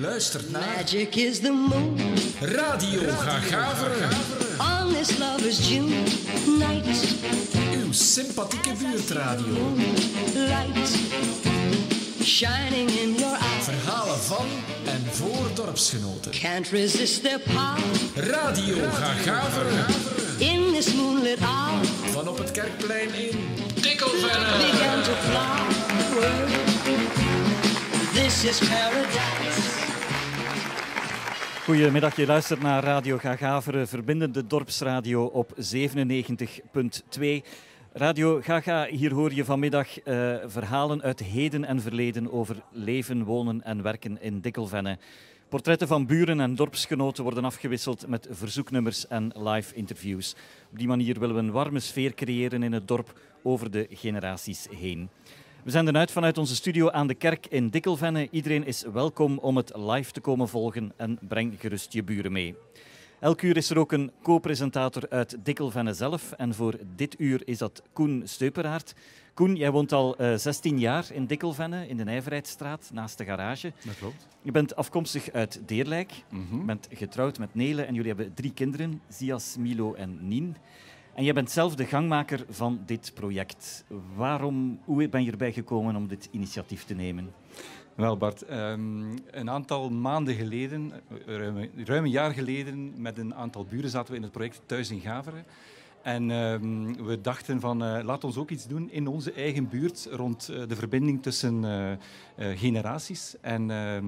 luistert 0.00 0.50
naar 0.50 0.62
Magic 0.76 1.14
is 1.14 1.38
the 1.38 1.50
moon 1.50 2.00
Radio 2.40 3.00
Gagaveren. 3.18 4.08
on 4.58 4.92
this 4.92 5.18
lover's 5.18 5.68
June 5.68 6.02
night. 6.58 7.14
Uw 7.74 7.92
sympathieke 7.92 8.72
buurtradio. 8.78 9.74
Light 10.34 10.88
shining 12.22 12.90
in 12.90 13.14
your 13.14 13.36
eyes. 13.36 13.64
Verhalen 13.64 14.18
van 14.18 14.46
en 14.84 15.04
voor 15.10 15.50
dorpsgenoten. 15.54 16.30
Can't 16.30 16.68
resist 16.68 17.22
their 17.22 17.40
power 17.40 17.78
Radio 18.14 18.76
Gagaveren. 18.90 19.84
in 20.38 20.72
this 20.72 20.94
moonlit 20.94 21.38
hour. 21.38 21.84
Van 22.10 22.28
op 22.28 22.38
het 22.38 22.50
Kerkplein 22.50 23.14
in 23.14 23.38
Dikkelvenne. 23.80 24.56
Began 24.56 25.02
to 25.02 25.12
flower. 25.12 26.46
This 28.12 28.44
is 28.44 28.58
paradise. 28.58 29.77
Goedemiddag, 31.68 32.16
je 32.16 32.26
luistert 32.26 32.60
naar 32.60 32.84
Radio 32.84 33.18
Gagaveren, 33.18 33.88
verbindende 33.88 34.46
dorpsradio 34.46 35.24
op 35.24 35.52
97.2. 35.56 35.60
Radio 37.92 38.40
Gaga, 38.40 38.86
hier 38.86 39.12
hoor 39.12 39.34
je 39.34 39.44
vanmiddag 39.44 40.00
eh, 40.00 40.34
verhalen 40.46 41.02
uit 41.02 41.20
heden 41.20 41.64
en 41.64 41.80
verleden 41.80 42.32
over 42.32 42.56
leven, 42.70 43.24
wonen 43.24 43.62
en 43.64 43.82
werken 43.82 44.22
in 44.22 44.40
Dikkelvenne. 44.40 44.98
Portretten 45.48 45.88
van 45.88 46.06
buren 46.06 46.40
en 46.40 46.54
dorpsgenoten 46.54 47.22
worden 47.24 47.44
afgewisseld 47.44 48.06
met 48.06 48.28
verzoeknummers 48.30 49.06
en 49.06 49.32
live 49.34 49.74
interviews. 49.74 50.34
Op 50.70 50.78
die 50.78 50.88
manier 50.88 51.18
willen 51.18 51.34
we 51.34 51.40
een 51.40 51.50
warme 51.50 51.80
sfeer 51.80 52.14
creëren 52.14 52.62
in 52.62 52.72
het 52.72 52.88
dorp 52.88 53.20
over 53.42 53.70
de 53.70 53.86
generaties 53.90 54.66
heen. 54.70 55.10
We 55.64 55.70
zenden 55.70 55.96
uit 55.96 56.10
vanuit 56.10 56.38
onze 56.38 56.54
studio 56.54 56.90
aan 56.90 57.06
de 57.06 57.14
kerk 57.14 57.46
in 57.46 57.68
Dikkelvenne. 57.68 58.28
Iedereen 58.30 58.66
is 58.66 58.84
welkom 58.92 59.38
om 59.38 59.56
het 59.56 59.72
live 59.76 60.12
te 60.12 60.20
komen 60.20 60.48
volgen 60.48 60.92
en 60.96 61.18
breng 61.20 61.54
gerust 61.60 61.92
je 61.92 62.02
buren 62.02 62.32
mee. 62.32 62.56
Elk 63.20 63.42
uur 63.42 63.56
is 63.56 63.70
er 63.70 63.78
ook 63.78 63.92
een 63.92 64.12
co-presentator 64.22 65.08
uit 65.08 65.36
Dikkelvenne 65.42 65.94
zelf. 65.94 66.32
En 66.32 66.54
voor 66.54 66.78
dit 66.96 67.20
uur 67.20 67.42
is 67.44 67.58
dat 67.58 67.82
Koen 67.92 68.22
Steuperaert. 68.24 68.94
Koen, 69.34 69.56
jij 69.56 69.70
woont 69.70 69.92
al 69.92 70.16
eh, 70.16 70.36
16 70.36 70.78
jaar 70.78 71.06
in 71.12 71.26
Dikkelvenne, 71.26 71.88
in 71.88 71.96
de 71.96 72.04
Nijverheidsstraat, 72.04 72.90
naast 72.92 73.18
de 73.18 73.24
garage. 73.24 73.72
Dat 73.84 73.98
klopt. 73.98 74.26
Je 74.42 74.50
bent 74.50 74.76
afkomstig 74.76 75.30
uit 75.30 75.60
Deerlijk. 75.66 76.12
Je 76.30 76.64
bent 76.64 76.88
getrouwd 76.90 77.38
met 77.38 77.54
Nele 77.54 77.82
en 77.82 77.94
jullie 77.94 78.08
hebben 78.14 78.34
drie 78.34 78.52
kinderen, 78.52 79.00
Zias, 79.08 79.56
Milo 79.58 79.94
en 79.94 80.28
Nien. 80.28 80.56
En 81.18 81.24
jij 81.24 81.32
bent 81.32 81.50
zelf 81.50 81.74
de 81.74 81.84
gangmaker 81.84 82.44
van 82.48 82.80
dit 82.86 83.10
project. 83.14 83.84
Waarom, 84.14 84.80
hoe 84.84 85.08
ben 85.08 85.24
je 85.24 85.30
erbij 85.30 85.52
gekomen 85.52 85.96
om 85.96 86.08
dit 86.08 86.28
initiatief 86.30 86.84
te 86.84 86.94
nemen? 86.94 87.32
Wel 87.94 88.16
Bart, 88.16 88.42
ehm, 88.42 89.16
een 89.30 89.50
aantal 89.50 89.90
maanden 89.90 90.34
geleden, 90.34 90.92
eh, 91.26 91.36
ruim, 91.84 92.04
een 92.04 92.10
jaar 92.10 92.30
geleden, 92.32 92.92
met 92.96 93.18
een 93.18 93.34
aantal 93.34 93.64
buren 93.64 93.90
zaten 93.90 94.10
we 94.10 94.16
in 94.16 94.22
het 94.22 94.32
project 94.32 94.60
Thuis 94.66 94.90
in 94.90 95.00
Gaveren. 95.00 95.44
En 96.02 96.30
ehm, 96.30 96.92
we 97.04 97.20
dachten 97.20 97.60
van, 97.60 97.84
eh, 97.84 98.04
laat 98.04 98.24
ons 98.24 98.36
ook 98.36 98.50
iets 98.50 98.66
doen 98.66 98.90
in 98.90 99.06
onze 99.06 99.32
eigen 99.32 99.68
buurt 99.68 100.08
rond 100.10 100.48
eh, 100.48 100.68
de 100.68 100.76
verbinding 100.76 101.22
tussen 101.22 101.64
generaties. 102.36 103.36
En 103.40 103.70
ehm, 103.70 104.06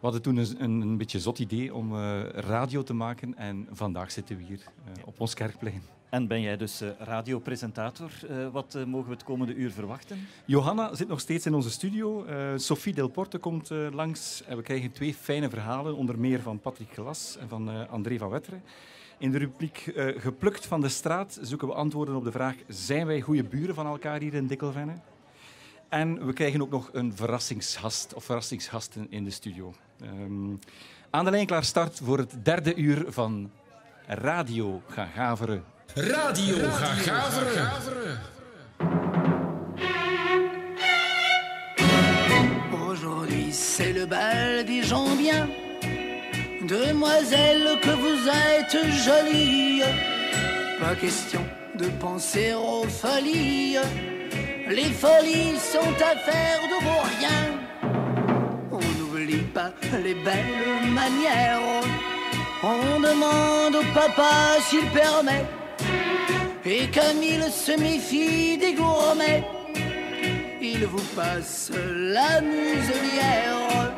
hadden 0.00 0.22
toen 0.22 0.36
een, 0.36 0.62
een, 0.62 0.80
een 0.80 0.96
beetje 0.96 1.20
zot 1.20 1.38
idee 1.38 1.74
om 1.74 1.96
radio 2.34 2.82
te 2.82 2.94
maken. 2.94 3.36
En 3.36 3.68
vandaag 3.70 4.10
zitten 4.10 4.36
we 4.36 4.42
hier 4.42 4.64
op 5.04 5.20
ons 5.20 5.34
kerkplein. 5.34 5.82
En 6.12 6.26
ben 6.26 6.40
jij 6.40 6.56
dus 6.56 6.80
eh, 6.80 6.88
radiopresentator? 6.98 8.10
Eh, 8.28 8.48
wat 8.48 8.74
eh, 8.74 8.84
mogen 8.84 9.08
we 9.08 9.14
het 9.14 9.24
komende 9.24 9.54
uur 9.54 9.70
verwachten? 9.70 10.26
Johanna 10.44 10.94
zit 10.94 11.08
nog 11.08 11.20
steeds 11.20 11.46
in 11.46 11.54
onze 11.54 11.70
studio. 11.70 12.26
Sophie 12.56 12.94
Delporte 12.94 13.38
komt 13.38 13.70
langs. 13.70 14.42
En 14.46 14.56
we 14.56 14.62
krijgen 14.62 14.92
twee 14.92 15.14
fijne 15.14 15.50
verhalen, 15.50 15.96
onder 15.96 16.18
meer 16.18 16.40
van 16.40 16.60
Patrick 16.60 16.92
Glas 16.92 17.36
en 17.40 17.48
van 17.48 17.88
André 17.88 18.18
van 18.18 18.28
Wetteren. 18.28 18.62
In 19.18 19.30
de 19.30 19.38
rubriek 19.38 19.92
Geplukt 20.16 20.66
van 20.66 20.80
de 20.80 20.88
straat 20.88 21.38
zoeken 21.42 21.68
we 21.68 21.74
antwoorden 21.74 22.14
op 22.14 22.24
de 22.24 22.32
vraag: 22.32 22.54
zijn 22.68 23.06
wij 23.06 23.20
goede 23.20 23.44
buren 23.44 23.74
van 23.74 23.86
elkaar 23.86 24.20
hier 24.20 24.34
in 24.34 24.46
Dikkelvenne? 24.46 24.94
En 25.88 26.26
we 26.26 26.32
krijgen 26.32 26.62
ook 26.62 26.70
nog 26.70 26.88
een 26.92 27.16
verrassingsgast 27.16 28.14
of 28.14 28.24
verrassingsgasten 28.24 29.06
in 29.10 29.24
de 29.24 29.30
studio. 29.30 29.74
Ehm, 30.00 30.54
aan 31.10 31.24
de 31.24 31.30
lijn 31.30 31.46
klaar 31.46 31.64
start 31.64 32.00
voor 32.04 32.18
het 32.18 32.44
derde 32.44 32.74
uur 32.74 33.04
van 33.08 33.50
Radio 34.06 34.82
Gagaveren. 34.86 35.71
Radio 35.94 36.56
Gagaveren. 36.56 37.68
Aujourd'hui 42.88 43.48
c'est 43.52 43.92
le 43.92 44.06
bal 44.06 44.64
des 44.64 44.82
gens 44.82 45.14
bien. 45.16 45.46
Demoiselle 46.62 47.78
que 47.82 47.90
vous 47.90 48.26
êtes 48.26 48.76
jolie. 49.04 49.82
Pas 50.80 50.94
question 50.94 51.44
de 51.74 51.88
penser 52.00 52.54
aux 52.54 52.84
folies. 52.84 53.76
Les 54.70 54.90
folies 54.92 55.58
sont 55.58 55.94
affaires 56.00 56.62
de 56.72 56.84
vos 56.86 57.02
rien. 57.18 57.60
On 58.70 58.80
n'oublie 58.98 59.44
pas 59.52 59.72
les 60.02 60.14
belles 60.14 60.90
manières. 60.90 61.60
On 62.62 62.98
demande 62.98 63.74
au 63.74 63.84
papa 63.92 64.56
s'il 64.70 64.86
permet. 64.86 65.44
Et 66.64 66.86
comme 66.94 67.22
il 67.22 67.42
se 67.50 67.72
méfie 67.78 68.56
des 68.56 68.74
gourmets, 68.74 69.44
il 70.60 70.86
vous 70.86 71.02
passe 71.16 71.72
la 71.74 72.40
muselière. 72.40 73.90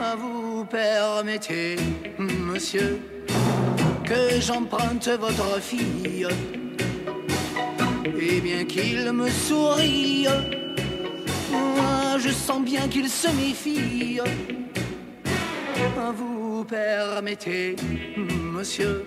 Ah, 0.00 0.16
Vous 0.18 0.64
permettez, 0.64 1.76
monsieur, 2.18 3.00
que 4.04 4.40
j'emprunte 4.40 5.08
votre 5.08 5.60
fille. 5.60 6.26
Et 8.20 8.40
bien 8.40 8.64
qu'il 8.64 9.10
me 9.12 9.28
sourie, 9.28 10.26
moi 11.52 12.18
je 12.18 12.30
sens 12.30 12.62
bien 12.64 12.88
qu'il 12.88 13.08
se 13.08 13.28
méfie. 13.28 14.18
Ah, 15.96 16.12
Vous 16.16 16.64
permettez, 16.64 17.76
monsieur, 18.16 19.04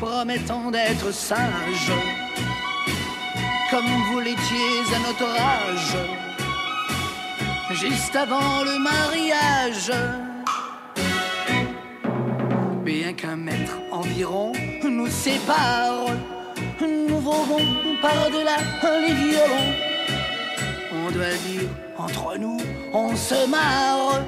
nous 0.00 0.06
promettons 0.06 0.70
d'être 0.70 1.12
sages 1.12 1.92
comme 3.70 3.86
vous 4.10 4.20
l'étiez 4.20 4.94
à 4.94 4.98
notre 5.06 5.24
âge, 5.24 5.96
juste 7.72 8.16
avant 8.16 8.64
le 8.64 8.78
mariage. 8.78 9.92
Bien 12.84 13.12
qu'un 13.12 13.36
mètre 13.36 13.76
environ 13.92 14.52
nous 14.84 15.08
sépare, 15.08 16.06
nous 16.80 17.18
volons 17.18 17.96
par-delà 18.00 18.56
les 19.00 19.14
violons. 19.14 19.74
On 21.06 21.10
doit 21.10 21.36
dire, 21.46 21.68
entre 21.98 22.38
nous, 22.38 22.58
on 22.92 23.14
se 23.14 23.46
marre. 23.48 24.22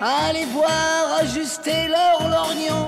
Allez 0.00 0.44
voir 0.46 1.18
ajuster 1.20 1.88
leur 1.88 2.28
lorgnon. 2.28 2.85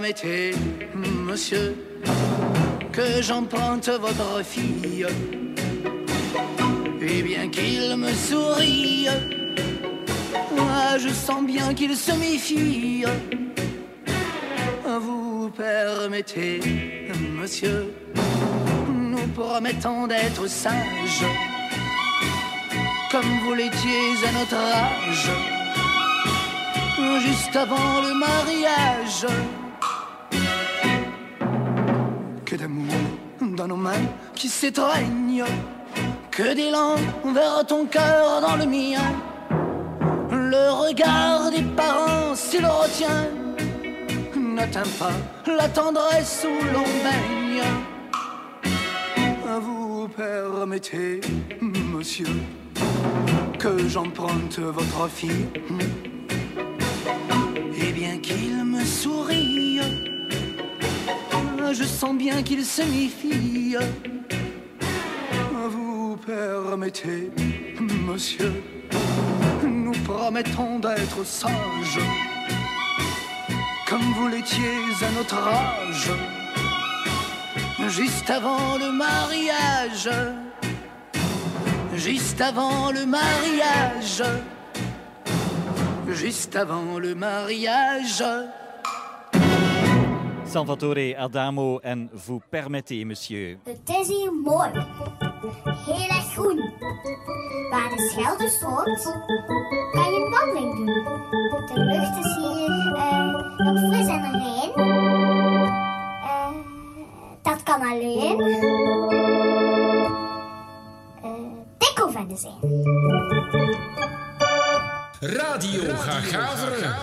Permettez, 0.00 0.54
monsieur, 0.94 1.76
que 2.90 3.20
j'emprunte 3.20 3.90
votre 3.90 4.42
fille. 4.42 5.06
Et 7.02 7.22
bien 7.22 7.48
qu'il 7.48 7.96
me 7.96 8.10
sourie, 8.10 9.08
moi 10.56 10.96
je 10.98 11.10
sens 11.10 11.44
bien 11.44 11.74
qu'il 11.74 11.94
se 11.94 12.12
méfie. 12.12 13.04
Vous 14.86 15.50
permettez, 15.50 16.60
monsieur, 17.38 17.92
nous 18.88 19.26
promettons 19.34 20.06
d'être 20.06 20.48
sages, 20.48 21.26
comme 23.10 23.38
vous 23.44 23.52
l'étiez 23.52 24.06
à 24.26 24.32
notre 24.32 24.56
âge, 24.56 25.30
juste 27.20 27.54
avant 27.54 28.00
le 28.00 28.14
mariage. 28.14 29.26
Dans 33.40 33.66
nos 33.66 33.76
mains 33.76 34.06
qui 34.34 34.48
s'étreignent, 34.48 35.44
que 36.30 36.54
d'élan 36.54 36.96
vers 37.32 37.64
ton 37.66 37.86
cœur 37.86 38.42
dans 38.42 38.56
le 38.56 38.66
mien. 38.66 39.00
Le 40.30 40.70
regard 40.70 41.50
des 41.50 41.62
parents, 41.62 42.34
s'il 42.34 42.66
retient, 42.66 43.28
n'atteint 44.36 44.90
pas 44.98 45.12
la 45.46 45.68
tendresse 45.68 46.46
où 46.46 46.64
l'on 46.74 46.84
baigne. 47.02 47.62
Vous 49.62 50.08
permettez, 50.08 51.22
monsieur, 51.62 52.28
que 53.58 53.88
j'emprunte 53.88 54.58
votre 54.58 55.08
fille. 55.08 55.46
Et 57.74 57.92
bien 57.92 58.18
qu'il 58.18 58.64
me 58.64 58.84
sourie, 58.84 59.80
je 61.72 61.84
sens 61.84 62.16
bien 62.16 62.42
qu'il 62.42 62.64
se 62.64 62.82
méfie. 62.82 63.76
Vous 65.68 66.16
permettez, 66.26 67.30
Monsieur, 68.06 68.52
nous 69.62 69.92
promettons 70.04 70.78
d'être 70.80 71.24
sages, 71.24 72.00
comme 73.86 74.12
vous 74.14 74.28
l'étiez 74.28 74.78
à 75.02 75.10
notre 75.16 75.38
âge, 75.38 76.10
juste 77.88 78.30
avant 78.30 78.78
le 78.78 78.92
mariage, 78.92 80.10
juste 81.94 82.40
avant 82.40 82.90
le 82.90 83.06
mariage, 83.06 84.22
juste 86.08 86.56
avant 86.56 86.98
le 86.98 87.14
mariage. 87.14 88.24
Salvatore 90.50 91.14
Adamo 91.16 91.78
en 91.80 92.08
Vous 92.12 92.40
permettez, 92.50 93.04
monsieur. 93.04 93.58
Het 93.64 93.88
is 93.88 94.08
hier 94.08 94.32
mooi. 94.32 94.70
Heel 95.86 96.08
erg 96.08 96.32
groen. 96.32 96.56
Waar 97.70 97.88
de 97.88 98.10
Schelde 98.10 98.48
stroomt, 98.48 99.02
kan 99.92 100.12
je 100.12 100.24
een 100.24 100.30
wandeling 100.30 100.76
doen. 100.76 100.86
De 101.66 101.80
lucht 101.84 102.24
is 102.24 102.36
hier 102.36 102.94
eh, 102.94 103.26
nog 103.56 103.78
fris 103.78 104.06
en 104.06 104.30
rein. 104.30 104.72
Eh, 106.22 106.50
dat 107.42 107.62
kan 107.62 107.80
alleen 107.80 108.40
eh 111.22 111.30
dikkelvennen 111.78 112.36
zijn. 112.36 112.58
Radio 115.20 115.94
Gagaveren. 115.94 116.94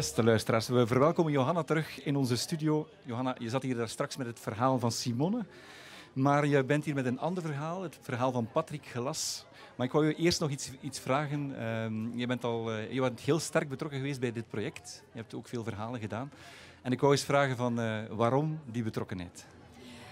Beste 0.00 0.24
luisteraars, 0.24 0.68
we 0.68 0.86
verwelkomen 0.86 1.32
Johanna 1.32 1.62
terug 1.62 2.04
in 2.04 2.16
onze 2.16 2.36
studio. 2.36 2.88
Johanna, 3.04 3.36
je 3.38 3.48
zat 3.48 3.62
hier 3.62 3.76
daar 3.76 3.88
straks 3.88 4.16
met 4.16 4.26
het 4.26 4.40
verhaal 4.40 4.78
van 4.78 4.92
Simone. 4.92 5.44
Maar 6.12 6.46
je 6.46 6.64
bent 6.64 6.84
hier 6.84 6.94
met 6.94 7.06
een 7.06 7.18
ander 7.18 7.42
verhaal, 7.42 7.82
het 7.82 7.98
verhaal 8.00 8.32
van 8.32 8.48
Patrick 8.52 8.86
Gelas. 8.86 9.44
Maar 9.76 9.86
ik 9.86 9.92
wou 9.92 10.06
je 10.06 10.14
eerst 10.14 10.40
nog 10.40 10.50
iets, 10.50 10.70
iets 10.80 10.98
vragen. 10.98 11.58
Ehm, 11.58 12.18
je, 12.18 12.26
bent 12.26 12.44
al, 12.44 12.72
eh, 12.72 12.92
je 12.92 13.00
bent 13.00 13.20
heel 13.20 13.38
sterk 13.38 13.68
betrokken 13.68 13.98
geweest 13.98 14.20
bij 14.20 14.32
dit 14.32 14.48
project. 14.48 15.02
Je 15.12 15.18
hebt 15.18 15.34
ook 15.34 15.48
veel 15.48 15.64
verhalen 15.64 16.00
gedaan. 16.00 16.30
En 16.82 16.92
ik 16.92 17.00
wou 17.00 17.12
eens 17.12 17.24
vragen 17.24 17.56
van, 17.56 17.80
eh, 17.80 17.98
waarom 18.10 18.60
die 18.64 18.82
betrokkenheid? 18.82 19.46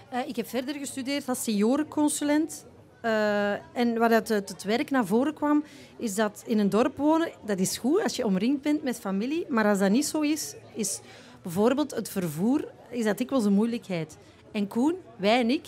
Eh, 0.09 0.27
ik 0.27 0.35
heb 0.35 0.47
verder 0.47 0.75
gestudeerd 0.75 1.29
als 1.29 1.43
seniorenconsulent. 1.43 2.65
Eh, 3.01 3.51
en 3.51 3.93
dat 3.95 4.31
uit 4.31 4.49
het 4.49 4.63
werk 4.63 4.89
naar 4.89 5.05
voren 5.05 5.33
kwam, 5.33 5.63
is 5.97 6.15
dat 6.15 6.43
in 6.45 6.59
een 6.59 6.69
dorp 6.69 6.97
wonen, 6.97 7.31
dat 7.45 7.59
is 7.59 7.77
goed 7.77 8.03
als 8.03 8.15
je 8.15 8.25
omringd 8.25 8.61
bent 8.61 8.83
met 8.83 8.99
familie. 8.99 9.45
Maar 9.49 9.65
als 9.65 9.79
dat 9.79 9.89
niet 9.89 10.05
zo 10.05 10.21
is, 10.21 10.55
is 10.73 10.99
bijvoorbeeld 11.41 11.95
het 11.95 12.09
vervoer, 12.09 12.67
is 12.89 13.03
dat 13.03 13.17
dikwijls 13.17 13.45
een 13.45 13.53
moeilijkheid. 13.53 14.17
En 14.51 14.67
Koen, 14.67 14.95
wij 15.15 15.39
en 15.39 15.49
ik, 15.49 15.67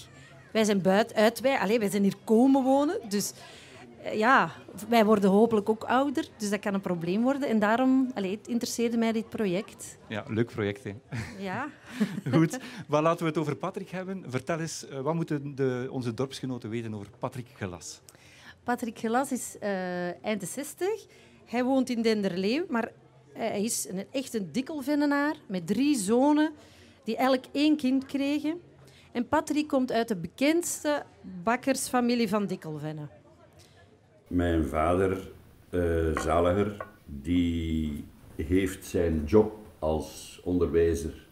wij 0.51 0.63
zijn 0.63 0.81
buiten, 0.81 1.16
uit, 1.16 1.39
wij, 1.39 1.57
allee, 1.57 1.80
wij 1.80 1.89
zijn 1.89 2.04
hier 2.04 2.16
komen 2.24 2.63
wonen. 2.63 3.00
Dus 3.10 3.33
ja, 4.13 4.51
wij 4.89 5.06
worden 5.06 5.30
hopelijk 5.30 5.69
ook 5.69 5.83
ouder, 5.83 6.27
dus 6.38 6.50
dat 6.50 6.59
kan 6.59 6.74
een 6.74 6.81
probleem 6.81 7.21
worden. 7.21 7.50
En 7.50 7.59
daarom 7.59 8.12
allee, 8.13 8.31
het 8.31 8.48
interesseerde 8.48 8.98
mij 8.98 9.12
dit 9.12 9.30
project. 9.30 9.98
Ja, 10.07 10.24
leuk 10.27 10.51
project. 10.51 10.83
Hè? 10.83 10.94
Ja. 11.39 11.68
Goed, 12.33 12.59
maar 12.88 13.01
laten 13.01 13.19
we 13.19 13.30
het 13.30 13.38
over 13.38 13.56
Patrick 13.56 13.89
hebben. 13.89 14.24
Vertel 14.27 14.59
eens, 14.59 14.88
eh, 14.88 15.00
wat 15.00 15.13
moeten 15.13 15.56
de, 15.56 15.88
onze 15.92 16.13
dorpsgenoten 16.13 16.69
weten 16.69 16.94
over 16.94 17.07
Patrick 17.19 17.48
Gelas? 17.53 18.01
Patrick 18.63 19.00
Gelas 19.00 19.31
is 19.31 19.56
eh, 19.59 20.25
eind 20.25 20.39
de 20.39 20.45
60. 20.45 20.88
Hij 21.45 21.63
woont 21.63 21.89
in 21.89 22.01
Denderleeuw, 22.01 22.65
maar 22.69 22.92
hij 23.33 23.63
is 23.63 23.88
een, 23.89 24.06
echt 24.12 24.33
een 24.33 24.51
dikkelvennenaar 24.51 25.36
met 25.47 25.68
drie 25.68 25.97
zonen 25.97 26.51
die 27.04 27.18
elk 27.18 27.44
één 27.51 27.77
kind 27.77 28.06
kregen. 28.06 28.62
En 29.12 29.27
Patrick 29.27 29.68
komt 29.68 29.92
uit 29.92 30.07
de 30.07 30.15
bekendste 30.15 31.04
bakkersfamilie 31.44 32.30
van 32.30 32.45
Dikkelvenne. 32.45 33.20
Mijn 34.31 34.66
vader, 34.66 35.18
eh, 35.69 36.18
Zaliger, 36.18 36.78
die 37.06 38.06
heeft 38.36 38.86
zijn 38.86 39.24
job 39.25 39.57
als 39.80 40.42
onderwijzer 40.44 41.28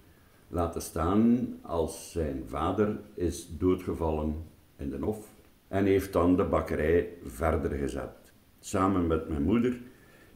laten 0.48 0.82
staan 0.82 1.48
als 1.62 2.12
zijn 2.12 2.44
vader 2.48 3.00
is 3.14 3.58
doodgevallen 3.58 4.36
in 4.78 4.90
de 4.90 4.98
Hof 4.98 5.28
en 5.68 5.86
heeft 5.86 6.14
dan 6.14 6.36
de 6.36 6.44
bakkerij 6.44 7.10
verder 7.26 7.72
gezet. 7.72 8.34
Samen 8.60 9.08
met 9.08 9.30
mijn 9.30 9.44
moeder, 9.44 9.78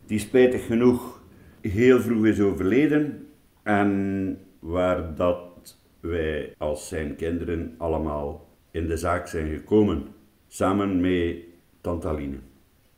die 0.05 0.19
spijtig 0.19 0.65
genoeg 0.65 1.21
heel 1.61 1.99
vroeg 1.99 2.25
is 2.25 2.39
overleden 2.39 3.27
en 3.63 4.39
waar 4.59 5.15
dat 5.15 5.77
wij 5.99 6.55
als 6.57 6.87
zijn 6.87 7.15
kinderen 7.15 7.75
allemaal 7.77 8.49
in 8.71 8.87
de 8.87 8.97
zaak 8.97 9.27
zijn 9.27 9.47
gekomen, 9.47 10.07
samen 10.47 11.01
met 11.01 11.37
Tante 11.81 12.07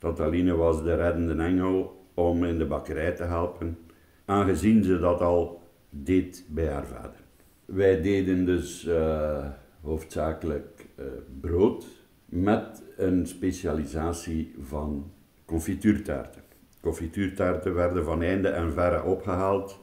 Aline. 0.05 0.15
Tante 0.15 0.23
Aline 0.23 0.55
was 0.55 0.83
de 0.83 0.95
reddende 0.95 1.43
engel 1.43 2.07
om 2.13 2.43
in 2.43 2.57
de 2.57 2.65
bakkerij 2.65 3.11
te 3.11 3.23
helpen, 3.23 3.77
aangezien 4.25 4.83
ze 4.83 4.99
dat 4.99 5.21
al 5.21 5.61
deed 5.89 6.45
bij 6.49 6.67
haar 6.67 6.85
vader. 6.85 7.23
Wij 7.65 8.01
deden 8.01 8.45
dus 8.45 8.85
eh, 8.87 9.45
hoofdzakelijk 9.81 10.85
eh, 10.95 11.05
brood 11.41 11.85
met 12.25 12.83
een 12.97 13.27
specialisatie 13.27 14.55
van 14.61 15.11
confituurtaarten. 15.45 16.41
Confituurtaarten 16.81 17.73
werden 17.73 18.03
van 18.03 18.21
einde 18.21 18.47
en 18.47 18.73
verre 18.73 19.03
opgehaald. 19.03 19.79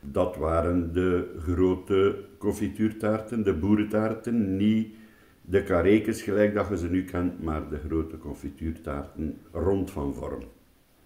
Dat 0.00 0.36
waren 0.36 0.92
de 0.92 1.34
grote 1.38 2.24
confituurtaarten, 2.38 3.44
de 3.44 3.54
boerentaarten, 3.54 4.56
niet 4.56 4.94
de 5.48 5.62
karekes 5.62 6.22
gelijk 6.22 6.54
dat 6.54 6.68
je 6.68 6.76
ze 6.76 6.90
nu 6.90 7.04
kent, 7.04 7.42
maar 7.42 7.68
de 7.68 7.78
grote 7.78 8.18
confituurtaarten 8.18 9.38
rond 9.52 9.90
van 9.90 10.14
vorm. 10.14 10.42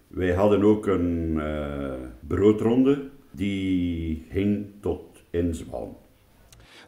Wij 0.07 0.33
hadden 0.33 0.63
ook 0.63 0.87
een 0.87 1.39
eh, 1.39 1.93
broodronde 2.27 3.09
die 3.31 4.25
hing 4.29 4.65
tot 4.79 5.23
in 5.29 5.55
Zwalm. 5.55 5.97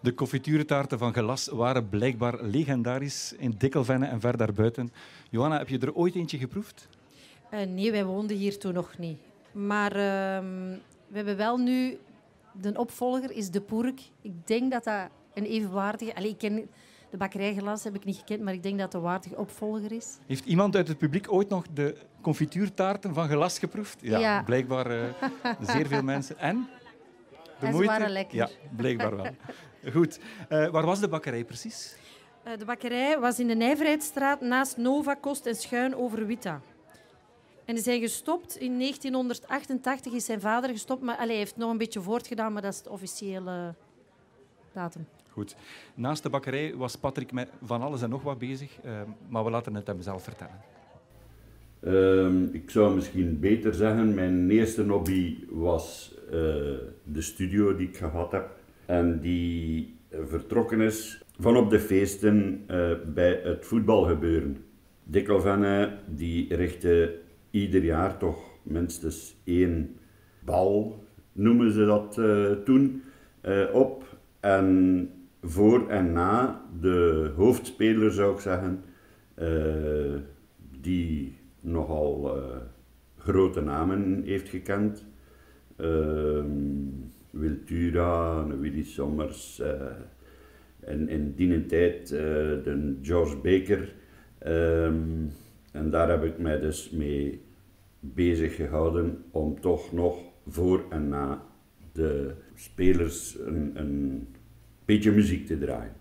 De 0.02 0.14
confituurtaarten 0.14 0.98
van 0.98 1.14
Gelas 1.14 1.48
waren 1.48 1.90
blijkbaar 1.90 2.44
legendarisch 2.44 3.36
in 3.38 3.56
Dikkelvenne 3.58 4.06
en 4.06 4.20
ver 4.20 4.38
daarbuiten. 4.38 4.92
Johanna, 5.30 5.58
heb 5.58 5.70
je 5.70 5.80
er 5.80 5.94
ooit 5.94 6.16
eentje 6.16 6.38
geproefd? 6.38 6.88
Eh, 7.50 7.66
nee, 7.68 7.92
wij 7.92 8.06
woonden 8.06 8.38
hier 8.38 8.58
toen 8.58 8.74
nog 8.74 8.98
niet. 8.98 9.18
Maar 9.52 9.92
ehm, 9.92 10.78
we 11.08 11.16
hebben 11.16 11.38
wel 11.38 11.58
nu... 11.58 11.98
De 12.62 12.74
opvolger 12.76 13.32
is 13.32 13.50
De 13.50 13.62
Poerk. 13.62 14.02
Ik 14.22 14.48
denk 14.48 14.72
dat 14.72 14.84
dat 14.84 15.10
een 15.34 15.46
evenwaardige... 15.46 16.16
Allee, 16.16 16.30
ik 16.30 16.38
ken 16.38 16.70
de 17.14 17.20
bakkerijglas 17.20 17.84
heb 17.84 17.96
ik 17.96 18.06
niet 18.06 18.18
gekend, 18.18 18.42
maar 18.42 18.54
ik 18.54 18.64
denk 18.64 18.78
dat 18.78 18.86
het 18.86 18.94
een 18.94 19.02
waardige 19.02 19.38
opvolger 19.38 19.92
is. 19.92 20.18
Heeft 20.26 20.46
iemand 20.46 20.76
uit 20.76 20.88
het 20.88 20.98
publiek 20.98 21.32
ooit 21.32 21.50
nog 21.50 21.66
de 21.74 21.98
confituurtaarten 22.22 23.14
van 23.14 23.28
Gelas 23.28 23.60
geproefd? 23.60 23.98
Ja. 24.02 24.44
blijkbaar 24.44 24.86
eh, 24.86 25.10
zeer 25.74 25.88
veel 25.88 26.04
mensen. 26.04 26.38
En? 26.38 26.68
De 27.32 27.38
En 27.60 27.68
ze 27.68 27.72
moeite? 27.72 27.92
waren 27.92 28.10
lekker. 28.10 28.38
Ja, 28.38 28.50
blijkbaar 28.76 29.16
wel. 29.16 29.26
Goed. 29.94 30.20
Eh, 30.50 30.68
waar 30.68 30.86
was 30.86 31.00
de 31.00 31.08
bakkerij 31.08 31.44
precies? 31.44 31.96
Eh, 32.44 32.58
de 32.58 32.66
bakkerij 32.66 33.20
was 33.20 33.40
in 33.40 33.48
de 33.48 33.56
Nijverheidsstraat 33.56 34.42
naast 34.42 34.78
Nova 34.78 35.14
Kost 35.14 35.46
en 35.46 35.56
schuin 35.56 35.96
over 35.96 36.26
Witta. 36.26 36.62
En 37.66 37.76
die 37.76 37.84
zijn 37.84 38.00
gestopt 38.00 38.56
in 38.58 38.78
1988 38.80 40.14
is 40.14 40.26
zijn 40.26 40.42
vader 40.42 40.70
gestopt, 40.70 41.02
maar 41.02 41.16
allee, 41.16 41.28
hij 41.28 41.38
heeft 41.38 41.58
nog 41.58 41.72
een 41.72 41.78
beetje 41.78 42.02
voortgedaan, 42.02 42.54
maar 42.54 42.62
dat 42.62 42.74
is 42.74 42.82
de 42.82 42.90
officiële 42.90 43.76
datum. 44.72 45.08
Goed. 45.34 45.56
Naast 45.96 46.24
de 46.24 46.30
bakkerij 46.30 46.76
was 46.76 46.96
Patrick 46.96 47.32
met 47.32 47.50
van 47.64 47.82
alles 47.82 48.02
en 48.02 48.10
nog 48.10 48.24
wat 48.24 48.38
bezig, 48.38 48.80
eh, 48.84 49.02
maar 49.28 49.44
we 49.44 49.50
laten 49.50 49.76
het 49.76 49.88
hem 49.88 50.02
zelf 50.02 50.24
vertellen. 50.24 50.60
Ehm, 51.84 52.44
ik 52.52 52.70
zou 52.70 52.96
misschien 52.96 53.40
beter 53.40 53.74
zeggen, 53.74 54.14
mijn 54.14 54.50
eerste 54.50 54.84
hobby 54.84 55.38
was 55.50 56.16
eh, 56.26 56.32
de 57.04 57.22
studio 57.22 57.76
die 57.76 57.88
ik 57.88 57.98
gehad 57.98 58.32
heb. 58.32 58.50
En 58.86 59.20
die 59.20 59.96
eh, 60.10 60.20
vertrokken 60.26 60.82
is 60.82 61.24
van 61.40 61.58
op 61.58 61.70
de 61.70 61.80
feesten 61.80 62.64
eh, 62.68 62.92
bij 63.14 63.40
het 63.44 63.66
voetbalgebeuren. 63.66 64.58
Dikkelvenne 65.04 65.98
die 66.08 66.56
richtte 66.56 67.20
ieder 67.52 67.84
jaar 67.84 68.18
toch 68.18 68.38
minstens 68.64 69.36
één 69.44 69.98
bal, 70.40 71.04
noemen 71.32 71.72
ze 71.72 71.86
dat 71.86 72.14
toen, 72.66 73.04
op. 73.74 74.18
En 74.40 75.10
voor 75.44 75.90
en 75.90 76.12
na 76.12 76.62
de 76.80 77.32
hoofdspeler 77.36 78.12
zou 78.12 78.34
ik 78.34 78.40
zeggen, 78.40 78.84
eh, 79.34 80.16
die 80.82 81.38
nogal 81.60 82.38
eh, 82.38 82.58
grote 83.18 83.62
namen 83.62 84.24
heeft 84.24 84.50
gekend. 84.50 85.06
Ehm 85.76 87.12
Wiltura, 87.30 88.48
Willy 88.48 88.84
Sommers, 88.84 89.60
eh, 89.60 89.72
en 90.80 91.10
in 91.10 91.34
die 91.36 91.66
tijd 91.66 92.08
de 92.10 92.98
George 93.02 93.38
Baker. 93.38 93.94
Ehm, 94.38 95.28
en 95.72 95.90
daar 95.90 96.10
heb 96.10 96.24
ik 96.24 96.38
mij 96.38 96.60
dus 96.60 96.90
mee 96.90 97.42
bezig 98.00 98.56
gehouden 98.56 99.24
om 99.32 99.62
toch 99.62 99.92
nog 99.92 100.18
voor 100.48 100.84
en 100.90 101.08
na 101.08 101.44
de 101.92 102.32
spelers 102.56 103.38
een, 103.40 103.72
een 103.74 104.28
beetje 104.86 105.12
muziek 105.12 105.46
te 105.46 105.58
draaien. 105.58 105.96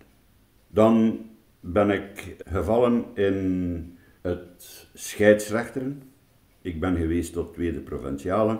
Dan 0.67 1.19
ben 1.59 1.89
ik 1.89 2.35
gevallen 2.45 3.05
in 3.13 3.97
het 4.21 4.87
scheidsrechteren. 4.93 6.01
Ik 6.61 6.79
ben 6.79 6.97
geweest 6.97 7.33
tot 7.33 7.53
tweede 7.53 7.79
provinciale. 7.79 8.59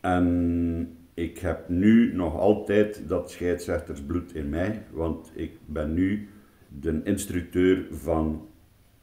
En 0.00 0.96
ik 1.14 1.38
heb 1.38 1.68
nu 1.68 2.14
nog 2.14 2.36
altijd 2.36 3.08
dat 3.08 3.30
scheidsrechtersbloed 3.30 4.34
in 4.34 4.48
mij, 4.48 4.82
want 4.90 5.30
ik 5.34 5.52
ben 5.66 5.94
nu 5.94 6.28
de 6.80 7.00
instructeur 7.04 7.86
van 7.90 8.46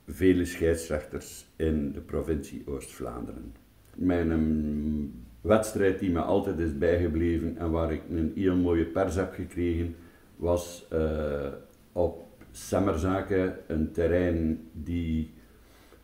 vele 0.08 0.46
scheidsrechters 0.46 1.46
in 1.56 1.92
de 1.92 2.00
provincie 2.00 2.64
Oost-Vlaanderen. 2.66 3.54
Mijn 3.96 4.32
um, 4.32 5.14
wedstrijd 5.42 6.00
die 6.00 6.12
me 6.12 6.20
altijd 6.20 6.60
is 6.60 6.78
bijgebleven 6.78 7.58
en 7.58 7.72
waar 7.72 7.94
ik 7.94 8.02
een 8.10 8.32
heel 8.36 8.56
mooie 8.56 8.86
pers 8.86 9.16
heb 9.16 9.34
gekregen, 9.34 9.96
was 10.36 10.88
uh, 10.94 11.48
op 11.92 12.26
Semmerzaken, 12.52 13.58
een 13.68 13.92
terrein 13.92 14.70
die 14.72 15.34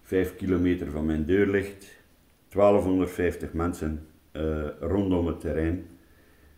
5 0.02 0.36
kilometer 0.36 0.92
van 0.92 1.06
mijn 1.06 1.26
deur 1.26 1.48
ligt. 1.48 2.00
1250 2.50 3.54
mensen 3.54 4.08
uh, 4.34 4.68
rondom 4.80 5.28
het 5.28 5.40
terrein. 5.40 5.86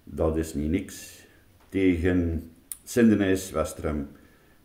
Dat 0.03 0.38
is 0.38 0.53
niet 0.53 0.70
niks. 0.70 1.25
Tegen 1.70 2.51
Sindenijs 2.84 3.51
Westrem, 3.51 4.08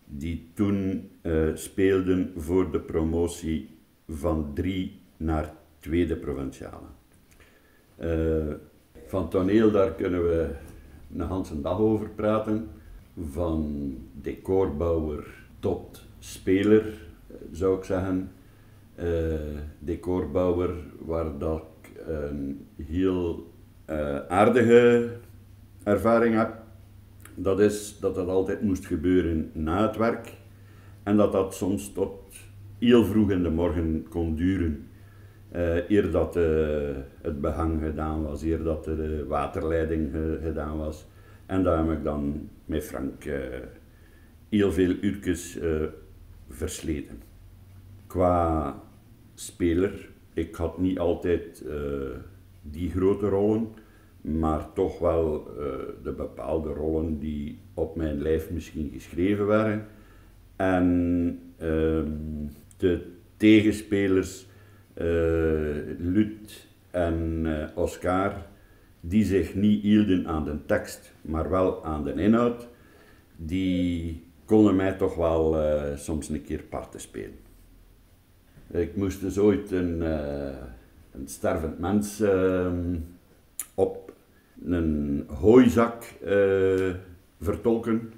die 0.04 0.50
toen 0.54 1.10
uh, 1.22 1.54
speelden 1.54 2.32
voor 2.36 2.72
de 2.72 2.80
promotie 2.80 3.78
van 4.08 4.50
drie 4.54 5.00
naar 5.16 5.54
tweede 5.78 6.16
provinciale. 6.16 6.86
Van 9.06 9.30
toneel, 9.30 9.70
daar 9.70 9.92
kunnen 9.92 10.28
we 10.28 10.54
een 11.16 11.28
hele 11.28 11.60
dag 11.60 11.78
over 11.78 12.08
praten. 12.08 12.68
Van 13.30 13.94
decorbouwer 14.12 15.26
tot 15.58 16.04
speler, 16.18 16.94
zou 17.52 17.78
ik 17.78 17.84
zeggen. 17.84 18.30
Uh, 19.02 19.34
decorbouwer, 19.78 20.70
waar 20.98 21.38
dat 21.38 21.62
ik 21.82 22.06
een 22.06 22.66
heel 22.76 23.52
uh, 23.90 24.18
aardige 24.18 25.10
ervaring 25.82 26.34
heb. 26.34 26.52
Dat 27.34 27.60
is 27.60 27.98
dat 28.00 28.14
dat 28.14 28.28
altijd 28.28 28.62
moest 28.62 28.86
gebeuren 28.86 29.50
na 29.52 29.86
het 29.86 29.96
werk. 29.96 30.32
En 31.02 31.16
dat 31.16 31.32
dat 31.32 31.54
soms 31.54 31.92
tot 31.92 32.20
heel 32.78 33.04
vroeg 33.04 33.30
in 33.30 33.42
de 33.42 33.50
morgen 33.50 34.06
kon 34.08 34.34
duren. 34.34 34.86
Uh, 35.52 35.90
eer 35.90 36.10
dat 36.10 36.34
het 37.22 37.40
behang 37.40 37.82
gedaan 37.82 38.22
was, 38.22 38.42
eer 38.42 38.62
dat 38.62 38.84
de 38.84 39.24
waterleiding 39.28 40.10
gedaan 40.42 40.78
was. 40.78 41.06
En 41.48 41.62
daar 41.62 41.86
heb 41.86 41.96
ik 41.96 42.04
dan 42.04 42.48
met 42.64 42.84
Frank 42.84 43.24
uh, 43.24 43.34
heel 44.48 44.72
veel 44.72 44.94
uurtjes 45.00 45.58
versleten. 46.48 47.22
Qua 48.06 48.74
speler, 49.34 50.08
ik 50.34 50.54
had 50.54 50.78
niet 50.78 50.98
altijd 50.98 51.64
die 52.62 52.90
grote 52.90 53.28
rollen, 53.28 53.68
maar 54.20 54.72
toch 54.72 54.98
wel 54.98 55.44
de 56.02 56.12
bepaalde 56.16 56.72
rollen 56.72 57.18
die 57.18 57.58
op 57.74 57.96
mijn 57.96 58.22
lijf 58.22 58.50
misschien 58.50 58.90
geschreven 58.92 59.46
waren. 59.46 59.86
En 60.56 61.38
ehm, 61.56 62.10
de 62.76 63.06
tegenspelers 63.36 64.46
uh, 64.94 65.04
Lut 65.98 66.66
en 66.90 67.44
uh, 67.46 67.64
Oscar, 67.74 68.32
die 69.00 69.24
zich 69.24 69.54
niet 69.54 69.82
hielden 69.82 70.26
aan 70.26 70.44
de 70.44 70.64
tekst, 70.66 71.12
maar 71.20 71.50
wel 71.50 71.84
aan 71.84 72.04
de 72.04 72.12
inhoud, 72.12 72.68
die 73.36 74.22
konden 74.44 74.76
mij 74.76 74.92
toch 74.92 75.14
wel 75.14 75.62
uh, 75.62 75.96
soms 75.96 76.28
een 76.28 76.42
keer 76.42 76.62
parten 76.62 77.00
spelen. 77.00 77.38
Ik 78.70 78.96
moest 78.96 79.20
dus 79.20 79.38
ooit 79.38 79.70
een, 79.70 80.00
een 81.12 81.28
stervend 81.28 81.78
mens 81.78 82.20
ehm, 82.20 82.96
op 83.74 84.12
een 84.64 85.24
hooizak 85.28 86.04
vertolken. 87.40 88.12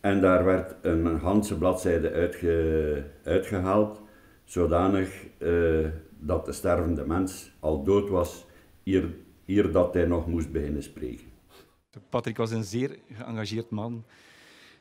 En 0.00 0.20
daar 0.20 0.44
werd 0.44 0.74
een 0.82 1.06
Hanse 1.06 1.58
bladzijde 1.58 2.10
uitge, 2.10 3.04
uitgehaald 3.24 4.02
zodanig 4.52 5.26
uh, 5.38 5.86
dat 6.18 6.46
de 6.46 6.52
stervende 6.52 7.06
mens 7.06 7.52
al 7.60 7.84
dood 7.84 8.08
was, 8.08 8.46
eer, 8.84 9.14
eer 9.46 9.72
dat 9.72 9.94
hij 9.94 10.04
nog 10.04 10.26
moest 10.26 10.52
beginnen 10.52 10.82
spreken. 10.82 11.26
Patrick 12.08 12.36
was 12.36 12.50
een 12.50 12.64
zeer 12.64 12.98
geëngageerd 13.12 13.70
man. 13.70 14.04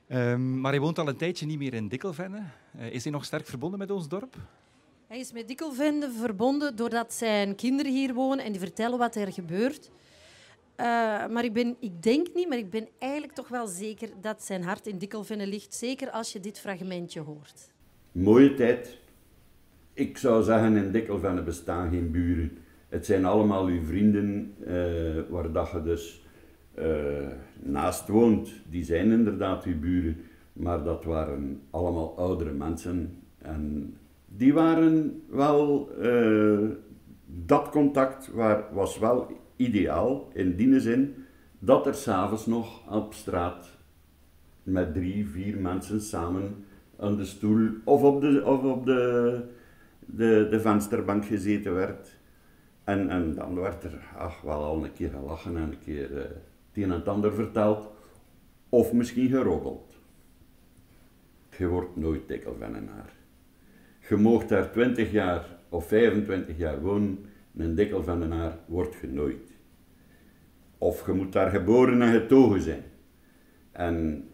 Um, 0.08 0.60
maar 0.60 0.72
hij 0.72 0.82
woont 0.82 1.00
al 1.00 1.08
een 1.08 1.16
tijdje 1.16 1.46
niet 1.46 1.58
meer 1.58 1.74
in 1.74 1.88
Dikkelvenne. 1.88 2.44
Uh, 2.80 2.92
is 2.92 3.04
hij 3.04 3.12
nog 3.12 3.26
sterk 3.26 3.46
verbonden 3.46 3.80
met 3.80 3.92
ons 3.92 4.08
dorp? 4.08 4.36
Hij 5.08 5.20
is 5.20 5.32
met 5.32 5.48
Dikkelvende 5.48 6.12
verbonden 6.12 6.76
doordat 6.76 7.14
zijn 7.14 7.56
kinderen 7.56 7.92
hier 7.92 8.14
wonen 8.14 8.46
en 8.46 8.52
die 8.52 8.62
vertellen 8.62 8.98
wat 8.98 9.16
er 9.16 9.34
gebeurt. 9.34 9.92
Uh, 10.82 10.86
maar 11.28 11.44
ik, 11.44 11.54
ben, 11.54 11.76
ik 11.80 12.04
denk 12.04 12.28
niet, 12.34 12.50
maar 12.50 12.58
ik 12.58 12.70
ben 12.70 12.88
eigenlijk 13.00 13.34
toch 13.34 13.48
wel 13.48 13.68
zeker 13.68 14.10
dat 14.22 14.44
zijn 14.44 14.64
hart 14.64 14.88
in 14.88 14.98
Dikkelvenne 14.98 15.48
ligt. 15.48 15.74
Zeker 15.74 16.10
als 16.10 16.34
je 16.34 16.40
dit 16.40 16.60
fragmentje 16.60 17.20
hoort. 17.20 17.72
Mooie 18.12 18.54
tijd, 18.54 18.98
ik 19.94 20.18
zou 20.18 20.44
zeggen, 20.44 20.78
in 20.78 20.92
Dikkelvenne 20.92 21.44
bestaan 21.44 21.90
geen 21.90 22.12
buren. 22.12 22.58
Het 22.92 23.06
zijn 23.06 23.26
allemaal 23.26 23.66
uw 23.66 23.84
vrienden 23.84 24.54
uh, 24.68 25.22
waar 25.30 25.52
dat 25.52 25.70
je 25.72 25.82
dus 25.84 26.26
uh, 26.80 26.86
naast 27.60 28.08
woont. 28.08 28.52
Die 28.70 28.84
zijn 28.84 29.12
inderdaad 29.12 29.64
uw 29.64 29.80
buren, 29.80 30.18
maar 30.54 30.84
dat 30.84 31.04
waren 31.04 31.62
allemaal 31.70 32.18
oudere 32.18 32.52
mensen. 32.52 33.18
En 33.38 33.94
die 34.26 34.54
waren 34.54 35.22
wel, 35.30 35.90
uh, 36.02 36.70
dat 37.26 37.70
contact 37.70 38.32
waar, 38.34 38.64
was 38.74 39.00
wel 39.00 39.28
ideaal 39.56 40.30
in 40.34 40.56
die 40.56 40.80
zin 40.80 41.16
dat 41.60 41.88
er 41.88 41.96
s'avonds 41.96 42.46
nog 42.46 42.92
op 42.92 43.14
straat 43.14 43.70
met 44.64 44.94
drie, 44.94 45.28
vier 45.28 45.58
mensen 45.58 46.02
samen 46.02 46.56
aan 47.00 47.16
de 47.16 47.26
stoel 47.26 47.70
of 47.84 48.04
op 48.04 48.22
de, 48.22 48.44
of 48.46 48.64
op 48.64 48.86
de 48.86 49.44
de, 50.06 50.48
de 50.50 50.60
vensterbank 50.60 51.26
gezeten 51.26 51.74
werd. 51.74 52.20
En, 52.92 53.10
en 53.10 53.34
dan 53.36 53.56
werd 53.56 53.84
er 53.84 54.00
ach, 54.18 54.42
wel 54.42 54.64
al 54.64 54.84
een 54.84 54.94
keer 54.94 55.10
gelachen 55.10 55.58
en 55.58 55.64
een 55.64 55.80
keer 55.80 56.12
uh, 56.12 56.24
een 56.74 56.92
en 56.92 57.06
ander 57.06 57.34
verteld. 57.34 57.92
Of 58.70 58.94
misschien 58.94 59.30
geroddeld. 59.30 59.98
Je 61.58 61.68
wordt 61.68 61.96
nooit 61.96 62.28
dikkelvennenaar. 62.28 63.14
Je 64.10 64.16
moogt 64.16 64.50
daar 64.50 64.72
20 64.72 65.12
jaar 65.12 65.46
of 65.70 65.88
25 65.88 66.58
jaar 66.58 66.82
wonen, 66.82 67.26
een 67.56 67.76
dikkelvennenaar 67.76 68.58
wordt 68.66 68.96
je 69.02 69.08
nooit. 69.08 69.52
Of 70.78 71.06
je 71.06 71.12
moet 71.12 71.34
daar 71.34 71.50
geboren 71.50 72.02
en 72.02 72.12
getogen 72.14 72.62
zijn. 72.62 72.84
En 73.72 74.28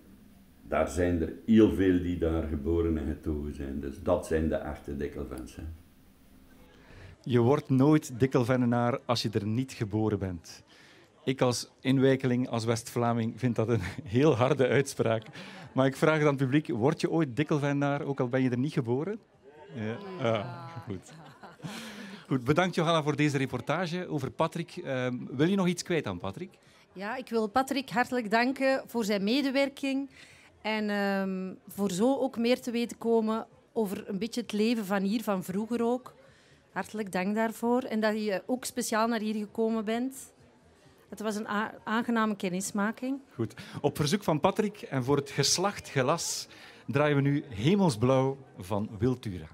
daar 0.62 0.88
zijn 0.88 1.22
er 1.22 1.34
heel 1.46 1.72
veel 1.72 2.02
die 2.02 2.18
daar 2.18 2.44
geboren 2.44 2.98
en 2.98 3.08
getogen 3.08 3.54
zijn. 3.54 3.80
Dus 3.80 4.04
dat 4.04 4.28
zijn 4.28 4.50
de 4.50 4.56
echte 4.56 4.96
dikkelvensen. 4.96 5.74
Je 7.30 7.40
wordt 7.40 7.70
nooit 7.70 8.20
dikkelvennenaar 8.20 9.00
als 9.06 9.22
je 9.22 9.30
er 9.30 9.46
niet 9.46 9.72
geboren 9.72 10.20
bent. 10.20 10.64
Ik 11.24 11.42
als 11.42 11.70
inwijkeling, 11.82 12.50
als 12.50 12.66
West-Vlaming, 12.66 13.34
vind 13.40 13.56
dat 13.56 13.70
een 13.70 13.82
heel 14.18 14.36
harde 14.36 14.68
uitspraak. 14.68 15.24
Maar 15.72 15.86
ik 15.86 15.96
vraag 15.96 16.20
aan 16.20 16.28
het 16.28 16.38
publiek, 16.38 16.68
word 16.68 17.02
je 17.02 17.10
ooit 17.10 17.36
dikkelvennaar, 17.36 18.02
ook 18.02 18.20
al 18.20 18.28
ben 18.28 18.42
je 18.42 18.50
er 18.50 18.58
niet 18.58 18.74
geboren? 18.74 19.20
Ja. 19.74 19.98
Ah, 20.22 20.68
goed. 20.88 21.14
Goed, 22.28 22.44
bedankt 22.44 22.76
Johanna 22.76 23.04
voor 23.04 23.16
deze 23.16 23.38
reportage 23.38 24.08
over 24.08 24.32
Patrick. 24.32 24.76
Uh, 24.76 25.08
wil 25.30 25.48
je 25.48 25.56
nog 25.56 25.68
iets 25.68 25.84
kwijt 25.84 26.08
aan 26.08 26.20
Patrick? 26.20 26.50
Ja, 26.94 27.16
ik 27.16 27.30
wil 27.30 27.48
Patrick 27.48 27.90
hartelijk 27.90 28.32
danken 28.32 28.84
voor 28.86 29.06
zijn 29.06 29.24
medewerking. 29.24 30.10
En 30.62 30.90
um, 30.90 31.58
voor 31.68 31.92
zo 31.92 32.18
ook 32.18 32.38
meer 32.38 32.62
te 32.62 32.72
weten 32.72 32.98
komen 32.98 33.48
over 33.74 34.10
een 34.10 34.18
beetje 34.18 34.42
het 34.42 34.52
leven 34.52 34.86
van 34.86 35.02
hier, 35.02 35.24
van 35.24 35.44
vroeger 35.44 35.84
ook. 35.84 36.16
Hartelijk 36.78 37.12
dank 37.12 37.36
daarvoor. 37.36 37.82
En 37.82 38.00
dat 38.00 38.14
je 38.14 38.44
ook 38.46 38.66
speciaal 38.66 39.08
naar 39.08 39.20
hier 39.20 39.36
gekomen 39.36 39.86
bent. 39.86 40.34
Het 41.10 41.20
was 41.20 41.36
een 41.36 41.48
aangename 41.84 42.36
kennismaking. 42.36 43.20
Goed. 43.34 43.54
Op 43.82 43.96
verzoek 43.96 44.24
van 44.24 44.40
Patrick 44.40 44.82
en 44.82 45.04
voor 45.04 45.16
het 45.16 45.30
geslacht 45.30 45.90
Gelas 45.90 46.48
draaien 46.88 47.16
we 47.16 47.22
nu 47.22 47.44
Hemelsblauw 47.50 48.38
van 48.58 48.90
Wiltura. 49.00 49.48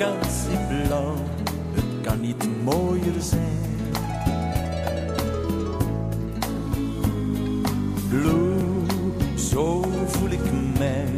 Blauw 0.00 1.14
het 1.72 1.84
kan 2.02 2.20
niet 2.20 2.62
mooier 2.64 3.14
zijn. 3.18 3.58
Blue, 8.08 8.56
zo 9.34 9.84
voel 10.06 10.30
ik 10.30 10.78
mij 10.78 11.08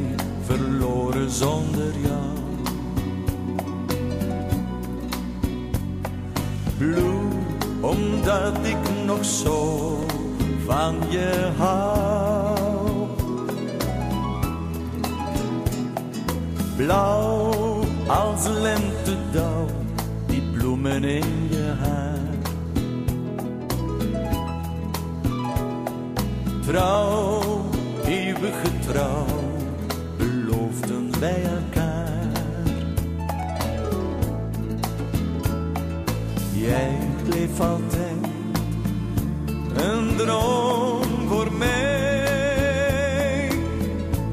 verloren 0.45 1.31
zonder 1.31 1.93
jou. 2.03 2.39
Blue, 6.79 7.29
omdat 7.81 8.57
ik 8.62 9.05
nog 9.07 9.25
zo 9.25 9.99
van 10.67 10.95
je 11.09 11.51
hou. 11.57 13.07
Blauw 16.77 17.22
als 18.46 18.58
lentedauw, 18.61 19.66
die 20.26 20.42
bloemen 20.52 21.04
in 21.04 21.49
je 21.50 21.75
haar. 21.80 22.18
Trouw, 26.66 27.64
eeuwige 28.04 28.78
trouw, 28.87 29.26
beloofden 30.16 31.20
wij 31.20 31.42
elkaar. 31.42 32.20
Jij 36.52 36.99
bleef 37.28 37.61
altijd 37.61 38.26
een 39.75 40.16
droom 40.16 41.28
voor 41.28 41.52
mij. 41.52 41.90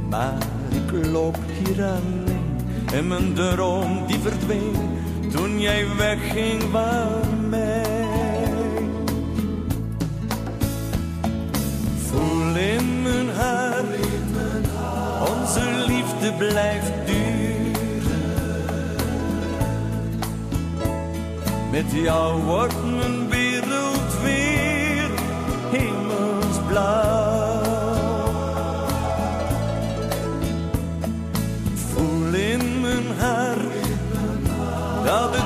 Maar 0.10 0.38
ik 0.70 1.06
loop 1.12 1.38
hier 1.64 1.84
alleen 1.84 2.19
en 2.94 3.08
mijn 3.08 3.34
droom 3.34 4.08
die 4.08 4.20
verdween 4.20 4.76
toen 5.32 5.60
jij 5.62 5.86
wegging 5.98 6.62
van 6.72 7.50
mij. 7.50 7.84
Voel 12.10 12.56
in 12.56 13.02
mijn 13.02 13.30
haar, 13.30 13.84
onze 15.20 15.86
liefde 15.88 16.34
blijft 16.38 16.92
duren. 17.06 17.48
Met 21.72 21.92
jou 21.92 22.42
wordt 22.44 22.84
dat 35.10 35.39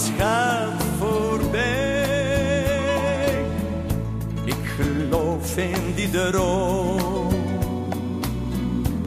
alles 0.00 0.82
voorbij. 0.98 1.94
Ik 4.44 4.64
geloof 4.76 5.56
in 5.56 5.94
die 5.94 6.10
droom, 6.10 7.32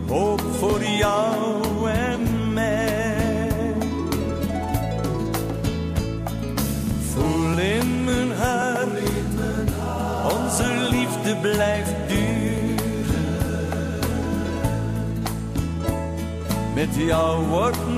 hoop 0.08 0.42
voor 0.60 0.84
jou 0.84 1.90
en 1.90 2.54
mij. 2.54 3.76
Voel 7.14 7.58
in 7.58 8.04
mijn 8.04 8.32
haar, 8.32 8.88
onze 10.42 10.88
liefde 10.90 11.36
blijft 11.42 11.96
duren. 12.08 12.44
Met 16.74 16.96
jou 16.96 17.46
wordt 17.48 17.93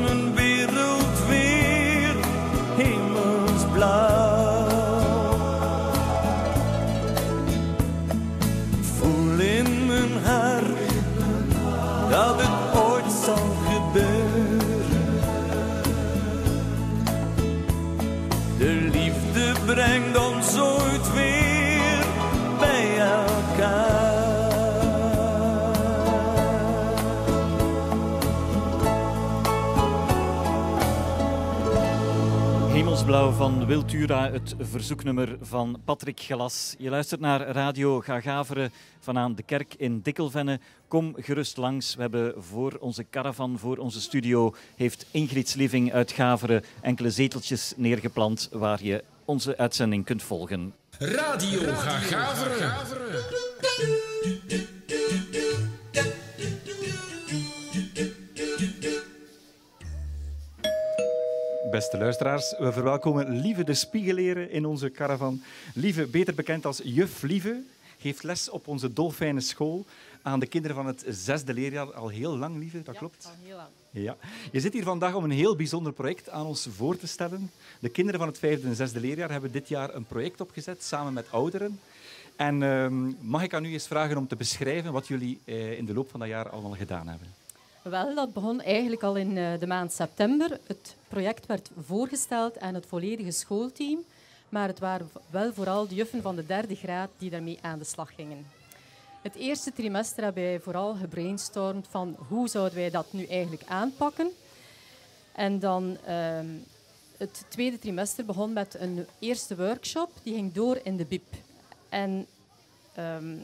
Van 33.15 33.65
Wiltura, 33.65 34.31
het 34.31 34.55
verzoeknummer 34.59 35.37
van 35.41 35.81
Patrick 35.85 36.19
Gelas. 36.19 36.75
Je 36.77 36.89
luistert 36.89 37.21
naar 37.21 37.41
Radio 37.41 37.99
Gagaveren 38.01 38.71
vanaan 38.99 39.35
de 39.35 39.43
kerk 39.43 39.73
in 39.77 39.99
Dikkelvenne. 40.01 40.59
Kom 40.87 41.15
gerust 41.17 41.57
langs. 41.57 41.95
We 41.95 42.01
hebben 42.01 42.33
voor 42.37 42.77
onze 42.79 43.05
caravan, 43.09 43.59
voor 43.59 43.77
onze 43.77 44.01
studio, 44.01 44.55
heeft 44.75 45.05
Ingrid 45.11 45.55
Living 45.55 45.93
uit 45.93 46.11
Gaveren 46.11 46.63
enkele 46.81 47.09
zeteltjes 47.09 47.73
neergeplant 47.77 48.49
waar 48.51 48.83
je 48.83 49.03
onze 49.25 49.57
uitzending 49.57 50.05
kunt 50.05 50.23
volgen. 50.23 50.73
Radio 50.99 51.59
Gagaveren. 51.73 52.73
Beste 61.75 61.97
luisteraars, 61.97 62.55
we 62.57 62.71
verwelkomen 62.71 63.29
Lieve 63.29 63.63
de 63.63 63.73
Spiegeleren 63.73 64.51
in 64.51 64.65
onze 64.65 64.91
caravan. 64.91 65.41
Lieve, 65.73 66.07
beter 66.07 66.33
bekend 66.33 66.65
als 66.65 66.81
Juf 66.83 67.21
Lieve, 67.21 67.61
geeft 67.99 68.23
les 68.23 68.49
op 68.49 68.67
onze 68.67 68.93
dolfijne 68.93 69.39
school 69.39 69.85
aan 70.21 70.39
de 70.39 70.47
kinderen 70.47 70.75
van 70.75 70.85
het 70.85 71.05
zesde 71.07 71.53
leerjaar. 71.53 71.93
Al 71.93 72.07
heel 72.07 72.37
lang, 72.37 72.57
Lieve, 72.57 72.81
dat 72.83 72.97
klopt? 72.97 73.25
Al 73.25 73.31
heel 73.45 73.55
lang. 73.55 73.67
Ja. 73.91 74.17
Je 74.51 74.59
zit 74.59 74.73
hier 74.73 74.83
vandaag 74.83 75.13
om 75.13 75.23
een 75.23 75.31
heel 75.31 75.55
bijzonder 75.55 75.93
project 75.93 76.29
aan 76.29 76.45
ons 76.45 76.67
voor 76.75 76.97
te 76.97 77.07
stellen. 77.07 77.51
De 77.79 77.89
kinderen 77.89 78.19
van 78.19 78.29
het 78.29 78.39
vijfde 78.39 78.67
en 78.67 78.75
zesde 78.75 78.99
leerjaar 78.99 79.31
hebben 79.31 79.51
dit 79.51 79.67
jaar 79.67 79.95
een 79.95 80.05
project 80.05 80.41
opgezet 80.41 80.83
samen 80.83 81.13
met 81.13 81.31
ouderen. 81.31 81.79
En 82.35 82.63
ehm, 82.63 83.27
mag 83.27 83.43
ik 83.43 83.53
aan 83.53 83.65
u 83.65 83.71
eens 83.71 83.87
vragen 83.87 84.17
om 84.17 84.27
te 84.27 84.35
beschrijven 84.35 84.91
wat 84.91 85.07
jullie 85.07 85.39
eh, 85.45 85.77
in 85.77 85.85
de 85.85 85.93
loop 85.93 86.09
van 86.09 86.19
dat 86.19 86.29
jaar 86.29 86.49
allemaal 86.49 86.75
gedaan 86.75 87.07
hebben? 87.07 87.27
Wel, 87.89 88.15
dat 88.15 88.33
begon 88.33 88.61
eigenlijk 88.61 89.03
al 89.03 89.15
in 89.15 89.37
eh, 89.37 89.59
de 89.59 89.67
maand 89.67 89.93
september. 89.93 90.59
Het 90.67 90.95
project 91.07 91.45
werd 91.45 91.69
voorgesteld 91.85 92.59
aan 92.59 92.73
het 92.73 92.85
volledige 92.85 93.31
schoolteam, 93.31 93.99
maar 94.49 94.67
het 94.67 94.79
waren 94.79 95.09
wel 95.29 95.53
vooral 95.53 95.87
de 95.87 95.95
juffen 95.95 96.21
van 96.21 96.35
de 96.35 96.45
derde 96.45 96.75
graad 96.75 97.09
die 97.17 97.29
daarmee 97.29 97.57
aan 97.61 97.79
de 97.79 97.85
slag 97.85 98.15
gingen. 98.15 98.45
Het 99.21 99.35
eerste 99.35 99.73
trimester 99.73 100.23
hebben 100.23 100.43
wij 100.43 100.59
vooral 100.59 100.95
gebrainstormd 100.95 101.87
van 101.89 102.15
hoe 102.27 102.47
zouden 102.47 102.77
wij 102.77 102.89
dat 102.89 103.05
nu 103.13 103.25
eigenlijk 103.25 103.63
aanpakken. 103.67 104.31
En 105.31 105.59
dan 105.59 105.97
ehm, 106.05 106.47
het 107.17 107.45
tweede 107.47 107.79
trimester 107.79 108.25
begon 108.25 108.53
met 108.53 108.75
een 108.79 109.05
eerste 109.19 109.55
workshop, 109.55 110.11
die 110.23 110.33
ging 110.33 110.53
door 110.53 110.79
in 110.83 110.97
de 110.97 111.05
BIP. 111.05 111.33
En 111.89 112.27
ehm, 112.93 113.35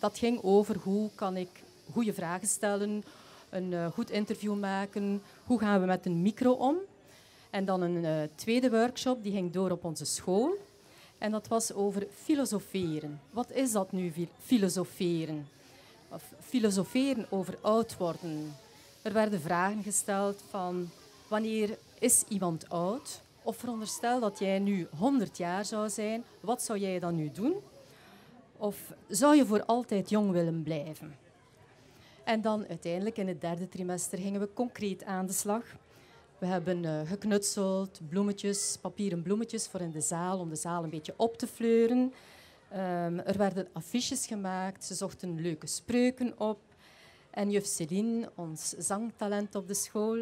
dat 0.00 0.18
ging 0.18 0.42
over 0.42 0.76
hoe 0.76 1.10
kan 1.14 1.36
ik 1.36 1.64
goede 1.92 2.12
vragen 2.12 2.48
stellen, 2.48 3.04
een 3.50 3.72
eh, 3.72 3.86
goed 3.86 4.10
interview 4.10 4.58
maken, 4.58 5.22
hoe 5.44 5.58
gaan 5.58 5.80
we 5.80 5.86
met 5.86 6.06
een 6.06 6.22
micro 6.22 6.52
om. 6.52 6.76
En 7.50 7.64
dan 7.64 7.80
een 7.82 8.04
eh, 8.04 8.28
tweede 8.34 8.70
workshop, 8.70 9.22
die 9.22 9.32
ging 9.32 9.52
door 9.52 9.70
op 9.70 9.84
onze 9.84 10.04
school. 10.04 10.56
En 11.18 11.30
dat 11.30 11.48
was 11.48 11.72
over 11.72 12.06
filosoferen. 12.22 13.20
Wat 13.30 13.50
is 13.52 13.72
dat 13.72 13.92
nu, 13.92 14.10
fi- 14.12 14.28
filosoferen? 14.44 15.48
Of 16.08 16.22
filosoferen 16.40 17.26
over 17.30 17.58
oud 17.60 17.96
worden. 17.96 18.54
Er 19.02 19.12
werden 19.12 19.40
vragen 19.40 19.82
gesteld 19.82 20.42
van 20.50 20.90
wanneer 21.28 21.78
is 21.98 22.24
iemand 22.28 22.68
oud? 22.68 23.20
Of 23.42 23.56
veronderstel 23.56 24.20
dat 24.20 24.38
jij 24.38 24.58
nu 24.58 24.86
100 24.98 25.36
jaar 25.36 25.64
zou 25.64 25.88
zijn, 25.88 26.24
wat 26.40 26.62
zou 26.62 26.78
jij 26.78 26.98
dan 26.98 27.16
nu 27.16 27.30
doen? 27.30 27.54
Of 28.56 28.76
zou 29.08 29.36
je 29.36 29.46
voor 29.46 29.64
altijd 29.64 30.10
jong 30.10 30.30
willen 30.30 30.62
blijven? 30.62 31.16
En 32.26 32.40
dan 32.40 32.66
uiteindelijk 32.66 33.16
in 33.16 33.28
het 33.28 33.40
derde 33.40 33.68
trimester 33.68 34.18
gingen 34.18 34.40
we 34.40 34.52
concreet 34.52 35.04
aan 35.04 35.26
de 35.26 35.32
slag. 35.32 35.64
We 36.38 36.46
hebben 36.46 36.82
uh, 36.82 37.00
geknutseld, 37.04 38.00
bloemetjes, 38.08 38.78
papieren 38.80 39.22
bloemetjes 39.22 39.66
voor 39.66 39.80
in 39.80 39.90
de 39.90 40.00
zaal, 40.00 40.38
om 40.38 40.48
de 40.48 40.56
zaal 40.56 40.84
een 40.84 40.90
beetje 40.90 41.14
op 41.16 41.38
te 41.38 41.46
fleuren. 41.46 41.98
Um, 42.72 43.18
er 43.18 43.38
werden 43.38 43.68
affiches 43.72 44.26
gemaakt, 44.26 44.84
ze 44.84 44.94
zochten 44.94 45.40
leuke 45.40 45.66
spreuken 45.66 46.40
op. 46.40 46.58
En 47.30 47.50
juf 47.50 47.66
Celine, 47.66 48.30
ons 48.34 48.68
zangtalent 48.68 49.54
op 49.54 49.68
de 49.68 49.74
school, 49.74 50.18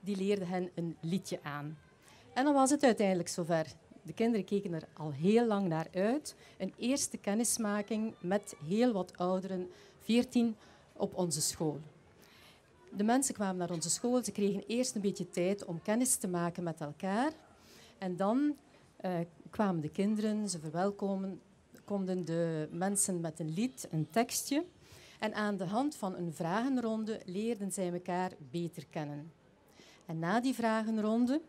die 0.00 0.16
leerde 0.16 0.44
hen 0.44 0.70
een 0.74 0.96
liedje 1.00 1.38
aan. 1.42 1.78
En 2.34 2.44
dan 2.44 2.54
was 2.54 2.70
het 2.70 2.82
uiteindelijk 2.82 3.28
zover. 3.28 3.66
De 4.02 4.12
kinderen 4.12 4.46
keken 4.46 4.72
er 4.72 4.88
al 4.92 5.12
heel 5.12 5.46
lang 5.46 5.68
naar 5.68 5.86
uit. 5.94 6.34
Een 6.58 6.74
eerste 6.76 7.16
kennismaking 7.16 8.14
met 8.20 8.54
heel 8.68 8.92
wat 8.92 9.16
ouderen, 9.16 9.70
14, 10.00 10.56
op 11.00 11.14
onze 11.14 11.40
school. 11.40 11.80
De 12.92 13.04
mensen 13.04 13.34
kwamen 13.34 13.56
naar 13.56 13.70
onze 13.70 13.90
school. 13.90 14.24
Ze 14.24 14.32
kregen 14.32 14.64
eerst 14.66 14.94
een 14.94 15.00
beetje 15.00 15.28
tijd 15.28 15.64
om 15.64 15.82
kennis 15.82 16.16
te 16.16 16.28
maken 16.28 16.62
met 16.62 16.80
elkaar. 16.80 17.32
En 17.98 18.16
dan 18.16 18.56
uh, 19.04 19.18
kwamen 19.50 19.80
de 19.80 19.90
kinderen, 19.90 20.48
ze 20.48 20.58
verwelkomden 20.58 22.24
de 22.24 22.68
mensen 22.72 23.20
met 23.20 23.40
een 23.40 23.54
lied, 23.54 23.88
een 23.90 24.10
tekstje. 24.10 24.64
En 25.18 25.34
aan 25.34 25.56
de 25.56 25.64
hand 25.64 25.96
van 25.96 26.16
een 26.16 26.32
vragenronde 26.32 27.20
leerden 27.24 27.72
zij 27.72 27.92
elkaar 27.92 28.32
beter 28.50 28.86
kennen. 28.86 29.32
En 30.06 30.18
na 30.18 30.40
die 30.40 30.54
vragenronde 30.54 31.40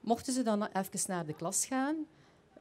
mochten 0.00 0.32
ze 0.32 0.42
dan 0.42 0.66
even 0.66 1.00
naar 1.06 1.26
de 1.26 1.34
klas 1.34 1.66
gaan, 1.66 1.96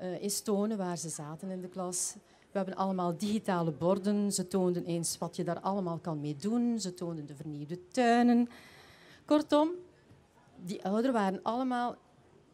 uh, 0.01 0.21
eens 0.21 0.41
tonen 0.41 0.77
waar 0.77 0.97
ze 0.97 1.09
zaten 1.09 1.49
in 1.49 1.61
de 1.61 1.69
klas. 1.69 2.15
We 2.51 2.57
hebben 2.57 2.75
allemaal 2.75 3.17
digitale 3.17 3.71
borden. 3.71 4.31
Ze 4.31 4.47
toonden 4.47 4.85
eens 4.85 5.17
wat 5.17 5.35
je 5.35 5.43
daar 5.43 5.59
allemaal 5.59 5.97
kan 5.97 6.19
mee 6.19 6.35
doen. 6.35 6.79
Ze 6.79 6.93
toonden 6.93 7.25
de 7.25 7.35
vernieuwde 7.35 7.87
tuinen. 7.87 8.49
Kortom, 9.25 9.69
die 10.65 10.83
ouderen 10.83 11.13
waren 11.13 11.39
allemaal 11.43 11.95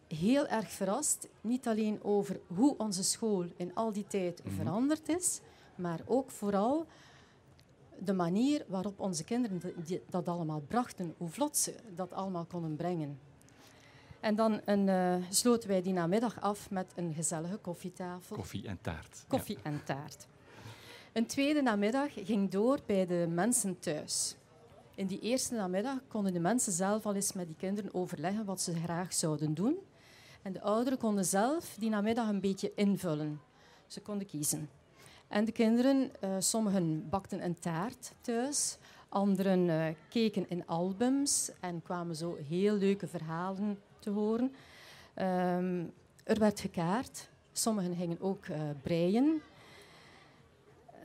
heel 0.07 0.47
erg 0.47 0.71
verrast. 0.71 1.27
Niet 1.41 1.67
alleen 1.67 2.03
over 2.03 2.39
hoe 2.55 2.77
onze 2.77 3.03
school 3.03 3.45
in 3.55 3.75
al 3.75 3.91
die 3.91 4.07
tijd 4.07 4.43
mhm. 4.43 4.55
veranderd 4.55 5.09
is, 5.09 5.39
maar 5.75 6.01
ook 6.05 6.31
vooral 6.31 6.85
de 7.99 8.13
manier 8.13 8.65
waarop 8.67 8.99
onze 8.99 9.23
kinderen 9.23 9.61
dat 10.09 10.27
allemaal 10.27 10.61
brachten, 10.67 11.13
hoe 11.17 11.29
vlot 11.29 11.57
ze 11.57 11.75
dat 11.95 12.13
allemaal 12.13 12.45
konden 12.45 12.75
brengen. 12.75 13.19
En 14.19 14.35
dan 14.35 14.61
een, 14.65 14.87
uh, 14.87 15.15
sloten 15.29 15.69
wij 15.69 15.81
die 15.81 15.93
namiddag 15.93 16.41
af 16.41 16.69
met 16.69 16.91
een 16.95 17.13
gezellige 17.13 17.57
koffietafel. 17.57 18.35
Koffie 18.35 18.67
en 18.67 18.81
taart. 18.81 19.25
Koffie 19.27 19.57
en 19.63 19.81
taart. 19.83 20.27
Een 21.13 21.25
tweede 21.25 21.61
namiddag 21.61 22.09
ging 22.13 22.49
door 22.49 22.79
bij 22.85 23.05
de 23.05 23.25
mensen 23.29 23.79
thuis. 23.79 24.35
In 24.95 25.07
die 25.07 25.19
eerste 25.19 25.55
namiddag 25.55 25.97
konden 26.07 26.33
de 26.33 26.39
mensen 26.39 26.71
zelf 26.71 27.05
al 27.05 27.15
eens 27.15 27.33
met 27.33 27.47
die 27.47 27.55
kinderen 27.55 27.93
overleggen 27.93 28.45
wat 28.45 28.61
ze 28.61 28.73
graag 28.75 29.13
zouden 29.13 29.53
doen. 29.53 29.77
En 30.41 30.53
de 30.53 30.61
ouderen 30.61 30.99
konden 30.99 31.25
zelf 31.25 31.75
die 31.79 31.89
namiddag 31.89 32.27
een 32.27 32.39
beetje 32.39 32.71
invullen. 32.75 33.41
Ze 33.87 34.01
konden 34.01 34.27
kiezen. 34.27 34.69
En 35.27 35.45
de 35.45 35.51
kinderen, 35.51 36.11
uh, 36.23 36.35
sommigen 36.39 37.09
bakten 37.09 37.43
een 37.43 37.59
taart 37.59 38.11
thuis, 38.21 38.77
anderen 39.09 39.67
uh, 39.67 39.85
keken 40.09 40.49
in 40.49 40.67
albums 40.67 41.51
en 41.59 41.81
kwamen 41.81 42.15
zo 42.15 42.37
heel 42.47 42.75
leuke 42.75 43.07
verhalen 43.07 43.79
te 43.99 44.09
horen. 44.09 44.55
Um, 45.15 45.93
er 46.23 46.39
werd 46.39 46.59
gekaart. 46.59 47.29
Sommigen 47.51 47.95
gingen 47.95 48.21
ook 48.21 48.47
uh, 48.47 48.57
breien. 48.81 49.41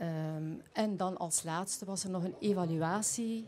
Um, 0.00 0.62
en 0.72 0.96
dan 0.96 1.16
als 1.16 1.42
laatste 1.42 1.85
was 1.85 2.05
er 2.05 2.11
nog 2.11 2.24
een 2.24 2.37
evaluatie 2.40 3.46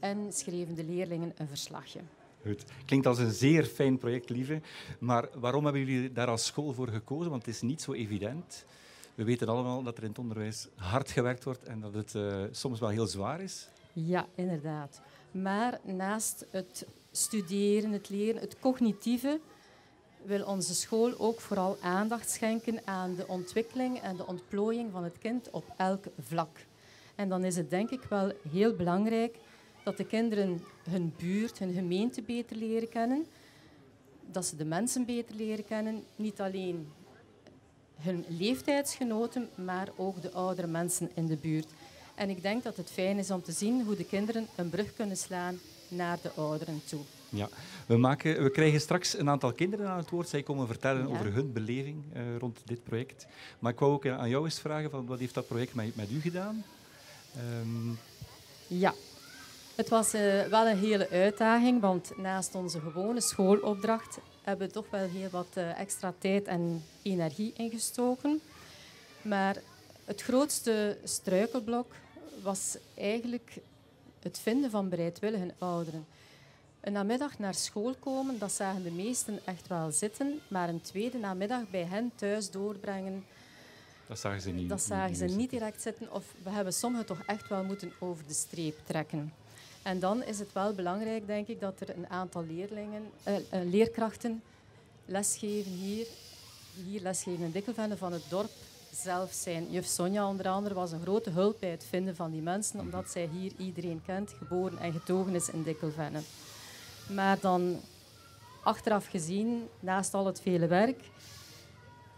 en 0.00 0.32
schreven 0.32 0.74
de 0.74 0.84
leerlingen 0.84 1.32
een 1.36 1.48
verslagje. 1.48 2.00
Goed. 2.42 2.64
Klinkt 2.84 3.06
als 3.06 3.18
een 3.18 3.32
zeer 3.32 3.64
fijn 3.64 3.98
project, 3.98 4.30
lieve. 4.30 4.60
Maar 4.98 5.28
waarom 5.34 5.64
hebben 5.64 5.84
jullie 5.84 6.12
daar 6.12 6.28
als 6.28 6.44
school 6.44 6.72
voor 6.72 6.88
gekozen? 6.88 7.30
Want 7.30 7.46
het 7.46 7.54
is 7.54 7.62
niet 7.62 7.82
zo 7.82 7.92
evident. 7.92 8.64
We 9.14 9.24
weten 9.24 9.48
allemaal 9.48 9.82
dat 9.82 9.96
er 9.96 10.02
in 10.02 10.08
het 10.08 10.18
onderwijs 10.18 10.68
hard 10.74 11.10
gewerkt 11.10 11.44
wordt 11.44 11.62
en 11.62 11.80
dat 11.80 11.94
het 11.94 12.14
uh, 12.14 12.44
soms 12.50 12.80
wel 12.80 12.88
heel 12.88 13.06
zwaar 13.06 13.40
is. 13.40 13.68
Ja, 13.92 14.26
inderdaad. 14.34 15.00
Maar 15.30 15.80
naast 15.82 16.46
het 16.50 16.86
studeren, 17.16 17.92
het 17.92 18.08
leren, 18.08 18.40
het 18.40 18.58
cognitieve, 18.58 19.40
wil 20.22 20.44
onze 20.46 20.74
school 20.74 21.18
ook 21.18 21.40
vooral 21.40 21.76
aandacht 21.80 22.30
schenken 22.30 22.80
aan 22.84 23.14
de 23.14 23.28
ontwikkeling 23.28 24.00
en 24.00 24.16
de 24.16 24.26
ontplooiing 24.26 24.92
van 24.92 25.04
het 25.04 25.18
kind 25.18 25.50
op 25.50 25.64
elk 25.76 26.04
vlak. 26.20 26.66
En 27.14 27.28
dan 27.28 27.44
is 27.44 27.56
het 27.56 27.70
denk 27.70 27.90
ik 27.90 28.02
wel 28.02 28.32
heel 28.52 28.74
belangrijk 28.74 29.36
dat 29.84 29.96
de 29.96 30.06
kinderen 30.06 30.62
hun 30.90 31.14
buurt, 31.16 31.58
hun 31.58 31.72
gemeente 31.72 32.22
beter 32.22 32.56
leren 32.56 32.88
kennen, 32.88 33.26
dat 34.30 34.46
ze 34.46 34.56
de 34.56 34.64
mensen 34.64 35.04
beter 35.04 35.34
leren 35.34 35.64
kennen, 35.64 36.04
niet 36.16 36.40
alleen 36.40 36.92
hun 37.96 38.24
leeftijdsgenoten, 38.28 39.48
maar 39.54 39.88
ook 39.96 40.22
de 40.22 40.32
oudere 40.32 40.66
mensen 40.66 41.10
in 41.14 41.26
de 41.26 41.36
buurt. 41.36 41.68
En 42.14 42.30
ik 42.30 42.42
denk 42.42 42.62
dat 42.62 42.76
het 42.76 42.90
fijn 42.90 43.18
is 43.18 43.30
om 43.30 43.42
te 43.42 43.52
zien 43.52 43.84
hoe 43.84 43.96
de 43.96 44.06
kinderen 44.06 44.46
een 44.56 44.70
brug 44.70 44.94
kunnen 44.94 45.16
slaan 45.16 45.58
naar 45.96 46.18
de 46.22 46.30
ouderen 46.36 46.82
toe. 46.84 47.00
Ja, 47.28 47.48
we, 47.86 47.96
maken, 47.96 48.42
we 48.42 48.50
krijgen 48.50 48.80
straks 48.80 49.18
een 49.18 49.28
aantal 49.28 49.52
kinderen 49.52 49.88
aan 49.88 49.98
het 49.98 50.10
woord. 50.10 50.28
Zij 50.28 50.42
komen 50.42 50.66
vertellen 50.66 51.08
over 51.08 51.32
hun 51.32 51.52
beleving 51.52 52.04
uh, 52.16 52.36
rond 52.38 52.58
dit 52.64 52.84
project. 52.84 53.26
Maar 53.58 53.72
ik 53.72 53.78
wou 53.78 53.92
ook 53.92 54.06
aan 54.06 54.28
jou 54.28 54.44
eens 54.44 54.60
vragen, 54.60 54.90
van, 54.90 55.06
wat 55.06 55.18
heeft 55.18 55.34
dat 55.34 55.46
project 55.46 55.74
met, 55.74 55.96
met 55.96 56.10
u 56.10 56.20
gedaan? 56.20 56.64
Um... 57.60 57.98
Ja, 58.66 58.94
het 59.74 59.88
was 59.88 60.14
uh, 60.14 60.42
wel 60.42 60.66
een 60.66 60.78
hele 60.78 61.10
uitdaging, 61.10 61.80
want 61.80 62.16
naast 62.16 62.54
onze 62.54 62.80
gewone 62.80 63.20
schoolopdracht 63.20 64.18
hebben 64.42 64.66
we 64.66 64.72
toch 64.72 64.86
wel 64.90 65.08
heel 65.08 65.28
wat 65.30 65.48
uh, 65.54 65.80
extra 65.80 66.14
tijd 66.18 66.46
en 66.46 66.84
energie 67.02 67.52
ingestoken. 67.56 68.40
Maar 69.22 69.56
het 70.04 70.22
grootste 70.22 70.98
struikelblok 71.04 71.92
was 72.42 72.76
eigenlijk 72.94 73.56
het 74.24 74.38
vinden 74.38 74.70
van 74.70 74.88
bereidwillige 74.88 75.54
ouderen. 75.58 76.06
Een 76.80 76.92
namiddag 76.92 77.38
naar 77.38 77.54
school 77.54 77.94
komen, 77.94 78.38
dat 78.38 78.52
zagen 78.52 78.82
de 78.82 78.90
meesten 78.90 79.40
echt 79.44 79.66
wel 79.66 79.90
zitten, 79.90 80.40
maar 80.48 80.68
een 80.68 80.80
tweede 80.80 81.18
namiddag 81.18 81.70
bij 81.70 81.84
hen 81.84 82.12
thuis 82.14 82.50
doorbrengen, 82.50 83.24
dat 84.06 84.18
zagen 84.18 84.40
ze 84.40 84.50
niet. 84.50 84.68
Dat 84.68 84.82
zagen 84.82 85.16
ze 85.16 85.24
niet 85.24 85.50
direct 85.50 85.82
zitten. 85.82 86.12
Of 86.12 86.24
we 86.42 86.50
hebben 86.50 86.72
sommigen 86.72 87.06
toch 87.06 87.22
echt 87.26 87.48
wel 87.48 87.64
moeten 87.64 87.92
over 87.98 88.26
de 88.26 88.34
streep 88.34 88.78
trekken. 88.84 89.32
En 89.82 89.98
dan 89.98 90.22
is 90.22 90.38
het 90.38 90.52
wel 90.52 90.74
belangrijk, 90.74 91.26
denk 91.26 91.46
ik, 91.46 91.60
dat 91.60 91.80
er 91.80 91.96
een 91.96 92.08
aantal 92.08 92.44
leerlingen, 92.44 93.02
uh, 93.28 93.34
uh, 93.34 93.42
leerkrachten 93.70 94.42
lesgeven 95.04 95.72
hier. 95.72 96.06
Hier 96.86 97.00
lesgeven 97.00 97.44
in 97.44 97.50
Dikkelvende 97.50 97.96
van 97.96 98.12
het 98.12 98.22
dorp 98.28 98.50
zelf 99.02 99.32
zijn. 99.32 99.70
Juf 99.70 99.86
Sonja 99.86 100.28
onder 100.28 100.48
andere 100.48 100.74
was 100.74 100.92
een 100.92 101.02
grote 101.02 101.30
hulp 101.30 101.56
bij 101.60 101.70
het 101.70 101.84
vinden 101.88 102.16
van 102.16 102.30
die 102.30 102.42
mensen, 102.42 102.80
omdat 102.80 103.10
zij 103.10 103.28
hier 103.32 103.52
iedereen 103.58 104.02
kent, 104.06 104.34
geboren 104.38 104.78
en 104.78 104.92
getogen 104.92 105.34
is 105.34 105.48
in 105.48 105.62
Dikkelvenne. 105.62 106.20
Maar 107.12 107.40
dan 107.40 107.80
achteraf 108.62 109.06
gezien, 109.06 109.68
naast 109.80 110.14
al 110.14 110.26
het 110.26 110.40
vele 110.40 110.66
werk, 110.66 111.00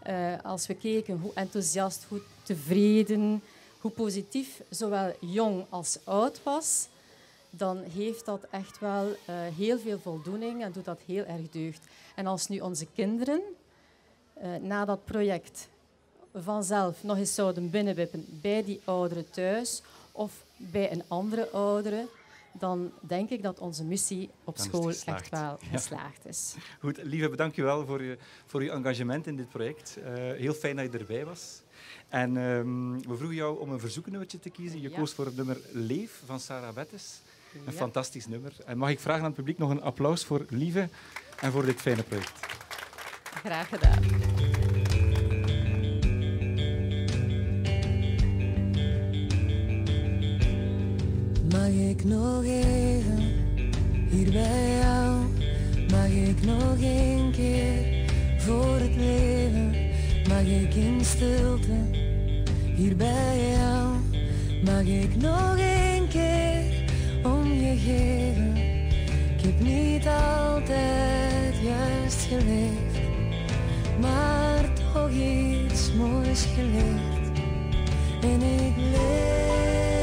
uh, 0.07 0.33
als 0.43 0.67
we 0.67 0.75
keken 0.75 1.19
hoe 1.19 1.31
enthousiast, 1.33 2.05
hoe 2.09 2.21
tevreden, 2.43 3.43
hoe 3.79 3.91
positief 3.91 4.61
zowel 4.69 5.13
jong 5.19 5.65
als 5.69 5.99
oud 6.03 6.43
was, 6.43 6.87
dan 7.49 7.77
heeft 7.77 8.25
dat 8.25 8.45
echt 8.51 8.79
wel 8.79 9.07
uh, 9.09 9.15
heel 9.57 9.79
veel 9.79 9.99
voldoening 9.99 10.63
en 10.63 10.71
doet 10.71 10.85
dat 10.85 11.01
heel 11.05 11.25
erg 11.25 11.49
deugd. 11.49 11.85
En 12.15 12.27
als 12.27 12.47
nu 12.47 12.59
onze 12.59 12.87
kinderen 12.95 13.41
uh, 14.43 14.55
na 14.55 14.85
dat 14.85 15.05
project 15.05 15.67
vanzelf 16.33 17.03
nog 17.03 17.17
eens 17.17 17.33
zouden 17.33 17.69
binnenwippen 17.69 18.25
bij 18.41 18.63
die 18.63 18.81
ouderen 18.83 19.29
thuis 19.29 19.81
of 20.11 20.31
bij 20.55 20.91
een 20.91 21.03
andere 21.07 21.49
oudere, 21.49 22.07
dan 22.51 22.91
denk 22.99 23.29
ik 23.29 23.43
dat 23.43 23.59
onze 23.59 23.83
missie 23.83 24.29
op 24.43 24.57
school 24.57 24.89
echt 24.89 25.29
wel 25.29 25.59
geslaagd 25.71 26.25
is. 26.25 26.55
Goed, 26.79 26.99
lieve, 27.03 27.29
bedankt 27.29 27.55
je 27.55 27.63
wel 27.63 27.85
voor 27.85 28.03
je, 28.03 28.17
voor 28.45 28.63
je 28.63 28.71
engagement 28.71 29.27
in 29.27 29.35
dit 29.35 29.49
project. 29.49 29.97
Uh, 29.97 30.13
heel 30.15 30.53
fijn 30.53 30.75
dat 30.75 30.91
je 30.91 30.97
erbij 30.97 31.25
was. 31.25 31.61
En 32.09 32.35
um, 32.35 33.01
we 33.07 33.15
vroegen 33.15 33.35
jou 33.35 33.59
om 33.59 33.69
een 33.69 33.79
verzoeknummertje 33.79 34.39
te 34.39 34.49
kiezen. 34.49 34.81
Je 34.81 34.89
ja. 34.89 34.97
koos 34.97 35.13
voor 35.13 35.25
het 35.25 35.35
nummer 35.35 35.57
Leef 35.71 36.21
van 36.25 36.39
Sarah 36.39 36.73
Bettes. 36.73 37.21
Een 37.53 37.61
ja. 37.65 37.71
fantastisch 37.71 38.27
nummer. 38.27 38.53
En 38.65 38.77
mag 38.77 38.89
ik 38.89 38.99
vragen 38.99 39.21
aan 39.21 39.27
het 39.27 39.35
publiek 39.35 39.57
nog 39.57 39.69
een 39.69 39.81
applaus 39.81 40.25
voor 40.25 40.45
Lieve 40.49 40.89
en 41.39 41.51
voor 41.51 41.65
dit 41.65 41.81
fijne 41.81 42.03
project. 42.03 42.45
Graag 43.33 43.67
gedaan. 43.69 44.56
Mag 51.67 51.75
ik 51.75 52.03
nog 52.03 52.43
even 52.43 53.23
hier 54.09 54.31
bij 54.31 54.77
jou 54.81 55.25
Mag 55.91 56.07
ik 56.07 56.45
nog 56.45 56.81
één 56.81 57.31
keer 57.31 58.05
voor 58.37 58.79
het 58.79 58.95
leven, 58.95 59.75
mag 60.27 60.41
ik 60.41 60.75
in 60.75 61.05
stilte 61.05 61.77
hier 62.75 62.95
bij 62.95 63.51
jou, 63.57 63.95
mag 64.65 64.81
ik 64.81 65.15
nog 65.15 65.57
één 65.57 66.07
keer 66.07 66.63
om 67.23 67.53
je 67.53 67.77
geven. 67.77 68.55
Ik 69.37 69.43
heb 69.43 69.59
niet 69.59 70.07
altijd 70.07 71.55
juist 71.63 72.27
geleefd, 72.29 72.99
maar 73.99 74.73
toch 74.93 75.11
iets 75.11 75.93
moois 75.93 76.45
geleerd. 76.55 77.39
En 78.21 78.41
ik 78.41 78.75
leef, 78.77 79.96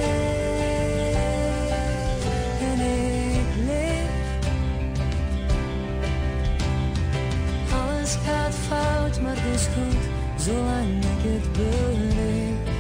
maar 9.35 9.44
het 9.44 9.61
is 9.61 9.66
goed, 9.66 10.05
zolang 10.42 11.05
ik 11.05 11.23
het 11.23 11.53
beleef. 11.53 12.73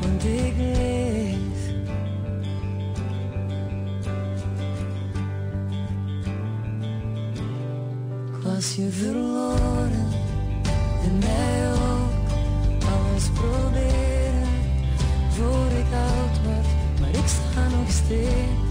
Want 0.00 0.24
ik 0.24 0.54
leef. 0.56 1.38
Ik 8.26 8.42
was 8.42 8.74
je 8.74 8.90
verloren 8.90 10.08
en 11.04 11.18
mij 11.18 11.72
ook. 11.72 12.08
Alles 12.84 13.28
proberen 13.34 14.48
voor 15.30 15.70
ik 15.78 15.92
oud 15.92 16.42
word, 16.44 17.00
maar 17.00 17.08
ik 17.08 17.26
sta 17.26 17.68
nog 17.68 17.90
steeds 17.90 18.69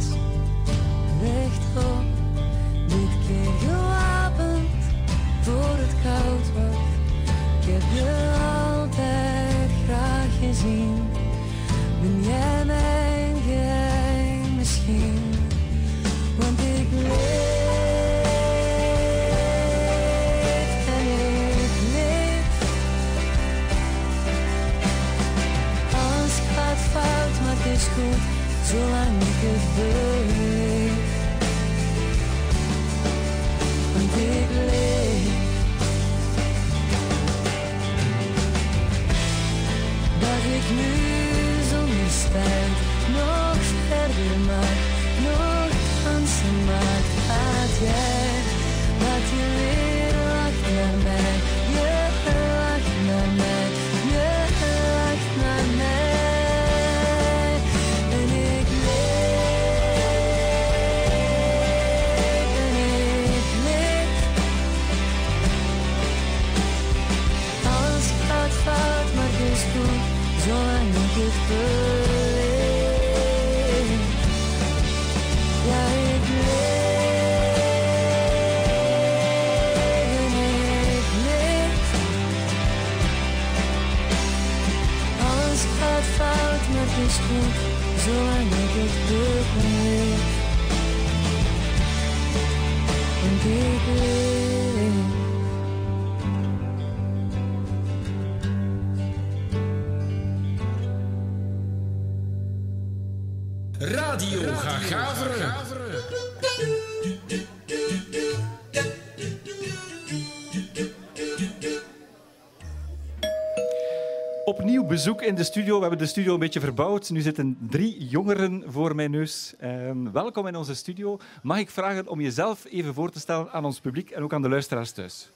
bezoek 114.99 115.21
in 115.21 115.35
de 115.35 115.43
studio. 115.43 115.75
We 115.75 115.81
hebben 115.81 115.99
de 115.99 116.05
studio 116.05 116.33
een 116.33 116.39
beetje 116.39 116.59
verbouwd. 116.59 117.09
Nu 117.09 117.21
zitten 117.21 117.57
drie 117.69 118.07
jongeren 118.07 118.63
voor 118.67 118.95
mijn 118.95 119.11
neus. 119.11 119.53
Ehm, 119.59 120.11
welkom 120.11 120.47
in 120.47 120.55
onze 120.55 120.75
studio. 120.75 121.19
Mag 121.43 121.57
ik 121.57 121.69
vragen 121.69 122.07
om 122.07 122.21
jezelf 122.21 122.65
even 122.65 122.93
voor 122.93 123.09
te 123.11 123.19
stellen 123.19 123.51
aan 123.51 123.65
ons 123.65 123.79
publiek 123.79 124.09
en 124.09 124.23
ook 124.23 124.33
aan 124.33 124.41
de 124.41 124.49
luisteraars 124.49 124.91
thuis? 124.91 125.29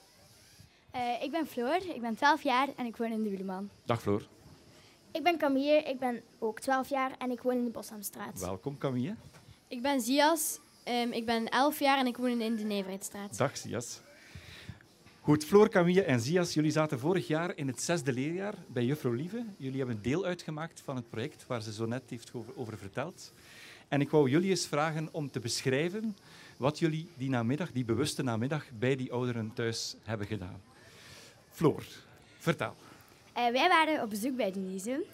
Eh, 0.90 1.22
ik 1.22 1.30
ben 1.30 1.46
Floor, 1.46 1.76
ik 1.94 2.00
ben 2.00 2.16
12 2.16 2.42
jaar 2.42 2.68
en 2.76 2.86
ik 2.86 2.96
woon 2.96 3.12
in 3.12 3.22
de 3.22 3.28
Wieleman. 3.28 3.70
Dag 3.84 4.02
Floor. 4.02 4.26
Ik 5.12 5.22
ben 5.22 5.38
Camille, 5.38 5.82
ik 5.82 5.98
ben 5.98 6.22
ook 6.38 6.60
12 6.60 6.88
jaar 6.88 7.10
en 7.18 7.30
ik 7.30 7.40
woon 7.40 7.56
in 7.56 7.64
de 7.64 7.70
Boshamstraat. 7.70 8.40
Welkom 8.40 8.78
Camille. 8.78 9.14
Ik 9.68 9.82
ben 9.82 10.00
Zias, 10.00 10.58
ehm, 10.84 11.10
ik 11.10 11.26
ben 11.26 11.48
11 11.48 11.78
jaar 11.78 11.98
en 11.98 12.06
ik 12.06 12.16
woon 12.16 12.40
in 12.40 12.56
de 12.56 12.64
Neverheidstraat. 12.64 13.36
Dag 13.38 13.56
Sias. 13.56 14.00
Goed, 15.24 15.44
Floor, 15.44 15.68
Camille 15.68 16.02
en 16.02 16.20
Zias, 16.20 16.54
jullie 16.54 16.70
zaten 16.70 16.98
vorig 16.98 17.26
jaar 17.26 17.56
in 17.56 17.66
het 17.66 17.82
zesde 17.82 18.12
leerjaar 18.12 18.54
bij 18.66 18.84
Juffrouw 18.84 19.12
Lieve. 19.12 19.44
Jullie 19.56 19.78
hebben 19.78 20.02
deel 20.02 20.24
uitgemaakt 20.24 20.80
van 20.80 20.96
het 20.96 21.10
project 21.10 21.46
waar 21.46 21.62
ze 21.62 21.72
zo 21.72 21.86
net 21.86 22.02
heeft 22.08 22.32
over, 22.54 22.78
verteld. 22.78 23.32
En 23.88 24.00
ik 24.00 24.10
wou 24.10 24.30
jullie 24.30 24.50
eens 24.50 24.66
vragen 24.66 25.08
om 25.12 25.30
te 25.30 25.40
beschrijven 25.40 26.16
wat 26.56 26.78
jullie 26.78 27.08
die 27.16 27.28
namiddag, 27.28 27.72
die 27.72 27.84
bewuste 27.84 28.22
namiddag, 28.22 28.64
bij 28.78 28.96
die 28.96 29.12
ouderen 29.12 29.52
thuis 29.54 29.96
hebben 30.02 30.26
gedaan. 30.26 30.62
Floor, 31.50 31.84
vertel. 32.38 32.74
Eh, 33.32 33.50
wij 33.50 33.68
waren 33.68 34.02
op 34.02 34.10
bezoek 34.10 34.36
bij 34.36 34.52
Denise. 34.52 35.04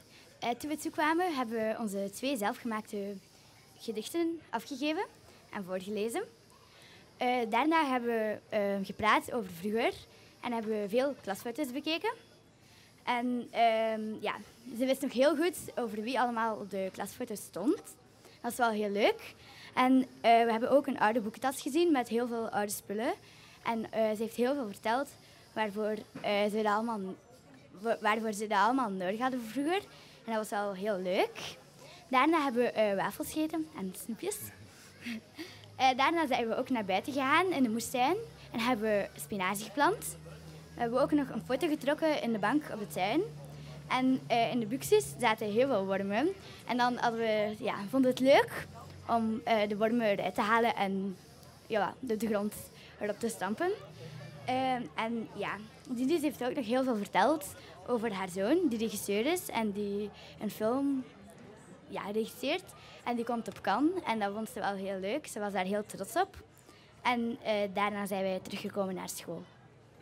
Eh, 0.40 0.50
toen 0.50 0.70
we 0.70 0.76
toekwamen 0.76 1.34
hebben 1.34 1.56
we 1.56 1.76
onze 1.78 2.10
twee 2.14 2.36
zelfgemaakte 2.36 3.14
gedichten 3.78 4.40
afgegeven 4.48 5.06
en 5.50 5.64
voorgelezen. 5.64 6.22
Eh, 7.20 7.36
daarna 7.48 7.84
hebben 7.86 8.08
we 8.10 8.38
eh, 8.48 8.60
gepraat 8.82 9.32
over 9.32 9.50
vroeger 9.52 9.92
en 10.40 10.52
hebben 10.52 10.80
we 10.80 10.88
veel 10.88 11.14
klasfoto's 11.22 11.72
bekeken. 11.72 12.12
En 13.04 13.48
ehm, 13.50 14.02
ja, 14.20 14.34
ze 14.78 14.84
wist 14.86 15.00
nog 15.02 15.12
heel 15.12 15.36
goed 15.36 15.56
over 15.74 16.02
wie 16.02 16.20
allemaal 16.20 16.56
op 16.56 16.70
de 16.70 16.88
klasfoto's 16.92 17.40
stond. 17.40 17.82
Dat 18.40 18.50
is 18.50 18.56
wel 18.56 18.70
heel 18.70 18.90
leuk. 18.90 19.34
En 19.74 20.00
eh, 20.20 20.44
we 20.44 20.50
hebben 20.50 20.70
ook 20.70 20.86
een 20.86 20.98
oude 21.00 21.20
boekentas 21.20 21.60
gezien 21.60 21.92
met 21.92 22.08
heel 22.08 22.26
veel 22.26 22.48
oude 22.48 22.72
spullen. 22.72 23.12
En 23.62 23.86
ze 23.92 24.22
heeft 24.22 24.36
heel 24.36 24.54
veel 24.54 24.66
verteld 24.66 25.08
waarvoor, 25.52 25.94
ze 26.22 26.50
dat 26.62 26.64
allemaal, 26.64 27.00
wa- 27.80 27.98
waarvoor 28.00 28.32
ze 28.32 28.46
dat 28.46 28.58
allemaal 28.58 28.90
nodig 28.90 29.20
hadden 29.20 29.42
vroeger. 29.42 29.82
En 30.24 30.32
dat 30.32 30.34
was 30.36 30.48
wel 30.48 30.72
heel 30.74 30.98
leuk. 30.98 31.56
Daarna 32.08 32.42
hebben 32.42 32.62
we 32.74 32.92
wafels 32.96 33.32
gegeten 33.32 33.66
en 33.76 33.94
snoepjes. 34.04 34.36
Eh, 35.80 35.96
daarna 35.96 36.26
zijn 36.26 36.48
we 36.48 36.56
ook 36.56 36.70
naar 36.70 36.84
buiten 36.84 37.12
gegaan 37.12 37.52
in 37.52 37.62
de 37.62 37.68
moestuin 37.68 38.16
en 38.52 38.60
hebben 38.60 38.84
we 38.90 39.08
spinazie 39.20 39.64
geplant. 39.64 40.16
We 40.74 40.80
hebben 40.80 41.00
ook 41.00 41.12
nog 41.12 41.28
een 41.28 41.42
foto 41.46 41.68
getrokken 41.68 42.22
in 42.22 42.32
de 42.32 42.38
bank 42.38 42.62
op 42.72 42.78
de 42.78 42.86
tuin. 42.86 43.20
En 43.88 44.20
eh, 44.26 44.50
in 44.52 44.60
de 44.60 44.66
buxus 44.66 45.04
zaten 45.18 45.52
heel 45.52 45.66
veel 45.66 45.86
wormen. 45.86 46.28
En 46.66 46.76
dan 46.76 46.96
hadden 46.96 47.20
we, 47.20 47.54
ja, 47.58 47.74
vonden 47.90 48.10
het 48.10 48.20
leuk 48.20 48.66
om 49.08 49.40
eh, 49.44 49.68
de 49.68 49.76
wormen 49.76 50.06
eruit 50.06 50.34
te 50.34 50.40
halen 50.40 50.76
en 50.76 51.16
ja, 51.66 51.94
de, 52.00 52.16
grond 52.18 52.54
erop 53.00 53.18
te 53.18 53.28
stampen. 53.28 53.70
Eh, 54.44 54.72
en 54.94 55.28
ja, 55.34 55.56
Didis 55.88 56.22
heeft 56.22 56.44
ook 56.44 56.54
nog 56.54 56.66
heel 56.66 56.84
veel 56.84 56.96
verteld 56.96 57.54
over 57.86 58.12
haar 58.12 58.28
zoon, 58.28 58.68
die 58.68 58.78
regisseur 58.78 59.26
is 59.26 59.48
en 59.48 59.72
die 59.72 60.10
een 60.40 60.50
film 60.50 61.04
ja, 61.88 62.02
regisseert. 62.12 62.64
En 63.04 63.16
die 63.16 63.24
komt 63.24 63.48
op 63.48 63.60
Cannes 63.60 64.02
en 64.06 64.18
dat 64.18 64.32
vond 64.34 64.48
ze 64.48 64.60
wel 64.60 64.74
heel 64.74 64.98
leuk. 64.98 65.26
Ze 65.26 65.40
was 65.40 65.52
daar 65.52 65.64
heel 65.64 65.86
trots 65.86 66.16
op. 66.16 66.44
En 67.02 67.36
eh, 67.42 67.54
daarna 67.74 68.06
zijn 68.06 68.22
wij 68.22 68.40
teruggekomen 68.42 68.94
naar 68.94 69.08
school. 69.08 69.42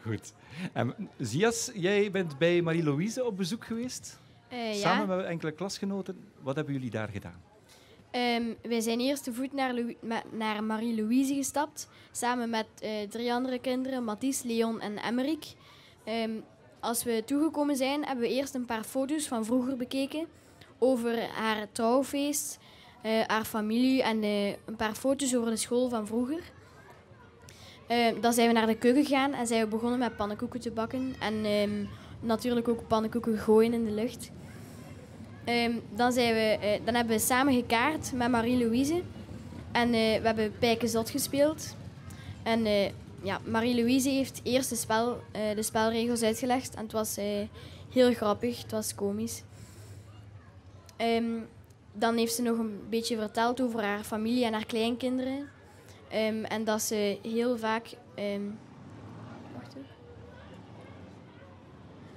Goed. 0.02 0.32
Ehm, 0.72 0.90
Zias, 1.18 1.70
jij 1.74 2.10
bent 2.10 2.38
bij 2.38 2.62
Marie-Louise 2.62 3.24
op 3.24 3.36
bezoek 3.36 3.64
geweest? 3.64 4.18
Eh, 4.48 4.74
ja. 4.74 4.80
Samen 4.80 5.16
met 5.16 5.26
enkele 5.26 5.52
klasgenoten. 5.52 6.30
Wat 6.42 6.56
hebben 6.56 6.74
jullie 6.74 6.90
daar 6.90 7.08
gedaan? 7.08 7.42
Ehm, 8.10 8.42
wij 8.62 8.80
zijn 8.80 9.00
eerst 9.00 9.24
te 9.24 9.32
voet 9.32 9.52
naar, 9.52 9.74
naar 10.30 10.64
Marie-Louise 10.64 11.34
gestapt, 11.34 11.88
samen 12.12 12.50
met 12.50 12.66
eh, 12.80 12.90
drie 13.08 13.32
andere 13.32 13.58
kinderen, 13.58 14.04
Mathies, 14.04 14.42
Leon 14.42 14.80
en 14.80 14.96
Emmerik. 14.96 15.44
Ehm, 16.04 16.30
als 16.80 17.04
we 17.04 17.22
toegekomen 17.24 17.76
zijn, 17.76 18.04
hebben 18.04 18.24
we 18.24 18.34
eerst 18.34 18.54
een 18.54 18.64
paar 18.64 18.84
foto's 18.84 19.28
van 19.28 19.44
vroeger 19.44 19.76
bekeken 19.76 20.26
over 20.78 21.28
haar 21.28 21.66
trouwfeest, 21.72 22.58
eh, 23.02 23.20
haar 23.26 23.44
familie 23.44 24.02
en 24.02 24.22
eh, 24.22 24.46
een 24.46 24.76
paar 24.76 24.94
foto's 24.94 25.34
over 25.36 25.50
de 25.50 25.56
school 25.56 25.88
van 25.88 26.06
vroeger. 26.06 26.40
Ehm, 27.86 28.20
dan 28.20 28.32
zijn 28.32 28.48
we 28.48 28.54
naar 28.54 28.66
de 28.66 28.74
keuken 28.74 29.04
gegaan 29.04 29.32
en 29.32 29.46
zijn 29.46 29.62
we 29.62 29.68
begonnen 29.68 29.98
met 29.98 30.16
pannenkoeken 30.16 30.60
te 30.60 30.70
bakken 30.70 31.14
en 31.18 31.44
ehm, 31.44 31.84
natuurlijk 32.20 32.68
ook 32.68 32.86
pannenkoeken 32.86 33.38
gooien 33.38 33.72
in 33.72 33.84
de 33.84 33.90
lucht. 33.90 34.30
Ehm, 35.44 35.72
dan, 35.94 36.12
zijn 36.12 36.34
we, 36.34 36.40
eh, 36.40 36.80
dan 36.84 36.94
hebben 36.94 37.16
we 37.16 37.22
samen 37.22 37.54
gekaart 37.54 38.12
met 38.12 38.30
Marie-Louise. 38.30 39.02
En 39.72 39.90
we 39.90 40.20
hebben 40.22 40.58
Pijken 40.58 40.88
Zot 40.88 41.10
gespeeld. 41.10 41.76
En 42.42 42.64
ja, 43.22 43.40
Marie-Louise 43.44 44.08
heeft 44.08 44.40
eerst 44.44 44.68
de, 44.68 44.76
spel, 44.76 45.20
de 45.54 45.62
spelregels 45.62 46.22
uitgelegd. 46.22 46.74
En 46.74 46.82
het 46.82 46.92
was 46.92 47.16
heel 47.92 48.14
grappig, 48.14 48.62
het 48.62 48.70
was 48.70 48.94
komisch. 48.94 49.42
Dan 51.98 52.16
heeft 52.16 52.34
ze 52.34 52.42
nog 52.42 52.58
een 52.58 52.80
beetje 52.88 53.16
verteld 53.16 53.60
over 53.60 53.82
haar 53.82 54.02
familie 54.02 54.44
en 54.44 54.52
haar 54.52 54.66
kleinkinderen. 54.66 55.48
Ehm, 56.08 56.44
en 56.44 56.64
dat 56.64 56.82
ze 56.82 57.18
heel 57.22 57.58
vaak... 57.58 57.86
ehm, 58.14 58.42
wacht 59.54 59.74
even. 59.76 59.86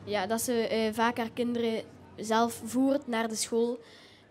Ja, 0.04 0.28
dat 0.28 0.42
ze 0.42 0.54
eh, 0.68 0.94
vaak 0.94 1.18
haar 1.18 1.32
kinderen 1.32 1.84
zelf 2.16 2.62
voert 2.66 3.08
naar 3.08 3.28
de 3.28 3.36
school. 3.36 3.80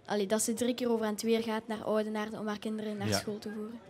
Allee, 0.07 0.27
dat 0.27 0.43
ze 0.43 0.53
drie 0.55 0.75
keer 0.75 0.91
over 0.91 1.07
en 1.07 1.15
weer 1.23 1.43
gaat 1.43 1.67
naar 1.67 1.83
Oudenaarde 1.85 2.39
om 2.39 2.47
haar 2.47 2.59
kinderen 2.59 2.97
naar 2.97 3.09
Ja. 3.09 3.17
school 3.19 3.39
te 3.39 3.51
voeren. 3.51 3.81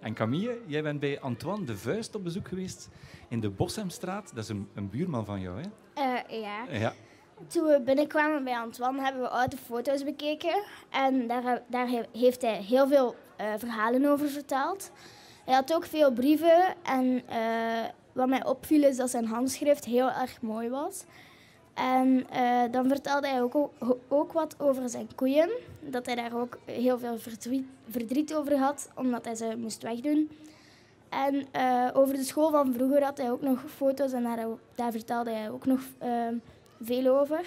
En 0.00 0.14
Camille, 0.14 0.58
jij 0.66 0.82
bent 0.82 1.00
bij 1.00 1.20
Antoine 1.20 1.64
de 1.64 1.76
Vuist 1.76 2.14
op 2.14 2.24
bezoek 2.24 2.48
geweest 2.48 2.88
in 3.28 3.40
de 3.40 3.50
Boshemstraat. 3.50 4.34
Dat 4.34 4.44
is 4.44 4.48
een, 4.50 4.68
een 4.74 4.90
buurman 4.90 5.24
van 5.24 5.40
jou, 5.40 5.60
hè? 5.60 5.68
Eh, 5.94 6.40
ja. 6.42 6.66
Ja. 6.70 6.92
Toen 7.46 7.64
we 7.64 7.80
binnenkwamen 7.84 8.44
bij 8.44 8.56
Antoine 8.58 9.02
hebben 9.02 9.22
we 9.22 9.28
oude 9.28 9.56
foto's 9.56 10.04
bekeken. 10.04 10.62
En 10.90 11.26
daar, 11.26 11.62
daar 11.66 11.88
he- 11.88 12.18
heeft 12.18 12.42
hij 12.42 12.62
heel 12.62 12.88
veel 12.88 13.14
eh, 13.36 13.46
verhalen 13.56 14.06
over 14.06 14.28
verteld. 14.28 14.90
Hij 15.44 15.54
had 15.54 15.74
ook 15.74 15.84
veel 15.84 16.12
brieven. 16.12 16.74
En 16.82 17.22
eh, 17.28 17.84
wat 18.12 18.28
mij 18.28 18.44
opviel 18.44 18.82
is 18.82 18.96
dat 18.96 19.10
zijn 19.10 19.26
handschrift 19.26 19.84
heel 19.84 20.10
erg 20.10 20.42
mooi 20.42 20.68
was. 20.68 21.04
En 21.74 22.26
eh, 22.30 22.62
dan 22.70 22.88
vertelde 22.88 23.28
hij 23.28 23.42
ook, 23.42 23.70
ook 24.08 24.32
wat 24.32 24.54
over 24.58 24.88
zijn 24.88 25.08
koeien. 25.14 25.50
Dat 25.80 26.06
hij 26.06 26.14
daar 26.14 26.40
ook 26.40 26.58
heel 26.64 26.98
veel 26.98 27.18
verdriet, 27.18 27.66
verdriet 27.88 28.34
over 28.34 28.56
had, 28.58 28.90
omdat 28.94 29.24
hij 29.24 29.34
ze 29.34 29.54
moest 29.58 29.82
wegdoen. 29.82 30.30
En 31.08 31.46
over 31.94 32.14
de 32.14 32.24
school 32.24 32.50
van 32.50 32.72
vroeger 32.72 33.04
had 33.04 33.18
hij 33.18 33.30
ook 33.30 33.40
nog 33.40 33.64
foto's 33.76 34.12
en 34.12 34.22
daar, 34.22 34.46
daar 34.74 34.92
vertelde 34.92 35.30
hij 35.30 35.50
ook 35.50 35.66
nog 35.66 35.80
veel 36.80 37.18
over. 37.18 37.44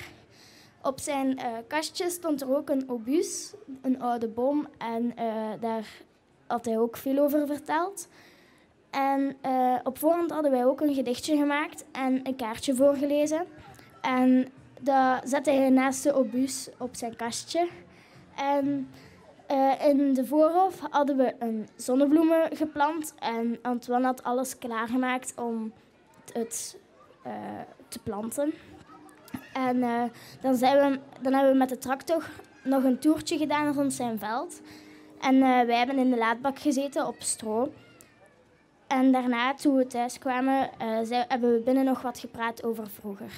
Op 0.83 0.99
zijn 0.99 1.37
eh, 1.37 1.51
kastje 1.67 2.09
stond 2.09 2.41
er 2.41 2.55
ook 2.55 2.69
een 2.69 2.89
obus, 2.89 3.53
een 3.81 4.01
oude 4.01 4.27
boom, 4.27 4.67
en 4.77 5.15
eh, 5.15 5.51
daar 5.59 5.87
had 6.47 6.65
hij 6.65 6.79
ook 6.79 6.97
veel 6.97 7.17
over 7.17 7.47
verteld. 7.47 8.07
En 8.89 9.35
eh, 9.41 9.75
op 9.83 9.97
voorhand 9.97 10.31
hadden 10.31 10.51
wij 10.51 10.65
ook 10.65 10.81
een 10.81 10.93
gedichtje 10.93 11.37
gemaakt 11.37 11.85
en 11.91 12.19
een 12.23 12.35
kaartje 12.35 12.75
voorgelezen. 12.75 13.45
En 14.01 14.47
dat 14.81 15.29
zette 15.29 15.51
hij 15.51 15.69
naast 15.69 16.03
de 16.03 16.13
obus 16.13 16.69
op 16.77 16.95
zijn 16.95 17.15
kastje. 17.15 17.67
En 18.35 18.89
in 19.79 20.13
de 20.13 20.25
voorhof 20.25 20.79
hadden 20.89 21.17
we 21.17 21.35
een 21.39 21.67
zonnebloemen 21.75 22.55
geplant. 22.55 23.13
En 23.19 23.59
Antoine 23.61 24.05
had 24.05 24.23
alles 24.23 24.57
klaargemaakt 24.57 25.33
om 25.35 25.73
het 26.33 26.77
te 27.87 27.99
planten. 27.99 28.53
En 29.53 29.83
eh, 29.83 30.03
dan, 30.41 30.55
zijn 30.55 30.91
we, 30.91 30.99
dan 31.21 31.33
hebben 31.33 31.51
we 31.51 31.57
met 31.57 31.69
de 31.69 31.77
tractor 31.77 32.29
nog 32.63 32.83
een 32.83 32.99
toertje 32.99 33.37
gedaan 33.37 33.73
rond 33.73 33.93
zijn 33.93 34.19
veld. 34.19 34.61
En 35.21 35.35
eh, 35.35 35.65
wij 35.65 35.77
hebben 35.77 35.97
in 35.97 36.09
de 36.09 36.17
laadbak 36.17 36.59
gezeten 36.59 37.07
op 37.07 37.15
stro. 37.19 37.73
En 38.87 39.11
daarna, 39.11 39.53
toen 39.53 39.75
we 39.75 39.87
thuis 39.87 40.17
kwamen, 40.19 40.69
eh, 40.77 40.99
zei- 41.03 41.25
hebben 41.27 41.53
we 41.53 41.59
binnen 41.59 41.85
nog 41.85 42.01
wat 42.01 42.19
gepraat 42.19 42.63
over 42.63 42.89
vroeger. 42.89 43.31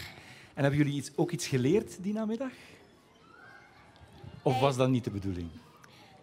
En 0.53 0.61
hebben 0.63 0.79
jullie 0.79 0.93
iets, 0.97 1.11
ook 1.15 1.31
iets 1.31 1.47
geleerd 1.47 2.03
die 2.03 2.13
namiddag? 2.13 2.51
Of 4.41 4.59
was 4.59 4.77
dat 4.77 4.89
niet 4.89 5.03
de 5.03 5.11
bedoeling? 5.11 5.47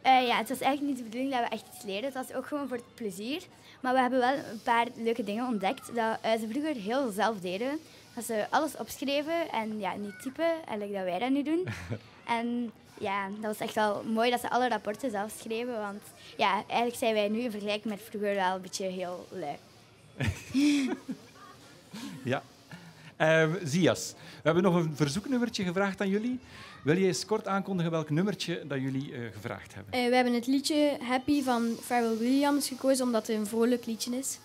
Ja, 0.02 0.36
het 0.36 0.48
was 0.48 0.60
eigenlijk 0.60 0.80
niet 0.82 0.96
de 0.96 1.02
bedoeling 1.10 1.32
dat 1.32 1.40
we 1.40 1.54
echt 1.54 1.64
iets 1.74 1.84
leerden. 1.84 2.04
Het 2.04 2.26
was 2.26 2.36
ook 2.36 2.46
gewoon 2.46 2.68
voor 2.68 2.76
het 2.76 2.94
plezier. 2.94 3.42
Maar 3.80 3.92
we 3.94 4.00
hebben 4.00 4.18
wel 4.18 4.32
een 4.32 4.62
paar 4.64 4.86
leuke 4.96 5.24
dingen 5.24 5.46
ontdekt 5.46 5.94
dat 5.94 6.18
ze 6.40 6.46
vroeger 6.50 6.74
heel 6.74 7.10
zelf 7.10 7.40
deden. 7.40 7.78
Dat 8.14 8.24
ze 8.24 8.46
alles 8.50 8.76
opschreven 8.76 9.50
en 9.50 9.78
ja, 9.78 9.94
niet 9.94 10.22
typen, 10.22 10.50
eigenlijk 10.66 10.92
dat 10.92 11.04
wij 11.04 11.18
dat 11.18 11.30
nu 11.30 11.42
doen. 11.42 11.66
en 12.38 12.72
ja, 12.98 13.28
dat 13.28 13.58
was 13.58 13.58
echt 13.58 13.74
wel 13.74 14.02
mooi 14.02 14.30
dat 14.30 14.40
ze 14.40 14.50
alle 14.50 14.68
rapporten 14.68 15.10
zelf 15.10 15.32
schreven. 15.40 15.78
Want 15.78 16.02
ja, 16.36 16.52
eigenlijk 16.66 16.98
zijn 16.98 17.14
wij 17.14 17.28
nu 17.28 17.40
in 17.40 17.50
vergelijking 17.50 17.94
met 17.94 18.02
vroeger 18.10 18.34
wel 18.34 18.54
een 18.54 18.62
beetje 18.62 18.86
heel 18.86 19.26
lui. 19.30 19.56
Ja. 22.24 22.42
Ehm 23.16 23.50
Zias, 23.64 24.14
we 24.16 24.40
hebben 24.42 24.62
nog 24.62 24.74
een 24.74 24.96
verzoeknummertje 24.96 25.64
gevraagd 25.64 26.00
aan 26.00 26.08
jullie. 26.08 26.40
Wil 26.82 26.96
je 26.96 27.06
eens 27.06 27.24
kort 27.24 27.46
aankondigen 27.46 27.90
welk 27.90 28.10
nummertje 28.10 28.66
dat 28.66 28.80
jullie 28.80 29.12
eh, 29.12 29.20
gevraagd 29.32 29.74
hebben? 29.74 29.92
Eh, 29.92 30.08
we 30.08 30.14
hebben 30.14 30.34
het 30.34 30.46
liedje 30.46 30.96
Happy 31.02 31.42
van 31.42 31.76
Pharrell 31.84 32.16
Williams 32.16 32.68
gekozen 32.68 33.04
omdat 33.04 33.26
het 33.26 33.36
een 33.36 33.46
vrolijk 33.46 33.86
liedje 33.86 34.16
is. 34.16 34.38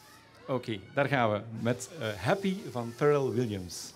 Oké, 0.48 0.80
daar 0.94 1.08
gaan 1.08 1.32
we 1.32 1.40
met 1.62 1.90
eh, 2.00 2.08
Happy 2.08 2.56
van 2.72 2.94
Pharrell 2.96 3.30
Williams. 3.30 3.94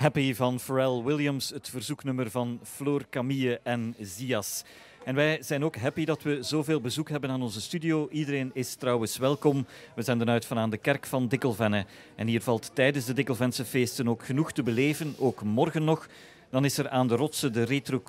Happy 0.00 0.34
van 0.34 0.60
Pharrell 0.60 1.02
Williams, 1.02 1.50
het 1.50 1.68
verzoeknummer 1.68 2.30
van 2.30 2.60
Floor 2.62 3.04
Camille 3.10 3.60
en 3.62 3.94
Zias. 3.98 4.64
En 5.04 5.14
wij 5.14 5.42
zijn 5.42 5.64
ook 5.64 5.76
happy 5.76 6.04
dat 6.04 6.22
we 6.22 6.42
zoveel 6.42 6.80
bezoek 6.80 7.08
hebben 7.08 7.30
aan 7.30 7.42
onze 7.42 7.60
studio. 7.60 8.08
Iedereen 8.10 8.50
is 8.54 8.74
trouwens 8.74 9.16
welkom. 9.16 9.66
We 9.94 10.02
zenden 10.02 10.30
uit 10.30 10.44
van 10.44 10.58
aan 10.58 10.70
de 10.70 10.76
kerk 10.76 11.06
van 11.06 11.28
Dikkelvenne. 11.28 11.86
En 12.16 12.26
hier 12.26 12.42
valt 12.42 12.70
tijdens 12.74 13.04
de 13.04 13.12
Dikkelvense 13.12 13.64
feesten 13.64 14.08
ook 14.08 14.24
genoeg 14.24 14.52
te 14.52 14.62
beleven, 14.62 15.14
ook 15.18 15.42
morgen 15.42 15.84
nog. 15.84 16.08
Dan 16.50 16.64
is 16.64 16.78
er 16.78 16.88
aan 16.88 17.08
de 17.08 17.16
rotsen 17.16 17.52
de 17.52 17.62
retro, 17.62 18.02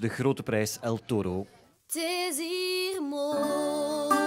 de 0.00 0.08
grote 0.08 0.42
prijs 0.42 0.78
El 0.80 1.00
Toro. 1.06 1.46
Het 1.86 1.94
is 1.94 2.38
mooi, 3.10 4.21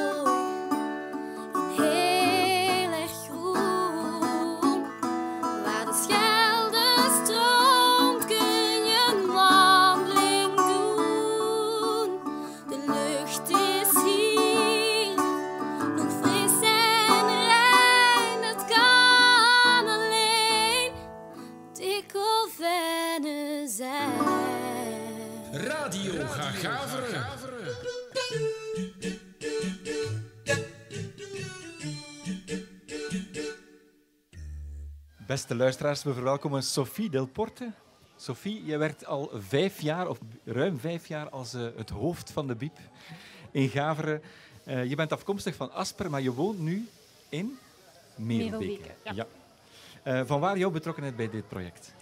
Beste 35.25 35.55
luisteraars, 35.55 36.03
we 36.03 36.13
verwelkomen 36.13 36.63
Sophie 36.63 37.09
Delporte. 37.09 37.71
Sophie, 38.15 38.65
je 38.65 38.77
werkt 38.77 39.05
al 39.05 39.31
vijf 39.33 39.81
jaar, 39.81 40.07
of 40.07 40.17
ruim 40.43 40.79
vijf 40.79 41.07
jaar, 41.07 41.29
als 41.29 41.53
eh, 41.53 41.61
het 41.75 41.89
hoofd 41.89 42.31
van 42.31 42.47
de 42.47 42.55
BIEB 42.55 42.77
in 43.51 43.69
Gaveren. 43.69 44.21
Eh, 44.63 44.85
je 44.85 44.95
bent 44.95 45.11
afkomstig 45.11 45.55
van 45.55 45.71
Asper, 45.71 46.09
maar 46.09 46.21
je 46.21 46.33
woont 46.33 46.59
nu 46.59 46.87
in 47.29 47.57
Merelbeke. 48.15 48.89
Ja. 49.13 49.27
Eh, 50.03 50.21
van 50.25 50.39
waar 50.39 50.57
jouw 50.57 50.71
betrokkenheid 50.71 51.15
bij 51.15 51.29
dit 51.29 51.47
project? 51.47 51.93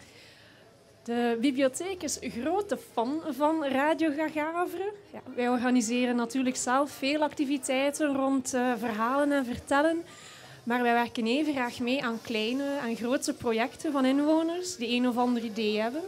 De 1.04 1.38
bibliotheek 1.42 2.04
is 2.04 2.22
een 2.22 2.32
grote 2.32 2.78
fan 2.94 3.22
van 3.30 3.66
Radio 3.66 4.12
Gagaveren. 4.12 4.92
Ja, 5.14 5.22
wij 5.36 5.50
organiseren 5.50 6.16
natuurlijk 6.16 6.56
zelf 6.56 6.92
veel 6.92 7.22
activiteiten 7.22 8.16
rond 8.16 8.50
verhalen 8.78 9.32
en 9.32 9.46
vertellen. 9.46 10.04
Maar 10.64 10.82
wij 10.82 10.94
werken 10.94 11.28
even 11.28 11.54
graag 11.54 11.80
mee 11.80 12.04
aan 12.04 12.22
kleine 12.22 12.78
en 12.84 12.96
grote 12.96 13.34
projecten 13.34 13.92
van 13.92 14.06
inwoners 14.06 14.76
die 14.76 14.96
een 14.96 15.08
of 15.08 15.18
ander 15.18 15.44
idee 15.44 15.80
hebben. 15.80 16.02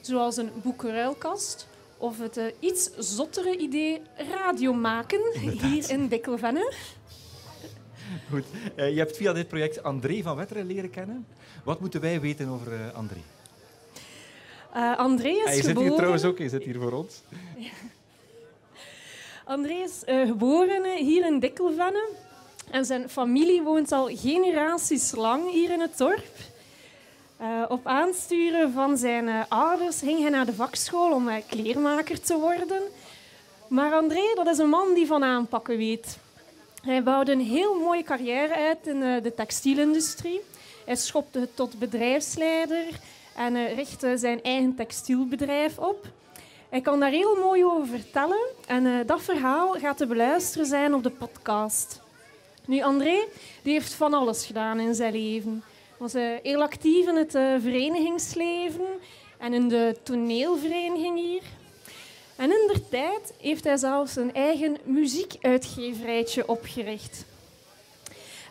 Zoals 0.00 0.36
een 0.36 0.50
boekenruilkast 0.62 1.66
of 1.98 2.18
het 2.18 2.36
eh, 2.36 2.44
iets 2.60 2.90
zottere 2.98 3.56
idee 3.56 4.02
radio 4.30 4.72
maken 4.72 5.20
hier 5.62 5.90
in 5.90 6.08
Dikkelvenne. 6.08 6.72
Goed. 8.30 8.44
Eh, 8.74 8.90
je 8.90 8.98
hebt 8.98 9.16
via 9.16 9.32
dit 9.32 9.48
project 9.48 9.82
André 9.82 10.22
van 10.22 10.36
Wetteren 10.36 10.66
leren 10.66 10.90
kennen. 10.90 11.26
Wat 11.64 11.80
moeten 11.80 12.00
wij 12.00 12.20
weten 12.20 12.48
over 12.48 12.72
eh, 12.72 12.94
André? 12.94 13.20
André 14.96 15.28
is 15.28 15.44
Hij 15.44 15.54
zit 15.54 15.64
geboren... 15.66 15.88
hier 15.88 15.96
trouwens 15.96 16.24
ook, 16.24 16.38
hij 16.38 16.48
zit 16.48 16.62
hier 16.62 16.78
voor 16.80 16.92
ons. 16.92 17.22
André 19.44 19.74
is 19.74 20.02
geboren 20.04 20.96
hier 20.96 21.26
in 21.26 21.38
Dikkelvenne. 21.38 22.08
En 22.70 22.84
zijn 22.84 23.08
familie 23.08 23.62
woont 23.62 23.92
al 23.92 24.08
generaties 24.16 25.14
lang 25.14 25.50
hier 25.50 25.70
in 25.70 25.80
het 25.80 25.98
dorp. 25.98 26.26
Eh, 27.36 27.62
op 27.68 27.86
aansturen 27.86 28.72
van 28.72 28.96
zijn 28.96 29.28
eh, 29.28 29.40
ouders 29.48 29.98
ging 29.98 30.20
hij 30.20 30.30
naar 30.30 30.46
de 30.46 30.54
vakschool 30.54 31.12
om 31.12 31.28
eh, 31.28 31.42
kleermaker 31.46 32.20
te 32.20 32.38
worden. 32.38 32.82
Maar 33.68 33.92
André, 33.92 34.34
dat 34.34 34.46
is 34.46 34.58
een 34.58 34.68
man 34.68 34.94
die 34.94 35.06
van 35.06 35.24
aanpakken 35.24 35.76
weet. 35.76 36.18
Hij 36.82 37.02
bouwde 37.02 37.32
een 37.32 37.40
heel 37.40 37.74
mooie 37.74 38.02
carrière 38.02 38.54
uit 38.54 38.86
in 38.86 39.00
de 39.00 39.32
textielindustrie. 39.36 40.40
Hij 40.84 40.96
schopte 40.96 41.38
het 41.38 41.56
tot 41.56 41.78
bedrijfsleider 41.78 42.84
en 43.36 43.74
richtte 43.74 44.16
zijn 44.18 44.42
eigen 44.42 44.74
textielbedrijf 44.74 45.78
op. 45.78 46.06
Hij 46.68 46.80
kan 46.80 47.00
daar 47.00 47.10
heel 47.10 47.36
mooi 47.36 47.64
over 47.64 47.86
vertellen 47.86 48.46
en 48.66 49.06
dat 49.06 49.22
verhaal 49.22 49.72
gaat 49.72 49.96
te 49.96 50.06
beluisteren 50.06 50.66
zijn 50.66 50.94
op 50.94 51.02
de 51.02 51.10
podcast. 51.10 52.00
Nu, 52.66 52.82
André 52.82 53.24
die 53.62 53.72
heeft 53.72 53.94
van 53.94 54.14
alles 54.14 54.46
gedaan 54.46 54.80
in 54.80 54.94
zijn 54.94 55.12
leven. 55.12 55.62
Was 55.96 56.14
eh, 56.14 56.30
heel 56.42 56.62
actief 56.62 57.08
in 57.08 57.16
het 57.16 57.34
eh, 57.34 57.54
verenigingsleven 57.60 58.86
en 59.38 59.54
in 59.54 59.68
de 59.68 59.96
toneelvereniging 60.02 61.18
hier. 61.18 61.42
En 62.36 62.50
in 62.50 62.70
der 62.72 62.88
tijd 62.88 63.34
heeft 63.40 63.64
hij 63.64 63.76
zelfs 63.76 64.16
een 64.16 64.34
eigen 64.34 64.76
muziekuitgeverijtje 64.84 66.48
opgericht. 66.48 67.24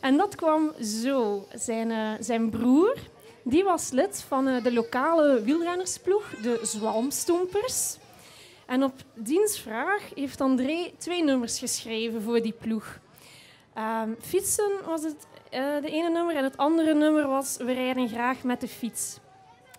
En 0.01 0.17
dat 0.17 0.35
kwam 0.35 0.71
zo. 0.83 1.47
Zijn, 1.53 1.91
eh, 1.91 2.11
zijn 2.19 2.49
broer 2.49 2.97
die 3.43 3.63
was 3.63 3.89
lid 3.89 4.25
van 4.27 4.45
de 4.45 4.73
lokale 4.73 5.41
wielrennersploeg, 5.41 6.29
de 6.41 6.59
Zwalmstoempers. 6.63 7.97
En 8.65 8.83
op 8.83 8.93
diens 9.13 9.59
vraag 9.59 10.01
heeft 10.15 10.41
André 10.41 10.91
twee 10.97 11.23
nummers 11.23 11.59
geschreven 11.59 12.21
voor 12.21 12.41
die 12.41 12.55
ploeg. 12.59 12.99
Ehm, 13.75 14.09
fietsen 14.19 14.71
was 14.85 15.03
het 15.03 15.27
eh, 15.49 15.81
de 15.81 15.89
ene 15.89 16.09
nummer 16.09 16.35
en 16.35 16.43
het 16.43 16.57
andere 16.57 16.93
nummer 16.93 17.27
was 17.27 17.57
We 17.57 17.73
rijden 17.73 18.09
graag 18.09 18.43
met 18.43 18.61
de 18.61 18.67
fiets. 18.67 19.19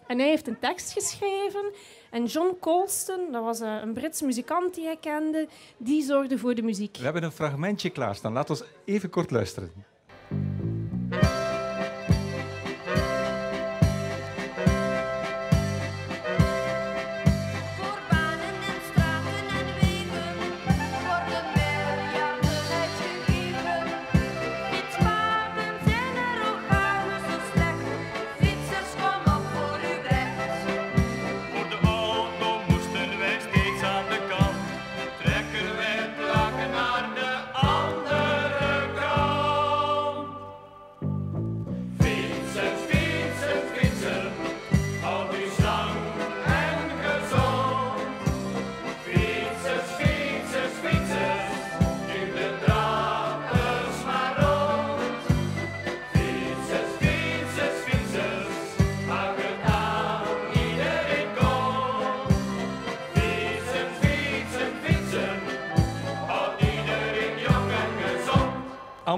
En 0.06 0.18
hij 0.18 0.28
heeft 0.28 0.48
een 0.48 0.58
tekst 0.58 0.92
geschreven 0.92 1.72
en 2.10 2.24
John 2.24 2.56
Colston, 2.60 3.32
dat 3.32 3.42
was 3.42 3.60
eh, 3.60 3.78
een 3.82 3.92
Brits 3.92 4.20
muzikant 4.20 4.74
die 4.74 4.84
hij 4.84 4.96
kende, 4.96 5.48
die 5.76 6.02
zorgde 6.02 6.38
voor 6.38 6.54
de 6.54 6.62
muziek. 6.62 6.96
We 6.96 7.04
hebben 7.04 7.22
een 7.22 7.32
fragmentje 7.32 7.90
klaarstaan. 7.90 8.32
Laten 8.32 8.56
we 8.56 8.64
even 8.84 9.10
kort 9.10 9.30
luisteren. 9.30 9.72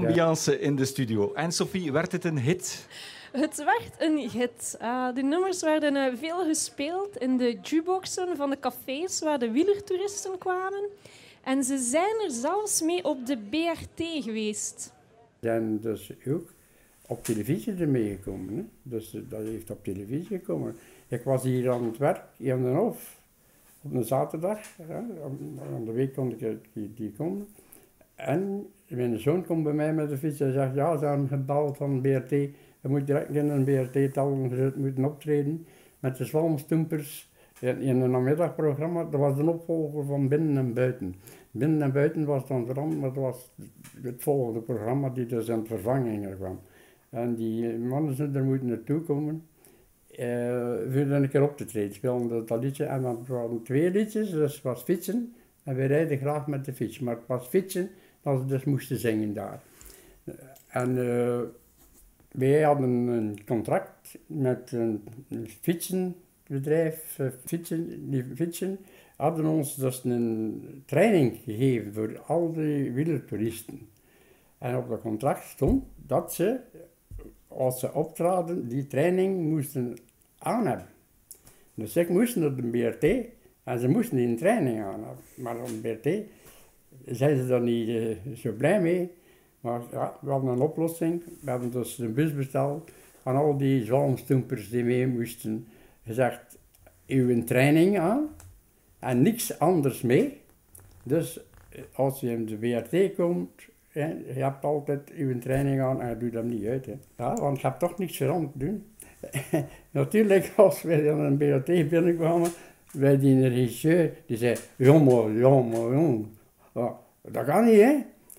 Ambiance 0.09 0.61
in 0.61 0.77
de 0.77 0.85
studio. 0.85 1.33
En 1.33 1.53
Sophie, 1.53 1.93
werd 1.93 2.13
het 2.13 2.25
een 2.25 2.39
hit? 2.39 2.87
Het 3.33 3.65
werd 3.65 3.93
een 3.99 4.19
hit. 4.31 4.77
Eh, 4.81 5.15
de 5.15 5.23
nummers 5.23 5.63
werden 5.63 5.97
eh, 5.97 6.17
veel 6.17 6.45
gespeeld 6.45 7.17
in 7.17 7.37
de 7.37 7.59
jukeboxen 7.63 8.37
van 8.37 8.51
de 8.51 8.59
cafés 8.59 9.21
waar 9.21 9.39
de 9.39 9.51
wielertoeristen 9.51 10.39
kwamen. 10.39 10.89
En 11.45 11.65
ze 11.65 11.79
zijn 11.79 12.21
er 12.25 12.31
zelfs 12.31 12.83
mee 12.83 13.05
op 13.05 13.27
de 13.27 13.39
BRT 13.51 14.25
geweest. 14.25 14.93
zijn 15.41 15.81
dus 15.81 16.13
ook 16.29 16.53
op 17.07 17.25
televisie 17.25 17.75
ermee 17.75 18.17
gekomen. 18.17 18.57
Hè? 18.57 18.65
Dus 18.83 19.15
eh, 19.15 19.21
dat 19.29 19.43
heeft 19.43 19.71
op 19.71 19.85
televisie 19.85 20.39
gekomen. 20.39 20.77
Ik 21.09 21.23
was 21.23 21.43
hier 21.43 21.71
aan 21.71 21.85
het 21.85 21.99
werk 21.99 22.23
in 22.37 22.63
de 22.63 22.69
Hof 22.69 23.21
op 23.83 23.95
een 23.95 24.05
zaterdag. 24.05 24.59
Hè? 24.83 24.97
Aan, 24.97 25.85
de 25.85 25.93
week 25.93 26.15
kon 26.15 26.31
ik 26.31 26.59
die, 26.73 26.95
die 26.95 27.13
komen. 27.13 27.49
En 28.15 28.71
mijn 28.97 29.19
zoon 29.19 29.45
komt 29.45 29.65
bij 29.65 29.73
mij 29.73 29.95
met 29.95 30.09
de 30.09 30.17
fiets 30.17 30.41
en 30.41 30.53
zegt: 30.53 30.75
Ja, 30.75 30.97
ze 30.97 31.05
hebben 31.05 31.29
gebeld 31.29 31.77
van 31.77 32.01
BRT. 32.01 32.31
Je 32.31 32.89
moet 32.89 33.07
direct 33.07 33.35
in 33.35 33.49
een 33.49 33.65
BRT-tal 33.65 34.31
moeten 34.77 35.05
optreden 35.05 35.67
met 35.99 36.17
de 36.17 36.25
Zwalmstoempers 36.25 37.33
in, 37.61 38.01
een 38.01 38.11
namiddagprogramma. 38.11 39.05
Dat 39.05 39.21
was 39.21 39.39
een 39.39 39.49
opvolger 39.49 40.05
van 40.05 40.29
Binnen 40.29 40.57
en 40.57 40.75
Buiten. 40.75 41.15
Binnen 41.51 41.83
en 41.83 41.93
Buiten 41.93 42.25
was 42.25 42.47
dan 42.47 42.67
veranderd, 42.67 43.01
maar 43.01 43.13
dat 43.13 43.23
was 43.23 43.53
het 44.03 44.23
volgende 44.23 44.61
programma 44.61 45.09
die 45.09 45.27
dus 45.27 45.49
in 45.49 45.67
vervanging 45.67 46.37
kwam. 46.37 46.61
En 47.11 47.35
die 47.35 47.79
mannen 47.79 48.15
zullen 48.15 48.37
er 48.37 48.45
moeten 48.45 48.69
naartoe 48.69 49.01
komen. 49.01 49.43
voor 50.89 51.07
een 51.11 51.29
keer 51.29 51.43
op 51.43 51.57
te 51.57 51.65
treden. 51.65 51.95
Speelden 51.95 52.47
dat 52.47 52.63
liedje 52.63 52.85
en 52.85 53.03
dan 53.03 53.25
waren 53.29 53.63
twee 53.63 53.91
liedjes, 53.91 54.31
dus 54.31 54.55
het 54.55 54.63
was 54.63 54.83
fietsen. 54.83 55.35
En 55.65 55.75
we 55.75 55.85
rijden 55.85 56.19
graag 56.19 56.47
met 56.47 56.65
de 56.65 56.73
fiets, 56.73 56.99
maar 56.99 57.15
het 57.15 57.27
was 57.27 57.47
fietsen 57.47 57.91
dat 58.23 58.41
we 58.41 58.47
dus 58.47 58.65
moesten 58.65 58.99
zingen 58.99 59.35
daar. 59.35 59.61
En 60.69 60.99
eh, 60.99 61.41
wij 62.29 62.63
hadden 62.63 62.91
een 62.91 63.39
contract 63.47 64.19
met 64.27 64.73
een, 64.73 65.05
fietsenbedrijf, 65.61 67.19
eh, 67.19 67.27
fietsen, 67.45 68.11
die 68.11 68.25
fietsen, 68.35 68.79
hadden 69.17 69.47
ons 69.47 69.75
dus 69.75 70.05
een 70.05 70.83
training 70.87 71.37
gegeven 71.45 71.95
voor 71.95 72.21
al 72.21 72.53
die 72.53 72.93
wielertoeristen. 72.93 73.89
En 74.59 74.77
op 74.77 74.89
dat 74.89 75.01
contract 75.01 75.45
stond 75.45 75.85
dat 76.07 76.35
ze, 76.35 76.61
als 77.49 77.81
ze 77.81 77.93
optraden, 77.93 78.69
die 78.69 78.87
training 78.87 79.51
moesten 79.51 79.97
aan 80.39 80.67
hebben. 80.67 80.87
Dus 81.75 81.97
ik 81.97 82.09
moest 82.09 82.37
naar 82.37 82.55
de 82.55 82.63
BRT 82.63 83.29
en 83.65 83.79
ze 83.79 83.89
moesten 83.89 84.17
die 84.17 84.35
training 84.35 84.83
aan 84.83 85.05
hebben. 85.05 85.25
Maar 85.35 85.61
op 85.61 85.67
de 85.67 85.97
BRT 85.99 86.27
zijn 87.05 87.37
ze 87.37 87.47
daar 87.47 87.61
niet 87.61 87.89
eh, 87.89 88.33
zo 88.35 88.53
blij 88.53 88.81
mee. 88.81 89.11
Maar 89.61 89.81
ja, 89.93 90.19
we 90.21 90.31
hadden 90.31 90.51
een 90.51 90.61
oplossing. 90.61 91.23
We 91.41 91.51
hebben 91.51 91.71
dus 91.71 91.99
een 91.99 92.15
bus 92.15 92.35
besteld 92.35 92.91
aan 93.23 93.37
al 93.37 93.57
die 93.57 93.85
zalmstoempers 93.85 94.71
die 94.71 94.85
mee 94.85 95.07
moesten. 95.07 95.67
Gezegd, 96.05 96.59
uw 97.07 97.45
training 97.45 97.99
aan 97.99 98.29
en 98.99 99.23
niks 99.23 99.59
anders 99.59 100.03
mee. 100.03 100.41
Dus 101.03 101.41
eh, 101.69 101.83
als 101.93 102.21
je 102.21 102.31
in 102.31 102.47
de 102.47 102.57
BRT 102.57 103.15
komt, 103.15 103.51
hè, 103.89 104.07
je 104.07 104.43
hebt 104.43 104.65
altijd 104.65 105.11
uw 105.11 105.39
training 105.39 105.81
aan 105.81 106.01
en 106.01 106.09
je 106.09 106.17
doet 106.17 106.35
hem 106.35 106.49
niet 106.49 106.67
uit. 106.67 106.87
Hè. 106.87 106.95
Want 107.17 107.61
je 107.61 107.67
hebt 107.67 107.81
toch 107.81 107.99
niks 107.99 108.17
veranderd 108.17 108.61
doen. 108.61 108.85
Natuurlijk, 109.91 110.53
als 110.57 110.83
wij 110.83 111.03
dan 111.03 111.21
een 111.21 111.37
BRT 111.37 111.89
binnenkwamen, 111.89 112.51
bij 112.93 113.19
die 113.19 113.49
regisseur, 113.49 114.13
die 114.27 114.37
zei, 114.37 114.57
jongen, 114.77 115.39
jongen, 115.39 115.93
jongen. 115.93 116.38
Ja, 116.79 116.97
dat 117.31 117.45
kan 117.45 117.65
niet, 117.65 117.81
hè. 117.81 117.97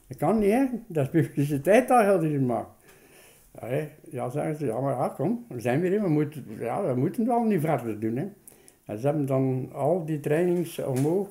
Dat 0.07 0.17
kan 0.17 0.39
niet, 0.39 0.51
hè. 0.51 0.65
Dat 0.87 1.05
is 1.05 1.09
publiciteit 1.11 1.87
dat 1.87 2.05
je 2.05 2.27
erin 2.27 2.45
maakt. 2.45 2.69
Ja, 3.59 3.67
hè. 3.67 3.89
ja, 4.09 4.29
zeggen 4.29 4.55
ze, 4.55 4.65
ja, 4.65 4.79
maar 4.79 4.95
ja, 4.95 5.07
kom, 5.07 5.45
we 5.47 5.59
zijn 5.59 5.81
weer 5.81 5.93
in, 5.93 6.01
we 6.01 6.09
moeten, 6.09 6.45
ja, 6.57 6.83
we 6.83 6.99
moeten 6.99 7.25
wel 7.25 7.43
niet 7.43 7.61
verder 7.61 7.99
doen, 7.99 8.15
hè. 8.15 8.27
En 8.85 8.97
ze 8.99 9.07
hebben 9.07 9.25
dan 9.25 9.69
al 9.73 10.05
die 10.05 10.19
trainings 10.19 10.79
omhoog 10.79 11.29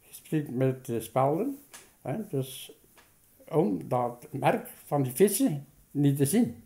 gespreid 0.00 0.54
met 0.54 0.86
de 0.86 1.00
spelden. 1.00 1.58
Hè, 2.02 2.14
dus 2.28 2.78
om 3.48 3.88
dat 3.88 4.26
merk 4.30 4.68
van 4.84 5.02
die 5.02 5.12
vissen 5.12 5.66
niet 5.90 6.16
te 6.16 6.24
zien. 6.24 6.56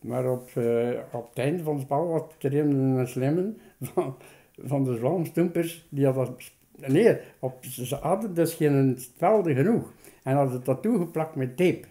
Maar 0.00 0.30
op, 0.30 0.50
eh, 0.56 0.90
op 1.12 1.28
het 1.28 1.38
einde 1.38 1.62
van 1.62 1.74
het 1.74 1.84
spel 1.84 2.06
was 2.06 2.22
er 2.38 2.58
een 2.58 3.08
slimme 3.08 3.54
van, 3.80 4.16
van 4.56 4.84
de 4.84 4.96
zwaamstoempers, 4.96 5.86
die 5.88 6.04
had 6.04 6.14
dat... 6.14 6.52
Nee, 6.76 7.16
op, 7.38 7.64
ze 7.64 7.94
hadden 7.94 8.34
dus 8.34 8.54
geen 8.54 8.94
spelden 8.98 9.54
genoeg. 9.54 9.92
En 10.22 10.36
hadden 10.36 10.64
dat 10.64 10.82
toegeplakt 10.82 11.34
met 11.34 11.56
tape. 11.56 11.84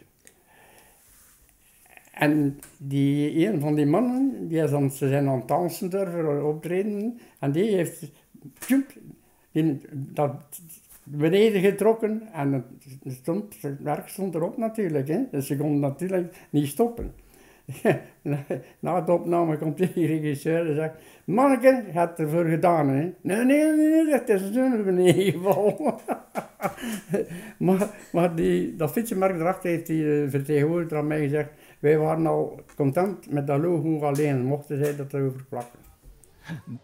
En 2.14 2.60
die, 2.78 3.48
een 3.48 3.60
van 3.60 3.76
die 3.76 3.86
mannen, 3.86 4.48
die 4.48 4.62
is 4.62 4.98
ze 4.98 5.08
zijn 5.08 5.28
aan 5.28 5.38
het 5.38 5.48
dansen 5.48 5.90
daar 5.90 6.12
voor 6.12 6.42
optreden, 6.42 7.20
en 7.40 7.52
die 7.52 7.76
heeft 7.76 8.12
tjoep, 8.60 8.86
dat 9.92 10.36
beneden 11.04 11.62
getrokken 11.62 12.22
en 12.34 12.54
het, 12.54 12.66
stond, 13.14 13.56
werk 13.80 14.08
stond 14.08 14.36
erop 14.36 14.58
natuurlijk. 14.58 15.08
Hè. 15.08 15.24
Dus 15.32 15.48
ze 15.48 15.58
konden 15.58 15.80
natuurlijk 15.80 16.48
niet 16.50 16.68
stoppen. 16.68 17.14
Na 18.80 19.02
de 19.02 19.12
opname 19.12 19.58
komt 19.58 19.78
die 19.78 20.08
regisseur 20.08 20.70
en 20.70 20.76
zegt, 20.76 20.96
manneke, 21.26 21.84
je 21.86 22.00
hebt 22.00 22.20
ervoor 22.20 22.46
gedaan. 22.46 22.90
Hè? 22.90 23.12
Nee, 23.22 23.44
nee, 23.44 23.72
nee, 23.72 24.06
dat 24.06 24.30
is 24.30 24.52
zo 24.52 24.84
beneden 24.84 25.42
maar 27.58 27.90
maar 28.12 28.36
die, 28.36 28.76
dat 28.76 28.92
fietsenmerk 28.92 29.40
erachter 29.40 29.70
heeft 29.70 29.88
die 29.88 30.24
eh, 30.24 30.30
vertegenwoordiger 30.30 30.98
aan 30.98 31.08
mij 31.08 31.20
gezegd, 31.20 31.50
wij 31.80 31.98
waren 31.98 32.28
al 32.28 32.60
content 32.76 33.32
met 33.32 33.48
dat 33.48 33.62
logo 33.62 34.00
alleen, 34.00 34.46
mochten 34.46 34.84
zij 34.84 34.96
dat 34.96 35.14
erover 35.14 35.46
plakken. 35.50 35.80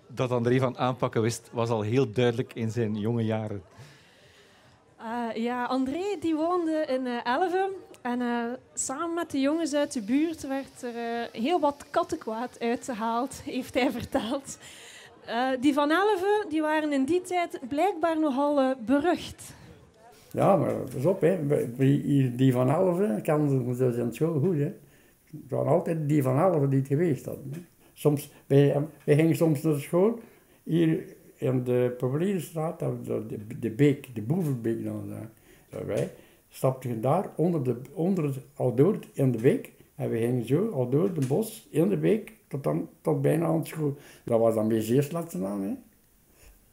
Dat 0.08 0.32
André 0.32 0.60
van 0.60 0.78
aanpakken 0.78 1.22
wist, 1.22 1.50
was 1.54 1.70
al 1.70 1.82
heel 1.82 2.12
duidelijk 2.12 2.54
in 2.54 2.72
zijn 2.72 2.96
jonge 2.96 3.26
jaren. 3.26 3.62
Eh, 4.98 5.44
ja, 5.44 5.66
André 5.66 6.18
die 6.20 6.36
woonde 6.36 6.86
in 6.88 7.08
eh 7.08 7.20
Elven. 7.24 7.70
En 8.02 8.22
eh, 8.22 8.44
samen 8.74 9.14
met 9.14 9.32
de 9.32 9.40
jongens 9.40 9.74
uit 9.76 9.94
de 9.94 10.02
buurt 10.02 10.48
werd 10.48 10.82
er 10.84 10.96
eh, 10.96 11.42
heel 11.42 11.60
wat 11.60 11.86
kattenkwaad 11.90 12.60
uitgehaald, 12.60 13.42
heeft 13.46 13.74
hij 13.74 13.92
verteld. 13.92 14.58
Eh, 15.26 15.48
die 15.60 15.74
van 15.74 15.92
Elven 15.92 16.50
die 16.50 16.62
waren 16.62 16.92
in 16.94 17.06
die 17.06 17.22
tijd 17.22 17.60
blijkbaar 17.68 18.20
nogal 18.20 18.76
berucht. 18.86 19.54
Ja, 20.32 20.56
maar 20.56 20.74
pas 20.74 21.06
op, 21.06 21.22
hè. 21.22 21.38
Die 22.36 22.52
van 22.54 22.70
Elven 22.70 23.22
kan 23.22 23.76
ze 23.76 23.92
zijn 23.94 24.14
school 24.14 24.40
goed. 24.40 24.56
Hè. 24.58 24.64
Het 25.32 25.50
waren 25.50 25.72
altijd 25.72 26.10
die 26.10 26.24
van 26.24 26.40
Elven 26.40 26.70
die 26.70 26.80
het 26.80 26.88
geweest 26.88 27.26
hadden. 27.26 27.68
Soms, 27.94 28.32
wij, 28.48 28.76
wij 29.04 29.16
gingen 29.16 29.36
soms 29.36 29.62
naar 29.62 29.80
school, 29.80 30.20
hier 30.64 31.04
in 31.36 31.64
de 31.64 31.96
Populierenstraat, 31.98 32.80
dat- 32.80 33.06
dat- 33.06 33.30
de, 33.30 33.38
de 33.60 33.70
beek, 33.72 34.16
de 34.16 34.22
Boevenbeek 34.22 34.84
dan, 34.84 35.10
daar, 35.10 35.88
wij, 36.50 36.58
stapten 36.58 37.02
daar 37.02 37.30
onder 37.36 37.64
de, 37.64 37.82
onder 37.94 38.24
het, 38.24 38.38
al 38.56 38.76
door 38.76 39.00
in 39.14 39.32
de 39.32 39.38
beek. 39.38 39.72
En 39.96 40.10
we 40.10 40.18
gingen 40.18 40.48
zo 40.48 40.70
al 40.70 40.90
door 40.90 41.14
de 41.14 41.28
bos, 41.28 41.68
in 41.70 41.90
de 41.90 41.98
beek, 41.98 42.34
tot, 42.48 42.64
dan, 42.64 42.90
tot 43.02 43.22
bijna 43.22 43.46
aan 43.46 43.58
het 43.58 43.68
school. 43.68 43.96
Dat 44.24 44.40
was 44.40 44.54
dan 44.56 44.68
bij 44.68 44.82
zeerslatsen 44.82 45.46
aan, 45.46 45.62
hè. 45.62 45.72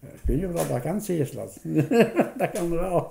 Ik 0.01 0.20
weet 0.24 0.37
niet 0.37 0.47
of 0.47 0.53
dat, 0.53 0.68
dat 0.68 0.81
kan, 0.81 1.01
zeerslatsen. 1.01 1.74
dat 2.39 2.51
kan 2.51 2.70
wel. 2.70 3.11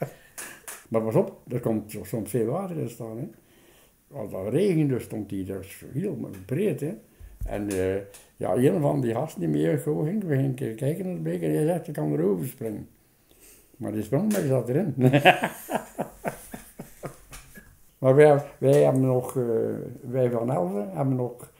maar 0.88 1.02
pas 1.02 1.14
op, 1.14 1.40
er 1.48 1.60
komt 1.60 1.96
soms 2.02 2.30
veel 2.30 2.46
water 2.46 2.76
in 2.76 2.88
staan, 2.88 3.18
hè. 3.18 3.28
Als 4.12 4.30
dat 4.30 4.48
regende, 4.48 4.98
stond 4.98 5.28
die 5.28 5.44
dus 5.44 5.84
heel 5.92 6.30
breed, 6.46 6.80
hè. 6.80 6.94
En 7.44 7.68
eh, 7.68 8.02
ja, 8.36 8.54
een 8.54 8.80
van 8.80 9.00
die 9.00 9.14
gasten 9.14 9.40
die 9.40 9.48
mee 9.48 9.78
ging, 9.78 10.24
we 10.24 10.36
gingen 10.36 10.54
kijken 10.54 11.06
naar 11.06 11.14
de 11.14 11.20
beek 11.20 11.42
en 11.42 11.54
hij 11.54 11.66
zegt, 11.66 11.88
ik 11.88 11.94
kan 11.94 12.12
erover 12.12 12.46
springen. 12.46 12.88
Maar 13.80 13.92
die 13.92 14.02
sprong 14.02 14.32
maar 14.32 14.40
zat 14.40 14.68
erin. 14.68 14.94
maar 17.98 18.14
wij, 18.14 18.44
wij 18.58 18.82
hebben 18.82 19.02
nog, 19.02 19.36
eh, 19.36 19.44
wij 20.00 20.30
van 20.30 20.50
Elven 20.50 20.90
hebben 20.92 21.16
nog 21.16 21.52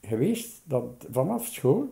geweest 0.00 0.62
dat 0.64 1.06
vanaf 1.10 1.46
school 1.46 1.88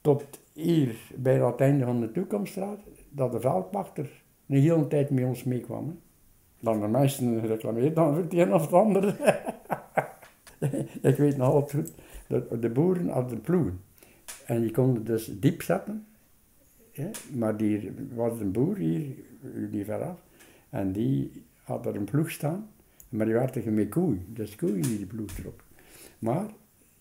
tot 0.00 0.24
hier 0.52 0.96
bij 1.14 1.38
dat 1.38 1.60
einde 1.60 1.84
van 1.84 2.00
de 2.00 2.12
toekomststraat, 2.12 2.80
dat 3.10 3.32
de 3.32 3.40
veldwachter 3.40 4.22
een 4.46 4.60
hele 4.60 4.86
tijd 4.86 5.10
met 5.10 5.24
ons 5.24 5.44
meekwam. 5.44 6.00
Dan 6.60 6.80
de 6.80 6.88
meesten 6.88 7.46
reclameerden 7.46 7.94
dan 7.94 8.14
het 8.14 8.32
een 8.32 8.54
of 8.54 8.62
het 8.62 8.72
ander. 8.72 9.04
Ik 11.10 11.16
weet 11.16 11.36
nog 11.36 11.52
altijd 11.52 11.72
goed, 11.72 11.92
dat 12.28 12.62
de 12.62 12.70
boeren 12.70 13.08
hadden 13.08 13.40
ploegen. 13.40 13.80
En 14.46 14.60
die 14.60 14.70
konden 14.70 15.04
dus 15.04 15.40
diep 15.40 15.62
zetten. 15.62 16.06
Maar 17.32 17.56
die 17.56 17.92
was 18.14 18.40
een 18.40 18.52
boer 18.52 18.76
hier, 18.76 19.14
die 19.70 19.84
veraf. 19.84 20.18
En 20.70 20.92
die 20.92 21.44
had 21.62 21.86
er 21.86 21.96
een 21.96 22.04
ploeg 22.04 22.30
staan. 22.30 22.68
Maar 23.08 23.26
die 23.26 23.34
werd 23.34 23.64
met 23.64 23.88
koeien. 23.88 24.26
Dus 24.28 24.56
koeien 24.56 24.82
die 24.82 24.98
de 24.98 25.06
ploeg 25.06 25.30
trok. 25.30 25.60
Maar 26.18 26.46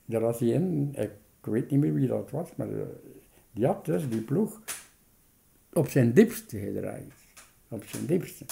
daar 0.05 0.21
was 0.21 0.39
hij 0.39 0.49
in, 0.49 0.93
ik 0.95 1.11
weet 1.41 1.71
niet 1.71 1.79
meer 1.79 1.93
wie 1.93 2.07
dat 2.07 2.31
was, 2.31 2.55
maar 2.55 2.69
eh, 2.69 2.81
die 3.51 3.65
had 3.65 3.85
dus 3.85 4.09
die 4.09 4.21
ploeg 4.21 4.61
op 5.73 5.87
zijn 5.87 6.13
diepste 6.13 6.59
gedraaid. 6.59 7.13
Op 7.67 7.83
zijn 7.83 8.05
diepste. 8.05 8.45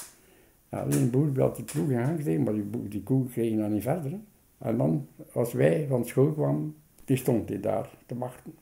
Ja, 0.69 0.85
een 0.89 1.09
boer 1.09 1.39
had 1.39 1.55
die 1.55 1.65
ploeg 1.65 1.89
in 1.89 2.43
maar 2.43 2.53
die, 2.53 2.87
die 2.87 3.03
koe 3.03 3.29
ging 3.29 3.59
dan 3.59 3.73
niet 3.73 3.83
verder. 3.83 4.19
En 4.57 4.77
dan, 4.77 5.07
als 5.33 5.53
wij 5.53 5.85
van 5.87 6.05
school 6.05 6.31
kwamen, 6.31 6.75
die 7.05 7.17
stond 7.17 7.49
hij 7.49 7.59
daar 7.59 7.89
te 8.05 8.17
wachten. 8.17 8.53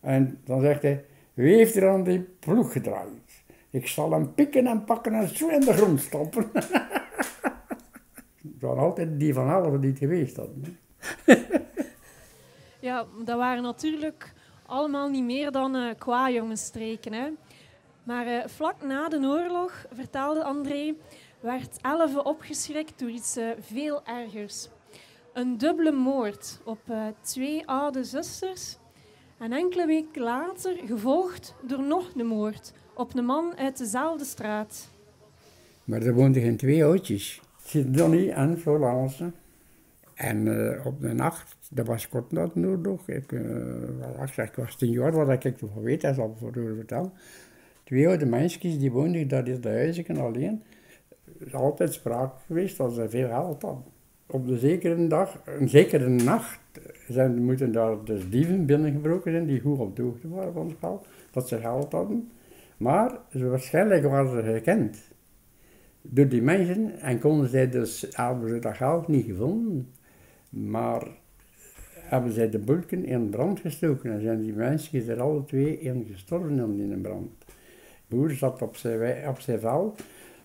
En 0.00 0.38
dan 0.44 0.60
zegt 0.60 0.82
hij, 0.82 1.04
wie 1.34 1.56
heeft 1.56 1.76
er 1.76 1.88
aan 1.88 2.04
die 2.04 2.20
ploeg 2.20 2.72
gedraaid? 2.72 3.44
Ik 3.70 3.86
zal 3.86 4.12
hem 4.12 4.34
pikken 4.34 4.66
en 4.66 4.84
pakken 4.84 5.14
en 5.14 5.36
zo 5.36 5.48
in 5.48 5.60
de 5.60 5.72
grond 5.72 6.00
stampen. 6.00 6.50
Het 8.52 8.60
waren 8.60 8.82
altijd 8.82 9.20
die 9.20 9.34
van 9.34 9.50
Alve 9.50 9.78
die 9.78 9.90
het 9.90 9.98
geweest 9.98 10.36
hadden. 10.36 10.78
Ja, 12.80 13.06
dat 13.24 13.36
waren 13.36 13.62
natuurlijk 13.62 14.32
allemaal 14.66 15.08
niet 15.08 15.24
meer 15.24 15.50
dan 15.50 15.76
eh 15.76 15.94
kwajongensstreken. 15.98 17.12
Hè. 17.12 17.28
Maar 18.02 18.26
eh, 18.26 18.48
vlak 18.48 18.82
na 18.82 19.08
de 19.08 19.18
oorlog, 19.18 19.86
vertelde 19.92 20.44
André, 20.44 20.94
werd 21.40 21.78
Elve 21.80 22.24
opgeschrikt 22.24 22.98
door 22.98 23.10
iets 23.10 23.36
eh, 23.36 23.48
veel 23.60 24.04
ergers. 24.04 24.68
Een 25.32 25.58
dubbele 25.58 25.92
moord 25.92 26.60
op 26.64 26.80
twee 27.20 27.66
oude 27.66 28.04
zusters. 28.04 28.78
En 29.38 29.52
enkele 29.52 29.86
weken 29.86 30.22
later 30.22 30.76
gevolgd 30.86 31.54
door 31.66 31.82
nog 31.82 32.10
een 32.16 32.26
moord 32.26 32.72
op 32.94 33.16
een 33.16 33.24
man 33.24 33.56
uit 33.56 33.78
dezelfde 33.78 34.24
straat. 34.24 34.88
Maar 35.84 36.02
er 36.02 36.14
woonden 36.14 36.42
geen 36.42 36.56
twee 36.56 36.84
oudjes. 36.84 37.40
Donnie 37.86 38.32
en 38.32 38.58
Florence. 38.58 39.32
En 40.14 40.68
eh, 40.76 40.86
op 40.86 41.00
de 41.00 41.12
nacht, 41.12 41.56
dat 41.70 41.86
was 41.86 42.08
kort 42.08 42.32
na 42.32 42.50
oorlog, 42.54 43.08
ik, 43.08 43.32
eh, 43.32 43.40
wat 44.18 44.36
ik, 44.36 44.54
was 44.54 44.76
tien 44.76 44.90
jaar, 44.90 45.12
wat 45.12 45.44
ik 45.44 45.60
ervan 45.60 45.82
weet, 45.82 46.00
dat 46.00 46.12
is 46.12 46.18
al 46.18 46.36
voor 46.38 46.56
u 46.56 46.74
vertellen. 46.74 47.12
Twee 47.84 48.08
oude 48.08 48.26
meisjes 48.26 48.78
die 48.78 48.92
woonden 48.92 49.28
daar 49.28 49.48
in 49.48 49.60
de 49.60 49.68
huizen 49.68 50.16
alleen. 50.16 50.62
Er 51.40 51.46
is 51.46 51.54
altijd 51.54 51.92
sprake 51.92 52.36
geweest 52.46 52.76
dat 52.76 52.94
ze 52.94 53.08
veel 53.08 53.28
geld 53.28 53.62
hadden. 53.62 53.84
Op 54.26 54.46
de 54.46 54.58
zekere 54.58 55.06
dag, 55.06 55.40
een 55.44 55.68
zekere 55.68 56.08
nacht, 56.08 56.58
zijn, 57.08 57.44
moeten 57.44 57.72
daar 57.72 58.04
dus 58.04 58.30
dieven 58.30 58.66
binnengebroken 58.66 59.32
zijn 59.32 59.46
die 59.46 59.60
goed 59.60 59.78
op 59.78 59.96
de 59.96 60.02
hoogte 60.02 60.28
waren 60.28 60.52
van 60.52 60.68
het 60.68 60.76
geld, 60.80 61.06
dat 61.30 61.48
ze 61.48 61.58
geld 61.58 61.92
hadden. 61.92 62.30
Maar 62.76 63.18
ze 63.30 63.48
waarschijnlijk 63.48 64.04
waren 64.04 64.30
ze 64.30 64.52
gekend 64.52 65.12
door 66.08 66.28
die 66.28 66.42
mensen 66.42 67.00
en 67.00 67.18
konden 67.18 67.48
zij 67.48 67.68
dus, 67.68 68.06
hebben 68.10 68.48
ze 68.48 68.58
dat 68.58 68.76
geld 68.76 69.08
niet 69.08 69.26
gevonden, 69.26 69.88
maar 70.48 71.06
hebben 71.92 72.32
zij 72.32 72.50
de 72.50 72.58
bulken 72.58 73.04
in 73.04 73.30
brand 73.30 73.60
gestoken 73.60 74.12
en 74.12 74.20
zijn 74.20 74.40
die 74.40 74.52
mensen 74.52 75.08
er 75.08 75.20
alle 75.20 75.44
twee 75.44 75.80
in 75.80 76.06
gestorven 76.12 76.58
in 76.58 76.88
die 76.88 76.96
brand. 76.96 77.30
De 78.08 78.16
boer 78.16 78.30
zat 78.30 78.62
op 78.62 78.76
zijn, 78.76 79.28
op 79.28 79.40
zijn 79.40 79.60
vel, 79.60 79.94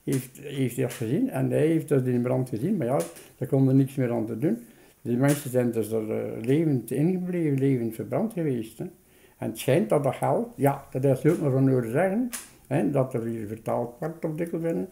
heeft, 0.03 0.37
heeft 0.41 0.77
dat 0.77 0.93
gezien 0.93 1.29
en 1.29 1.49
hij 1.49 1.67
heeft 1.67 1.87
dus 1.87 2.03
die 2.03 2.19
brand 2.19 2.49
gezien, 2.49 2.77
maar 2.77 2.87
ja, 2.87 2.99
daar 3.37 3.47
kon 3.47 3.67
er 3.67 3.75
niks 3.75 3.95
meer 3.95 4.11
aan 4.11 4.25
te 4.25 4.37
doen. 4.37 4.57
Die 5.01 5.17
mensen 5.17 5.49
zijn 5.49 5.71
dus 5.71 5.91
er 5.91 6.11
eh, 6.11 6.41
levend 6.41 6.91
ingebleven, 6.91 7.59
levend 7.59 7.95
verbrand 7.95 8.33
geweest. 8.33 8.79
En 8.79 8.91
het 9.37 9.59
schijnt 9.59 9.89
dat 9.89 10.03
dat 10.03 10.15
geld, 10.15 10.47
ja, 10.55 10.85
dat 10.91 11.03
is 11.03 11.25
ook 11.25 11.41
nog 11.41 11.53
van 11.53 11.69
horen 11.69 11.91
zeggen, 11.91 12.29
hè, 12.67 12.91
dat 12.91 13.13
er 13.13 13.23
hier 13.23 13.47
vertaald 13.47 13.99
wordt 13.99 14.25
op 14.25 14.37
dikwijls 14.37 14.87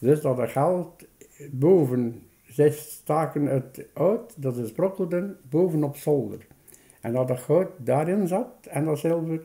dus 0.00 0.20
dat 0.20 0.36
het 0.36 0.50
geld 0.50 1.06
boven, 1.50 2.22
zij 2.42 2.70
staken 2.70 3.46
het 3.46 3.86
uit, 3.94 4.34
dat 4.36 4.54
ze 4.54 4.66
sprokkelden, 4.66 5.36
boven 5.50 5.84
op 5.84 5.96
zolder. 5.96 6.46
En 7.00 7.12
dat 7.12 7.28
het 7.28 7.40
goud 7.40 7.68
daarin 7.76 8.28
zat 8.28 8.66
en 8.68 8.84
dat 8.84 8.98
zilver. 8.98 9.40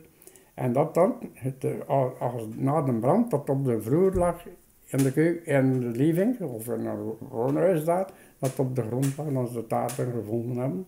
En 0.54 0.72
dat 0.72 0.94
dan, 0.94 1.14
het, 1.32 1.64
eh, 1.64 1.70
als, 1.86 2.12
als 2.18 2.42
na 2.56 2.82
de 2.82 2.92
brand, 2.92 3.30
dat 3.30 3.50
op 3.50 3.64
de 3.64 3.82
vloer 3.82 4.14
lag 4.14 4.44
in 4.86 4.98
de 4.98 5.12
keuken, 5.12 5.46
in 5.46 5.80
de 5.80 5.86
living, 5.86 6.40
of 6.40 6.68
in 6.68 6.86
een 6.86 7.16
woonhuis 7.28 7.84
daar, 7.84 8.10
dat 8.38 8.58
op 8.58 8.74
de 8.76 8.82
grond 8.82 9.16
lag, 9.16 9.26
en 9.26 9.48
ze 9.48 9.56
het 9.56 9.68
daar 9.68 9.94
dan 9.96 10.12
gevonden 10.12 10.56
hebben. 10.56 10.86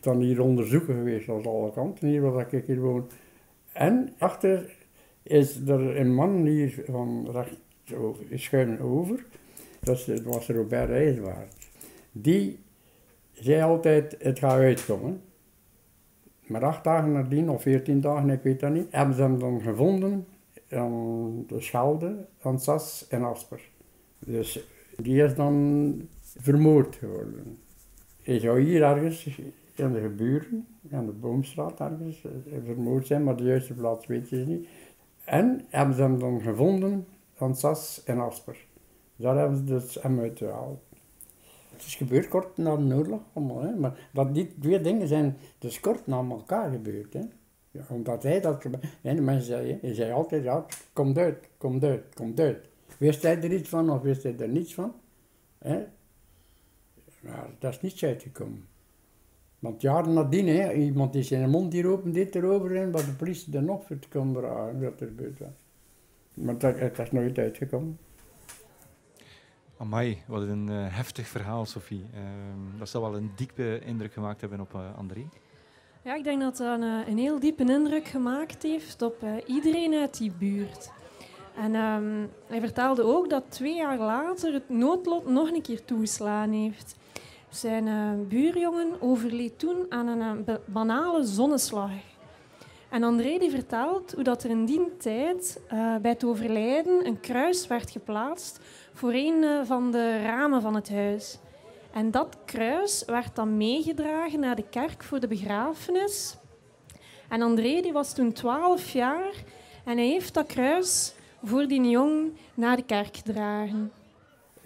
Dan 0.00 0.20
hier 0.20 0.42
onderzoeken 0.42 0.94
geweest 0.94 1.28
als 1.28 1.46
alle 1.46 1.72
kanten, 1.72 2.08
hier 2.08 2.20
waar 2.20 2.54
ik 2.54 2.66
hier 2.66 2.80
woon. 2.80 3.06
En 3.72 4.14
achter 4.18 4.76
is 5.22 5.56
er 5.66 5.96
een 5.96 6.14
man 6.14 6.46
hier 6.46 6.82
van 6.86 7.28
recht 7.30 7.60
schuin 8.34 8.80
over, 8.80 9.26
dat 9.80 10.06
was 10.24 10.48
Robert 10.48 10.90
IJswaard. 10.90 11.54
Die 12.12 12.58
zei 13.32 13.62
altijd, 13.62 14.16
het 14.18 14.38
gaat 14.38 14.58
uitkomen. 14.58 15.20
Maar 16.46 16.64
acht 16.64 16.84
dagen 16.84 17.12
nadien, 17.12 17.50
of 17.50 17.62
veertien 17.62 18.00
dagen, 18.00 18.30
ik 18.30 18.42
weet 18.42 18.60
dat 18.60 18.72
niet, 18.72 18.86
hebben 18.90 19.14
ze 19.14 19.22
hem 19.22 19.38
dan 19.38 19.60
gevonden 19.60 20.26
aan 20.70 21.44
de 21.46 21.60
Schelde, 21.60 22.26
aan 22.40 22.60
Sas 22.60 23.06
en 23.08 23.22
Asper. 23.22 23.60
Dus 24.18 24.66
die 24.96 25.22
is 25.22 25.34
dan 25.34 26.08
vermoord 26.36 26.96
geworden. 26.96 27.58
Hij 28.22 28.38
zou 28.38 28.60
hier 28.60 28.82
ergens 28.82 29.26
in 29.74 29.92
de 29.92 30.00
geburen, 30.00 30.66
aan 30.92 31.06
de 31.06 31.12
Boomstraat 31.12 31.80
ergens, 31.80 32.24
eh, 32.24 32.58
vermoord 32.64 33.06
zijn, 33.06 33.24
maar 33.24 33.36
de 33.36 33.44
juiste 33.44 33.74
plaats 33.74 34.06
weet 34.06 34.28
je 34.28 34.36
niet. 34.36 34.68
En 35.24 35.64
hebben 35.68 35.94
ze 35.94 36.02
hem 36.02 36.18
dan 36.18 36.40
gevonden 36.40 37.06
aan 37.38 37.56
Sas 37.56 38.02
en 38.04 38.18
Asper. 38.18 38.64
Daar 39.16 39.36
hebben 39.38 39.56
ze 39.56 39.64
dus 39.64 39.94
hem 39.94 40.20
uitgehaald. 40.20 40.78
Het 41.72 41.84
is 41.86 41.94
gebeurd 41.94 42.28
kort 42.28 42.56
na 42.56 42.76
de 42.76 42.94
oorlog, 42.94 43.20
allemaal, 43.32 43.74
maar 43.76 44.08
dat 44.12 44.34
die 44.34 44.54
twee 44.60 44.80
dingen 44.80 45.08
zijn 45.08 45.36
dus 45.58 45.80
kort 45.80 46.06
na 46.06 46.24
elkaar 46.28 46.70
gebeurd. 46.70 47.12
Hè. 47.12 47.20
Ja, 47.70 47.84
omdat 47.88 48.22
hij 48.22 48.40
dat... 48.40 48.64
En 49.02 49.16
de 49.16 49.22
mensen 49.22 49.46
zeiden, 49.46 49.94
zei 49.94 50.12
altijd, 50.12 50.42
ja, 50.42 50.66
komt 50.92 51.18
uit, 51.18 51.48
komt 51.58 51.84
uit, 51.84 52.14
komt 52.14 52.40
uit. 52.40 52.68
Wist 52.98 53.22
hij 53.22 53.42
er 53.42 53.52
iets 53.52 53.68
van 53.68 53.90
of 53.90 54.00
wist 54.00 54.22
hij 54.22 54.38
er 54.38 54.48
niets 54.48 54.74
van? 54.74 54.94
Hè? 55.58 55.84
Maar 57.26 57.48
dat 57.58 57.72
is 57.72 57.80
niets 57.80 58.04
uitgekomen. 58.04 58.66
Want 59.58 59.80
jaren 59.80 60.12
nadien, 60.12 60.46
hè, 60.46 60.72
iemand 60.72 61.12
die 61.12 61.22
zijn 61.22 61.50
mond 61.50 61.72
hier 61.72 61.86
open 61.86 62.12
dit 62.12 62.34
erover 62.34 62.76
en 62.76 62.90
wat 62.90 63.04
de 63.04 63.12
politie 63.12 63.56
er 63.56 63.62
nog 63.62 63.86
voor 63.86 63.98
te 63.98 64.08
komen 64.08 64.42
vragen 64.42 64.82
wat 64.82 65.00
er 65.00 65.06
gebeurd 65.06 65.38
was. 65.38 65.66
Maar 66.34 66.58
dat, 66.58 66.78
het 66.78 66.98
is 66.98 67.10
nooit 67.10 67.38
uitgekomen. 67.38 67.98
Amai, 69.78 70.22
wat 70.26 70.42
een 70.42 70.68
eh, 70.68 70.76
heftig 70.88 71.26
verhaal, 71.26 71.66
Sophie. 71.66 72.04
Ehm, 72.14 72.78
dat 72.78 72.88
zal 72.88 73.00
wel 73.00 73.16
een 73.16 73.30
diepe 73.36 73.80
indruk 73.84 74.12
gemaakt 74.12 74.40
hebben 74.40 74.60
op 74.60 74.74
eh, 74.74 74.98
André. 74.98 75.28
Ja, 76.02 76.14
ik 76.14 76.24
denk 76.24 76.40
dat 76.40 76.56
dat 76.56 76.80
een, 76.80 77.08
een 77.08 77.18
heel 77.18 77.40
diepe 77.40 77.64
indruk 77.64 78.06
gemaakt 78.06 78.62
heeft 78.62 79.02
op 79.02 79.22
eh, 79.22 79.30
iedereen 79.46 79.94
uit 79.94 80.18
die 80.18 80.32
buurt. 80.38 80.90
En 81.56 81.74
ehm, 81.74 82.26
hij 82.46 82.60
vertelde 82.60 83.02
ook 83.02 83.30
dat 83.30 83.44
twee 83.48 83.74
jaar 83.74 83.98
later 83.98 84.52
het 84.52 84.68
noodlot 84.68 85.28
nog 85.28 85.50
een 85.50 85.62
keer 85.62 85.84
toeslaan 85.84 86.50
heeft. 86.50 86.96
Zijn 87.56 87.88
eh, 87.88 88.28
buurjongen 88.28 89.00
overleed 89.00 89.58
toen 89.58 89.86
aan 89.88 90.06
een 90.06 90.20
eh, 90.20 90.44
ba- 90.44 90.60
banale 90.64 91.24
zonneslag. 91.24 91.90
En 92.88 93.02
André 93.02 93.38
die 93.38 93.50
vertelt 93.50 94.12
hoe 94.12 94.24
dat 94.24 94.42
er 94.42 94.50
in 94.50 94.64
die 94.64 94.96
tijd 94.96 95.60
eh, 95.68 95.96
bij 95.96 96.10
het 96.10 96.24
overlijden 96.24 97.06
een 97.06 97.20
kruis 97.20 97.66
werd 97.66 97.90
geplaatst 97.90 98.60
voor 98.92 99.12
een 99.12 99.66
van 99.66 99.90
de 99.90 100.22
ramen 100.22 100.62
van 100.62 100.74
het 100.74 100.90
huis. 100.90 101.38
En 101.92 102.10
dat 102.10 102.36
kruis 102.44 103.04
werd 103.06 103.36
dan 103.36 103.56
meegedragen 103.56 104.40
naar 104.40 104.56
de 104.56 104.68
kerk 104.70 105.02
voor 105.04 105.20
de 105.20 105.28
begrafenis. 105.28 106.36
En 107.28 107.42
André 107.42 107.80
die 107.80 107.92
was 107.92 108.14
toen 108.14 108.32
12 108.32 108.90
jaar 108.90 109.32
en 109.84 109.96
hij 109.96 110.06
heeft 110.06 110.34
dat 110.34 110.46
kruis 110.46 111.14
voor 111.44 111.66
die 111.66 111.90
jong 111.90 112.32
naar 112.54 112.76
de 112.76 112.84
kerk 112.84 113.16
gedragen. 113.16 113.92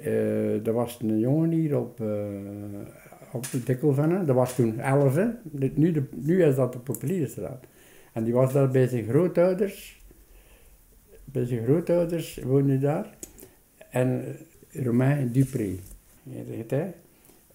Eh, 0.04 0.66
er 0.66 0.72
was 0.72 0.98
een 1.02 1.18
jongen 1.18 1.50
hier 1.50 1.78
op, 1.78 2.00
eh 2.00 2.24
op 3.32 3.50
de 3.50 3.62
Dikkelvenne, 3.62 4.24
dat 4.24 4.34
was 4.36 4.54
toen 4.54 4.78
11. 4.80 5.14
hè. 5.14 5.26
Dit- 5.42 5.76
Nu, 5.76 6.08
nu 6.14 6.42
is 6.44 6.54
dat 6.54 6.72
de 6.72 6.78
Populierenstraat. 6.78 7.64
En 8.12 8.24
die 8.24 8.32
was 8.32 8.52
daar 8.52 8.70
bij 8.70 8.86
zijn 8.86 9.04
grootouders. 9.08 10.02
Bij 11.24 11.44
zijn 11.44 11.64
grootouders 11.64 12.38
woonde 12.44 12.78
daar. 12.78 13.14
En 13.90 14.24
eh, 14.72 14.84
Romain 14.84 15.32
Dupré, 15.32 15.70
heet 16.30 16.70
hij. 16.70 16.94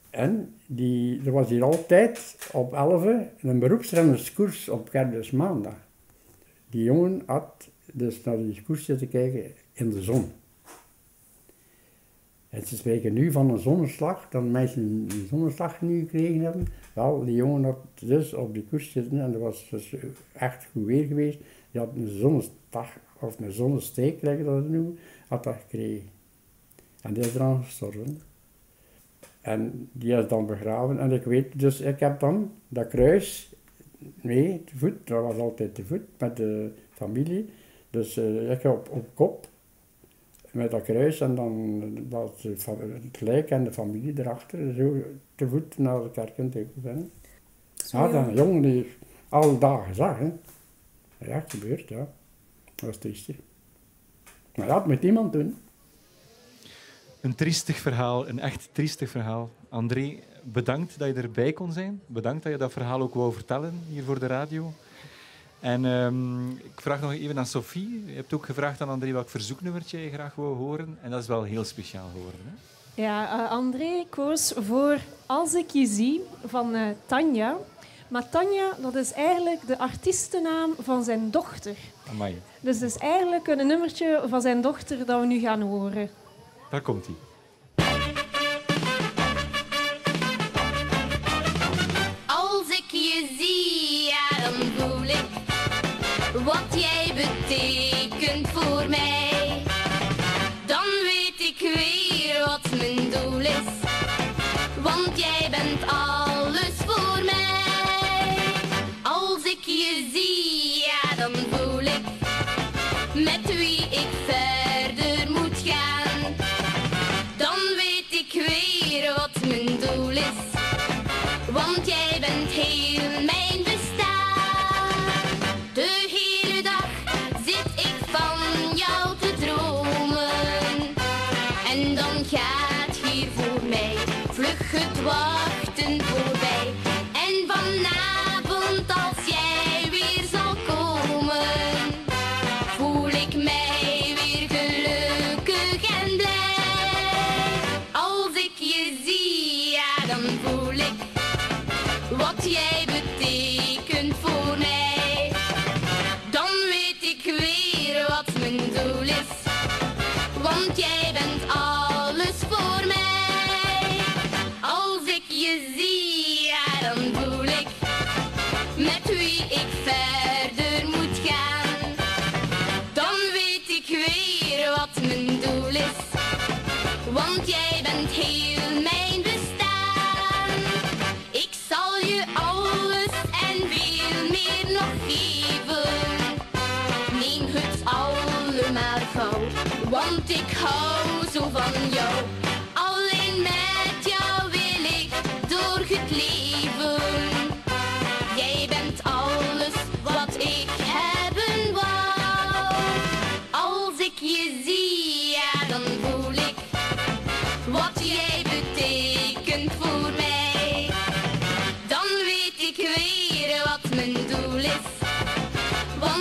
En 0.09 0.53
die, 0.67 1.21
er 1.25 1.31
was 1.31 1.49
hier 1.49 1.63
altijd 1.63 2.37
op 2.51 2.73
11 2.73 3.05
een 3.41 3.59
beroepsrennerskoers 3.59 4.69
op 4.69 4.89
kermismaandag. 4.89 5.87
Die 6.69 6.83
jongen 6.83 7.21
had 7.25 7.69
dus 7.93 8.23
naar 8.23 8.37
die 8.37 8.61
koers 8.63 8.85
zitten 8.85 9.07
kijken 9.09 9.51
in 9.73 9.89
de 9.89 10.01
zon. 10.01 10.25
En 12.55 12.67
ze 12.67 12.77
spreken 12.77 13.13
nu 13.13 13.31
van 13.31 13.49
een 13.49 13.59
zonneslag, 13.59 14.27
dat 14.29 14.43
mensen 14.43 14.81
een 14.81 15.27
zonneslag 15.29 15.81
nu 15.81 15.99
gekregen 15.99 16.41
hebben. 16.41 16.67
Wel, 16.93 17.25
die 17.25 17.35
jongen 17.35 17.63
had 17.63 17.77
dus 17.95 18.33
op 18.33 18.53
die 18.53 18.65
koers 18.69 18.91
zitten 18.91 19.19
en 19.19 19.31
dat 19.31 19.41
was 19.41 19.67
dus 19.69 19.95
echt 20.33 20.67
goed 20.71 20.85
weer 20.85 21.05
geweest. 21.05 21.39
Die 21.71 21.81
had 21.81 21.89
een 21.95 22.07
zonneslag, 22.07 22.97
of 23.19 23.39
een 23.39 23.51
zonnesteek, 23.51 24.21
like 24.21 24.43
dat 24.43 24.63
ze 24.63 24.69
noemen, 24.69 24.97
had 25.27 25.43
dat 25.43 25.55
gekregen. 25.61 26.09
En 27.01 27.13
die 27.13 27.23
is 27.23 27.35
eraan 27.35 27.63
gestorven. 27.63 28.21
En 29.41 29.89
die 29.91 30.13
is 30.13 30.27
dan 30.27 30.45
begraven. 30.45 30.99
En 30.99 31.11
ik 31.11 31.23
weet, 31.23 31.59
dus 31.59 31.81
ik 31.81 31.99
heb 31.99 32.19
dan 32.19 32.51
dat 32.67 32.87
kruis 32.87 33.53
mee, 34.21 34.63
te 34.63 34.77
voet, 34.77 35.07
dat 35.07 35.23
was 35.23 35.37
altijd 35.37 35.75
te 35.75 35.85
voet, 35.85 36.07
met 36.17 36.37
de 36.37 36.71
familie. 36.91 37.49
Dus 37.89 38.17
eh, 38.17 38.51
ik 38.51 38.63
op, 38.63 38.89
op 38.91 39.07
kop, 39.13 39.47
met 40.55 40.71
dat 40.71 40.83
kruis 40.83 41.21
en 41.21 41.35
dan 41.35 42.33
fa- 42.57 42.77
het 43.03 43.21
lijk 43.21 43.49
en 43.49 43.63
de 43.63 43.73
familie 43.73 44.19
erachter, 44.19 44.73
zo 44.73 45.03
te 45.35 45.47
voet 45.47 45.77
naar 45.77 46.03
de 46.03 46.11
kerk 46.11 46.37
in. 46.37 46.51
Zo 47.85 47.97
Ja, 47.97 48.07
dat 48.07 48.27
een 48.27 48.35
jongen 48.35 48.61
die 48.61 48.91
alle 49.29 49.57
dagen 49.57 49.95
zag, 49.95 50.17
hè. 50.19 50.31
Ja, 51.17 51.35
het 51.39 51.51
gebeurt, 51.51 51.89
ja. 51.89 52.07
Dat 52.75 52.85
was 52.85 52.97
triest. 52.97 53.27
hè. 53.27 53.35
Maar 54.55 54.67
ja, 54.67 54.75
het 54.75 54.85
moet 54.85 55.03
iemand 55.03 55.33
doen. 55.33 55.57
Een 57.21 57.35
triestig 57.35 57.77
verhaal, 57.77 58.27
een 58.27 58.39
echt 58.39 58.69
triestig 58.71 59.09
verhaal. 59.09 59.49
André, 59.69 60.19
bedankt 60.43 60.99
dat 60.99 61.07
je 61.15 61.21
erbij 61.21 61.53
kon 61.53 61.71
zijn. 61.71 62.01
Bedankt 62.07 62.43
dat 62.43 62.51
je 62.51 62.57
dat 62.57 62.71
verhaal 62.71 63.01
ook 63.01 63.13
wou 63.13 63.33
vertellen 63.33 63.73
hier 63.89 64.03
voor 64.03 64.19
de 64.19 64.27
radio. 64.27 64.71
En 65.65 65.85
ehm, 65.85 66.49
ik 66.49 66.81
vraag 66.81 67.01
nog 67.01 67.11
even 67.11 67.37
aan 67.37 67.45
Sophie. 67.45 68.03
Je 68.05 68.13
hebt 68.15 68.33
ook 68.33 68.45
gevraagd 68.45 68.81
aan 68.81 68.89
André 68.89 69.11
welk 69.11 69.29
verzoeknummertje 69.29 69.97
je 69.99 70.11
graag 70.11 70.35
wou 70.35 70.55
horen. 70.55 70.97
En 71.01 71.11
dat 71.11 71.21
is 71.21 71.27
wel 71.27 71.43
heel 71.43 71.63
speciaal 71.63 72.09
geworden. 72.13 72.39
Hè? 72.43 73.01
Ja, 73.01 73.45
eh, 73.45 73.51
André 73.51 74.05
koos 74.09 74.53
voor 74.55 74.97
Als 75.25 75.53
ik 75.53 75.69
je 75.69 75.85
zie 75.85 76.21
van 76.45 76.75
eh, 76.75 76.81
Tanja. 77.05 77.57
Maar 78.07 78.29
Tanja, 78.29 78.71
dat 78.81 78.95
is 78.95 79.11
eigenlijk 79.11 79.67
de 79.67 79.77
artiestennaam 79.77 80.73
van 80.79 81.03
zijn 81.03 81.31
dochter. 81.31 81.75
Amai, 82.09 82.41
Dus 82.59 82.79
het 82.79 82.89
is 82.89 82.97
eigenlijk 82.97 83.47
een 83.47 83.67
nummertje 83.67 84.23
van 84.27 84.41
zijn 84.41 84.61
dochter 84.61 85.05
dat 85.05 85.19
we 85.19 85.25
nu 85.25 85.39
gaan 85.39 85.61
horen. 85.61 86.09
daar 86.69 86.81
komt 86.81 87.05
hij. 87.05 87.15
Jij 97.49 97.84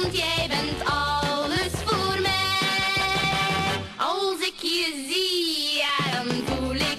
want 0.01 0.17
jij 0.17 0.47
bent 0.49 0.85
alles 0.85 1.73
voor 1.85 2.21
mij. 2.21 3.81
Als 3.97 4.41
ik 4.41 4.55
je 4.61 5.07
zie, 5.11 5.77
ja 5.79 6.23
dan 6.23 6.35
voel 6.45 6.75
ik 6.75 6.99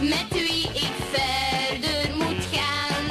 met 0.00 0.28
wie 0.30 0.64
ik 0.64 0.92
verder 1.10 2.16
moet 2.16 2.44
gaan. 2.52 3.06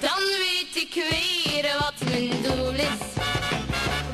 Dan 0.00 0.22
weet 0.38 0.76
ik 0.76 0.94
weer 0.94 1.76
wat 1.78 2.08
mijn 2.08 2.42
doel 2.42 2.74
is, 2.74 3.04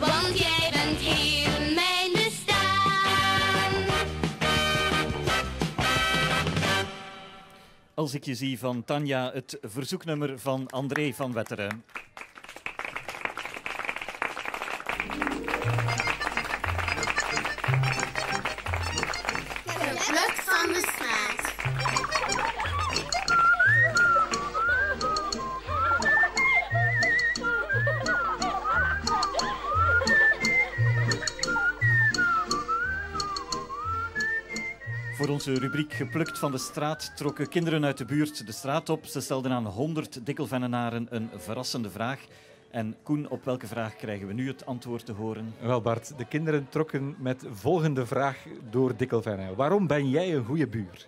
want 0.01 0.39
jij 0.39 0.71
bent 0.73 0.99
heel 0.99 1.75
mijn 1.75 2.13
bestaan. 2.13 3.73
Als 7.95 8.15
ik 8.15 8.25
je 8.25 8.35
zie 8.35 8.59
van 8.59 8.85
Tanja, 8.85 9.31
het 9.33 9.59
verzoeknummer 9.61 10.39
van 10.39 10.71
André 10.71 11.13
van 11.13 11.33
Wetteren. 11.33 11.85
Rubriek 35.73 35.93
Geplukt 35.93 36.39
van 36.39 36.51
de 36.51 36.59
straat 36.59 37.13
trokken 37.17 37.49
kinderen 37.49 37.85
uit 37.85 37.99
de 37.99 38.05
buurt 38.05 38.47
de 38.47 38.53
straat 38.53 38.89
op. 38.89 39.05
Ze 39.05 39.21
stelden 39.21 39.53
aan 39.53 39.67
100 39.67 40.27
dikkelvennenaren 40.27 41.07
een 41.11 41.31
verrassende 41.37 41.91
vraag. 41.91 42.21
En 42.71 42.97
Koen, 43.03 43.29
op 43.29 43.45
welke 43.45 43.67
vraag 43.67 43.97
krijgen 43.97 44.27
we 44.27 44.33
nu 44.33 44.49
het 44.49 44.67
antwoord 44.67 45.07
te 45.07 45.13
horen? 45.13 45.55
Wel 45.61 45.81
Bart, 45.81 46.19
de 46.19 46.25
kinderen 46.25 46.67
trokken 46.69 47.15
met 47.19 47.45
volgende 47.53 48.07
vraag 48.07 48.47
door 48.71 48.97
Dikkelvenne. 48.97 49.55
Waarom 49.55 49.87
ben 49.87 50.11
jij 50.11 50.35
een 50.35 50.45
goede 50.45 50.67
buur? 50.67 51.07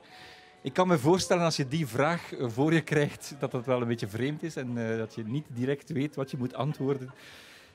Ik 0.62 0.72
kan 0.72 0.88
me 0.88 0.98
voorstellen 0.98 1.44
als 1.44 1.56
je 1.56 1.68
die 1.68 1.86
vraag 1.86 2.32
voor 2.40 2.72
je 2.72 2.82
krijgt, 2.82 3.34
dat 3.38 3.50
dat 3.50 3.66
wel 3.66 3.80
een 3.80 3.88
beetje 3.88 4.08
vreemd 4.08 4.42
is 4.42 4.56
en 4.56 4.90
eh, 4.90 4.98
dat 4.98 5.14
je 5.14 5.24
niet 5.24 5.46
direct 5.48 5.90
weet 5.92 6.16
wat 6.16 6.30
je 6.30 6.36
moet 6.36 6.54
antwoorden. 6.54 7.10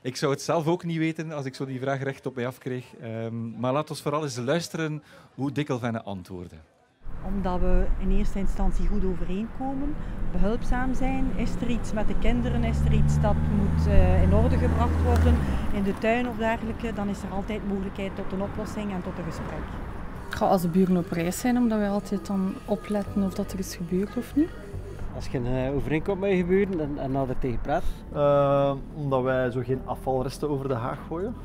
Ik 0.02 0.16
zou 0.16 0.32
het 0.32 0.42
zelf 0.42 0.68
ook 0.68 0.84
niet 0.84 0.98
weten 0.98 1.32
als 1.32 1.46
ik 1.46 1.56
zo 1.56 1.66
die 1.66 1.80
vraag 1.80 2.04
recht 2.04 2.26
op 2.26 2.36
mij 2.36 2.48
afkreeg. 2.48 2.86
Ehm, 3.02 3.60
maar 3.60 3.74
laten 3.74 3.96
we 3.96 4.02
vooral 4.02 4.24
eens 4.24 4.38
luisteren 4.38 5.04
hoe 5.36 5.52
Dikkelvenne 5.52 6.02
antwoordde. 6.02 6.56
Omdat 7.26 7.60
we 7.60 7.86
in 7.98 8.12
eerste 8.12 8.40
instantie 8.40 8.88
goed 8.88 9.06
overeenkomen, 9.06 9.96
behulpzaam 10.32 10.94
zijn. 10.94 11.26
Is 11.36 11.52
er 11.62 11.70
iets 11.70 11.94
met 11.94 12.08
de 12.08 12.16
kinderen, 12.20 12.64
is 12.64 12.80
er 12.80 12.94
iets 12.94 13.22
dat 13.22 13.36
moet 13.36 13.88
eh, 13.88 14.24
in 14.24 14.34
orde 14.34 14.58
gebracht 14.58 15.04
worden 15.06 15.36
in 15.74 15.84
de 15.84 15.94
tuin 15.98 16.28
of 16.30 16.38
dergelijke, 16.38 16.94
dan 16.94 17.08
is 17.10 17.22
er 17.24 17.30
altijd 17.32 17.68
mogelijkheid 17.68 18.16
tot 18.16 18.32
een 18.32 18.42
oplossing 18.42 18.92
en 18.92 19.02
tot 19.04 19.18
een 19.18 19.24
gesprek. 19.24 19.64
Ga 20.30 20.46
als 20.46 20.62
de 20.62 20.68
buren 20.68 20.98
op 20.98 21.12
reis 21.12 21.40
zijn, 21.40 21.58
omdat 21.58 21.78
wij 21.78 21.90
altijd 21.90 22.28
dan 22.28 22.54
opletten 22.66 23.24
of 23.24 23.34
dat 23.34 23.52
er 23.52 23.60
iets 23.60 23.76
gebeurt 23.76 24.18
of 24.18 24.36
niet. 24.36 24.50
Als 25.16 25.28
je 25.28 25.38
een 25.38 25.46
eh, 25.46 25.76
overeenkomt 25.76 26.20
met 26.20 26.32
je 26.32 26.46
buren 26.46 26.80
en, 26.80 26.98
en 26.98 27.12
nader 27.12 27.40
tegen 27.40 27.62
praat? 27.62 27.84
Eh, 28.14 28.74
omdat 28.96 29.24
wij 29.24 29.52
zo 29.52 29.62
geen 29.64 29.82
afvalresten 29.86 30.50
over 30.50 30.68
de 30.68 30.74
haag 30.74 31.00
gooien. 31.08 31.36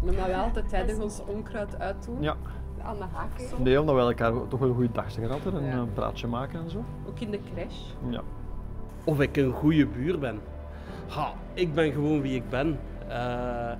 Omdat 0.00 0.26
we 0.26 0.36
altijd 0.36 0.68
tijdig 0.68 0.98
ons 0.98 1.22
onkruid 1.26 1.78
uitdoen. 1.78 2.16
Ja. 2.22 2.36
Aan 2.90 2.96
de 2.98 3.04
haak. 3.12 3.40
zo. 3.50 3.62
Nee, 3.62 3.80
omdat 3.80 3.94
wij 3.94 4.04
elkaar 4.04 4.32
toch 4.48 4.60
wel 4.60 4.68
een 4.68 4.74
goede 4.74 4.92
dag 4.92 5.10
zeggen 5.10 5.32
altijd 5.32 5.54
en 5.54 5.64
Ja. 5.64 5.72
een 5.76 5.92
praatje 5.92 6.26
maken 6.26 6.60
en 6.60 6.70
zo. 6.70 6.84
Ook 7.08 7.20
in 7.20 7.30
de 7.30 7.38
crash. 7.54 7.76
Ja. 8.08 8.20
Of 9.04 9.20
ik 9.20 9.36
een 9.36 9.52
goede 9.52 9.86
buur 9.86 10.18
ben. 10.18 10.40
Ha, 11.08 11.32
ik 11.54 11.74
ben 11.74 11.92
gewoon 11.92 12.20
wie 12.20 12.34
ik 12.34 12.48
ben. 12.48 12.78
Eh, 13.08 13.70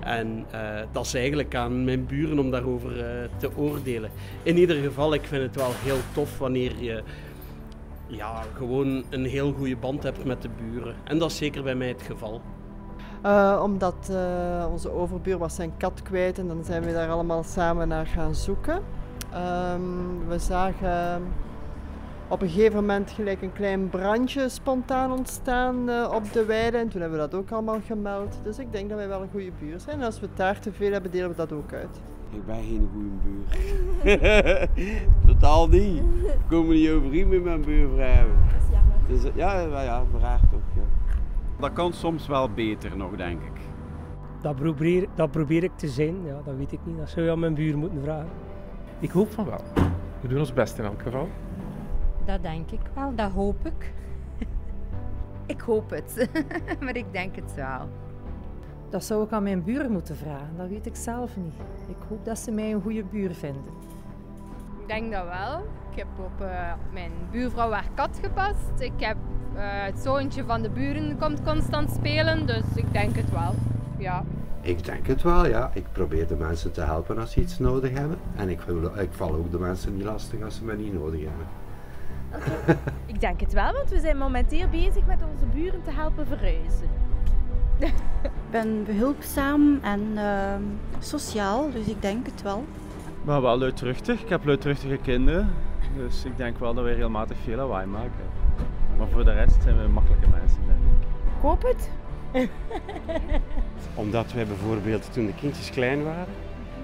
en 0.00 0.44
eh, 0.50 0.60
dat 0.92 1.04
is 1.06 1.14
eigenlijk 1.14 1.54
aan 1.54 1.84
mijn 1.84 2.06
buren 2.06 2.38
om 2.38 2.50
daarover 2.50 3.04
eh, 3.04 3.28
te 3.36 3.56
oordelen. 3.56 4.10
In 4.42 4.56
ieder 4.56 4.76
geval, 4.76 5.14
ik 5.14 5.24
vind 5.24 5.42
het 5.42 5.56
wel 5.56 5.70
heel 5.74 5.98
tof 6.12 6.38
wanneer 6.38 6.72
je 6.82 7.02
ja, 8.06 8.42
gewoon 8.54 9.04
een 9.10 9.24
heel 9.24 9.52
goede 9.52 9.76
band 9.76 10.02
hebt 10.02 10.24
met 10.24 10.42
de 10.42 10.48
buren. 10.60 10.94
En 11.04 11.18
dat 11.18 11.30
is 11.30 11.36
zeker 11.36 11.62
bij 11.62 11.74
mij 11.74 11.88
het 11.88 12.02
geval. 12.02 12.40
Eh, 13.22 13.60
omdat 13.62 14.08
eh, 14.10 14.66
onze 14.70 14.90
overbuur 14.90 15.38
was 15.38 15.54
zijn 15.54 15.72
kat 15.76 16.02
kwijt 16.02 16.38
en 16.38 16.48
dan 16.48 16.64
zijn 16.64 16.82
we 16.82 16.92
daar 16.92 17.10
allemaal 17.10 17.42
samen 17.42 17.88
naar 17.88 18.06
gaan 18.06 18.34
zoeken. 18.34 18.82
Ehm, 19.32 19.80
we 20.28 20.38
zagen 20.38 21.22
op 22.28 22.42
een 22.42 22.48
gegeven 22.48 22.80
moment 22.80 23.10
gelijk 23.10 23.42
een 23.42 23.52
klein 23.52 23.88
brandje 23.88 24.48
spontaan 24.48 25.12
ontstaan 25.12 25.88
eh, 25.88 26.12
op 26.14 26.32
de 26.32 26.44
weide 26.44 26.76
en 26.76 26.88
toen 26.88 27.00
hebben 27.00 27.18
we 27.18 27.28
dat 27.30 27.40
ook 27.40 27.50
allemaal 27.50 27.80
gemeld. 27.86 28.38
Dus 28.42 28.58
ik 28.58 28.72
denk 28.72 28.88
dat 28.88 28.98
wij 28.98 29.08
wel 29.08 29.22
een 29.22 29.30
goede 29.30 29.52
buur 29.58 29.80
zijn 29.80 29.98
en 29.98 30.06
als 30.06 30.20
we 30.20 30.26
het 30.26 30.36
daar 30.36 30.60
te 30.60 30.72
veel 30.72 30.92
hebben, 30.92 31.10
delen 31.10 31.28
we 31.28 31.36
dat 31.36 31.52
ook 31.52 31.72
uit. 31.72 32.00
Ik 32.30 32.46
ben 32.46 32.62
geen 32.62 32.90
goede 32.92 33.08
buur. 33.22 34.68
Totaal 35.26 35.68
niet. 35.68 35.98
Ik 36.24 36.38
kom 36.48 36.68
niet 36.68 36.90
overeen 36.90 37.28
met 37.28 37.44
mijn 37.44 37.60
buurvrouw. 37.60 38.26
Dat 38.26 38.62
is 38.62 38.72
jammer. 38.72 38.96
Dus, 39.08 39.22
ja, 39.34 39.60
ja, 39.60 39.82
ja, 39.82 39.96
uiteraard 39.96 40.40
toch. 40.50 40.60
Ja. 40.74 40.97
Dat 41.58 41.72
kan 41.72 41.92
soms 41.92 42.26
wel 42.26 42.50
beter 42.50 42.96
nog, 42.96 43.16
denk 43.16 43.42
ik. 43.42 43.60
Dat 44.40 44.56
probeer, 44.56 45.08
dat 45.14 45.30
probeer 45.30 45.62
ik 45.62 45.76
te 45.76 45.88
zijn, 45.88 46.24
ja, 46.24 46.40
dat 46.44 46.56
weet 46.56 46.72
ik 46.72 46.78
niet. 46.84 46.96
Dat 46.96 47.08
zou 47.08 47.24
je 47.26 47.32
aan 47.32 47.38
mijn 47.38 47.54
buur 47.54 47.78
moeten 47.78 48.02
vragen. 48.02 48.28
Ik 48.98 49.10
hoop 49.10 49.32
van 49.32 49.44
wel. 49.44 49.60
We 50.20 50.28
doen 50.28 50.38
ons 50.38 50.52
best 50.52 50.78
in 50.78 50.84
elk 50.84 51.02
geval. 51.02 51.28
Dat 52.24 52.42
denk 52.42 52.70
ik 52.70 52.80
wel, 52.94 53.14
dat 53.14 53.30
hoop 53.30 53.66
ik. 53.66 53.92
ik 55.54 55.60
hoop 55.60 55.90
het, 55.90 56.28
maar 56.84 56.96
ik 56.96 57.12
denk 57.12 57.36
het 57.36 57.54
wel. 57.54 57.88
Dat 58.88 59.04
zou 59.04 59.24
ik 59.24 59.32
aan 59.32 59.42
mijn 59.42 59.64
buren 59.64 59.92
moeten 59.92 60.16
vragen, 60.16 60.56
dat 60.56 60.68
weet 60.68 60.86
ik 60.86 60.96
zelf 60.96 61.36
niet. 61.36 61.54
Ik 61.88 61.96
hoop 62.08 62.24
dat 62.24 62.38
ze 62.38 62.50
mij 62.50 62.72
een 62.72 62.82
goede 62.82 63.04
buur 63.04 63.34
vinden. 63.34 63.72
Ik 64.88 64.94
denk 64.94 65.12
dat 65.12 65.24
wel. 65.24 65.66
Ik 65.90 65.96
heb 65.98 66.06
op 66.18 66.40
eh, 66.46 66.72
mijn 66.92 67.10
buurvrouw 67.30 67.70
haar 67.70 67.88
kat 67.94 68.18
gepast. 68.22 68.70
Ik 68.78 68.92
heb 68.96 69.16
eh, 69.54 69.62
het 69.64 69.98
zoontje 69.98 70.44
van 70.44 70.62
de 70.62 70.70
buren 70.70 71.18
komt 71.18 71.42
constant 71.42 71.90
spelen, 71.90 72.46
dus 72.46 72.62
ik 72.74 72.92
denk 72.92 73.16
het 73.16 73.30
wel. 73.30 73.54
Ja. 73.98 74.24
Ik 74.60 74.84
denk 74.84 75.06
het 75.06 75.22
wel, 75.22 75.46
ja. 75.46 75.70
Ik 75.74 75.84
probeer 75.92 76.26
de 76.26 76.36
mensen 76.36 76.72
te 76.72 76.80
helpen 76.80 77.18
als 77.18 77.32
ze 77.32 77.40
iets 77.40 77.58
nodig 77.58 77.92
hebben. 77.98 78.18
En 78.36 78.48
ik, 78.48 78.60
wil- 78.60 78.98
ik 78.98 79.08
val 79.12 79.34
ook 79.34 79.50
de 79.50 79.58
mensen 79.58 79.96
niet 79.96 80.04
lastig 80.04 80.42
als 80.42 80.54
ze 80.56 80.64
me 80.64 80.76
niet 80.76 80.92
nodig 80.94 81.20
hebben. 81.20 81.46
Ik 83.06 83.20
denk 83.20 83.40
het 83.40 83.52
wel, 83.52 83.72
want 83.72 83.90
we 83.90 84.00
zijn 84.00 84.18
momenteel 84.18 84.68
bezig 84.68 85.06
met 85.06 85.18
onze 85.32 85.44
buren 85.54 85.82
te 85.82 85.90
helpen 85.90 86.26
verhuizen. 86.26 86.88
Ik 88.22 88.30
ben 88.50 88.84
behulpzaam 88.84 89.78
en 89.82 90.00
ehm, 90.16 90.62
sociaal, 90.98 91.70
dus 91.70 91.86
ik 91.86 92.02
denk 92.02 92.26
het 92.26 92.42
wel. 92.42 92.64
Maar 93.28 93.42
wel 93.42 93.58
luidruchtig. 93.58 94.22
Ik 94.22 94.28
heb 94.28 94.44
luidruchtige 94.44 94.96
kinderen. 94.96 95.54
Dus 95.96 96.24
ik 96.24 96.36
denk 96.36 96.58
wel 96.58 96.74
dat 96.74 96.84
we 96.84 96.90
regelmatig 96.90 97.36
veel 97.44 97.56
lawaai 97.56 97.86
maken. 97.86 98.24
Maar 98.98 99.08
voor 99.08 99.24
de 99.24 99.32
rest 99.32 99.62
zijn 99.62 99.82
we 99.82 99.88
makkelijke 99.88 100.26
mensen, 100.28 100.60
denk 100.66 100.78
ik. 100.78 101.06
Koop 101.40 101.62
het. 101.62 101.90
Omdat 103.94 104.32
wij 104.32 104.46
bijvoorbeeld 104.46 105.12
toen 105.12 105.26
de 105.26 105.34
kindjes 105.34 105.70
klein 105.70 106.04
waren, 106.04 106.34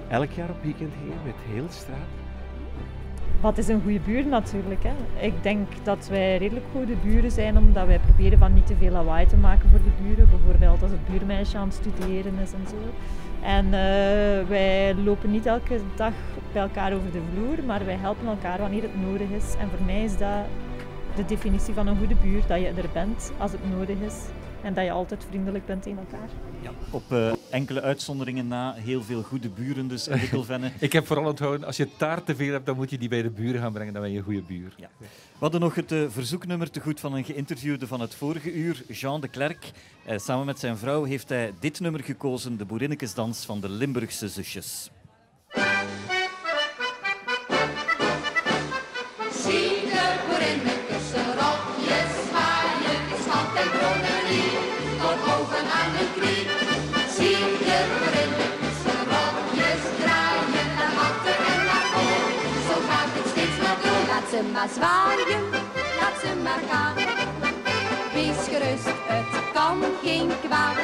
elk 0.08 0.30
jaar 0.30 0.50
op 0.50 0.62
weekend 0.62 0.92
gingen 1.00 1.18
met 1.24 1.34
heel 1.46 1.66
de 1.66 1.72
straat. 1.72 2.23
Wat 3.44 3.58
is 3.58 3.68
een 3.68 3.82
goede 3.82 4.00
buur 4.00 4.26
natuurlijk. 4.26 4.82
Hè? 4.82 5.24
Ik 5.26 5.42
denk 5.42 5.68
dat 5.82 6.08
wij 6.10 6.36
redelijk 6.36 6.66
goede 6.72 6.94
buren 7.02 7.30
zijn, 7.30 7.56
omdat 7.58 7.86
wij 7.86 7.98
proberen 7.98 8.38
van 8.38 8.54
niet 8.54 8.66
te 8.66 8.74
veel 8.76 8.90
lawaai 8.90 9.26
te 9.26 9.36
maken 9.36 9.70
voor 9.70 9.78
de 9.78 10.02
buren. 10.02 10.28
Bijvoorbeeld 10.30 10.82
als 10.82 10.90
het 10.90 11.06
buurmeisje 11.06 11.56
aan 11.56 11.68
het 11.68 11.76
studeren 11.76 12.38
is 12.42 12.52
en 12.52 12.66
zo. 12.68 12.76
En 13.42 13.64
eh, 13.64 14.48
wij 14.48 14.94
lopen 14.94 15.30
niet 15.30 15.46
elke 15.46 15.80
dag 15.94 16.12
bij 16.52 16.62
elkaar 16.62 16.92
over 16.92 17.10
de 17.12 17.20
vloer, 17.32 17.64
maar 17.66 17.84
wij 17.84 17.96
helpen 17.96 18.26
elkaar 18.26 18.58
wanneer 18.58 18.82
het 18.82 19.00
nodig 19.00 19.28
is. 19.28 19.54
En 19.58 19.68
voor 19.68 19.86
mij 19.86 20.04
is 20.04 20.16
dat 20.16 20.44
de 21.16 21.24
definitie 21.24 21.74
van 21.74 21.86
een 21.86 21.98
goede 21.98 22.16
buur, 22.22 22.42
dat 22.46 22.60
je 22.60 22.66
er 22.66 22.88
bent 22.92 23.32
als 23.38 23.52
het 23.52 23.70
nodig 23.70 23.96
is. 24.06 24.16
En 24.64 24.74
dat 24.74 24.84
je 24.84 24.90
altijd 24.90 25.24
vriendelijk 25.28 25.66
bent 25.66 25.82
tegen 25.82 25.98
elkaar. 25.98 26.28
Ja, 26.62 26.70
op 26.90 27.12
eh, 27.12 27.32
enkele 27.50 27.80
uitzonderingen 27.80 28.48
na 28.48 28.72
heel 28.72 29.02
veel 29.02 29.22
goede 29.22 29.48
buren 29.48 29.88
dus 29.88 30.08
in 30.08 30.18
Dikkelvenne. 30.18 30.72
Ik 30.78 30.92
heb 30.92 31.06
vooral 31.06 31.26
onthouden, 31.26 31.66
als 31.66 31.76
je 31.76 31.96
taart 31.96 32.26
te 32.26 32.36
veel 32.36 32.52
hebt, 32.52 32.66
dan 32.66 32.76
moet 32.76 32.90
je 32.90 32.98
die 32.98 33.08
bij 33.08 33.22
de 33.22 33.30
buren 33.30 33.60
gaan 33.60 33.72
brengen. 33.72 33.92
Dan 33.92 34.02
ben 34.02 34.10
je 34.10 34.18
een 34.18 34.24
goede 34.24 34.42
buur. 34.42 34.74
Ja. 34.76 34.88
We 34.98 35.06
hadden 35.38 35.60
nog 35.60 35.74
het 35.74 35.92
eh, 35.92 36.04
verzoeknummer 36.08 36.70
te 36.70 36.80
goed 36.80 37.00
van 37.00 37.14
een 37.14 37.24
geïnterviewde 37.24 37.86
van 37.86 38.00
het 38.00 38.14
vorige 38.14 38.52
uur, 38.52 38.82
Jean 38.88 39.20
de 39.20 39.28
Klerk. 39.28 39.70
Eh, 40.04 40.18
samen 40.18 40.46
met 40.46 40.58
zijn 40.58 40.76
vrouw 40.76 41.04
heeft 41.04 41.28
hij 41.28 41.52
dit 41.60 41.80
nummer 41.80 42.04
gekozen, 42.04 42.56
de 42.56 42.64
Boerinnekesdans 42.64 43.44
van 43.44 43.60
de 43.60 43.68
Limburgse 43.68 44.28
zusjes. 44.28 44.90
Ze 64.34 64.42
maar 64.52 64.68
zwaaien, 64.68 65.44
laat 66.00 66.16
ze 66.22 66.30
maar 66.42 66.62
gaan. 66.70 66.96
Wees 68.14 68.40
gerust, 68.48 68.86
het 69.06 69.52
kan 69.52 69.82
geen 70.02 70.30
kwaad. 70.44 70.76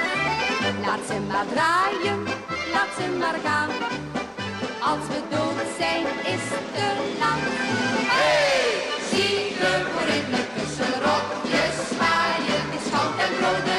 Laat 0.84 1.02
ze 1.06 1.20
maar 1.30 1.46
draaien, 1.52 2.20
laat 2.72 2.92
ze 2.98 3.06
maar 3.18 3.38
gaan. 3.44 3.70
Als 4.90 5.04
we 5.10 5.20
dood 5.30 5.68
zijn, 5.78 6.06
is 6.34 6.46
te 6.74 6.88
laat. 7.20 7.42
Hey! 8.14 8.70
Zie 9.10 9.54
de 9.60 9.72
boerinnen 9.92 10.46
tussen 10.56 10.94
rokjes 11.06 11.76
zwaaien, 11.94 12.64
is 12.78 12.86
goud 12.92 13.16
en 13.24 13.32
broderie, 13.38 13.69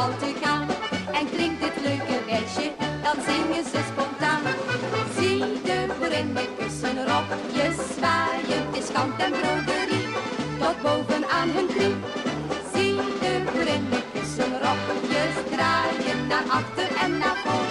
En 0.00 1.30
klinkt 1.30 1.60
dit 1.62 1.76
leuke 1.82 2.24
wijsje, 2.26 2.72
dan 3.02 3.16
zingen 3.26 3.64
ze 3.64 3.80
spontaan. 3.92 4.42
Zie 5.18 5.38
de 5.38 5.86
boerinnen 5.98 6.46
kussen 6.58 6.96
rokjes 7.06 7.76
zwaaien, 7.96 8.62
het 8.66 8.76
is 8.76 8.92
kant 8.92 9.20
en 9.20 9.30
broderie, 9.30 10.06
tot 10.58 10.82
boven 10.82 11.28
aan 11.28 11.48
hun 11.48 11.66
knie. 11.66 11.96
Zie 12.74 12.96
de 12.96 13.42
boerinnen 13.52 14.02
kussen 14.12 14.52
rokjes 14.64 15.34
draaien, 15.50 16.26
naar 16.26 16.46
achter 16.48 16.88
en 17.02 17.18
naar 17.18 17.36
voor. 17.44 17.68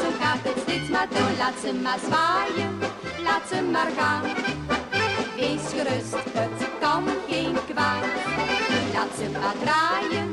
Zo 0.00 0.08
gaat 0.20 0.42
het 0.42 0.58
steeds 0.62 0.88
maar 0.88 1.08
door, 1.08 1.32
laat 1.38 1.58
ze 1.64 1.72
maar 1.82 2.00
zwaaien, 2.08 2.78
laat 3.26 3.44
ze 3.50 3.62
maar 3.62 3.90
gaan. 3.98 4.24
Wees 5.36 5.64
gerust, 5.74 6.14
het 6.38 6.68
kan 6.80 7.04
geen 7.28 7.56
kwaad. 7.70 8.04
Laat 8.94 9.12
ze 9.18 9.26
maar 9.40 9.56
draaien, 9.64 10.32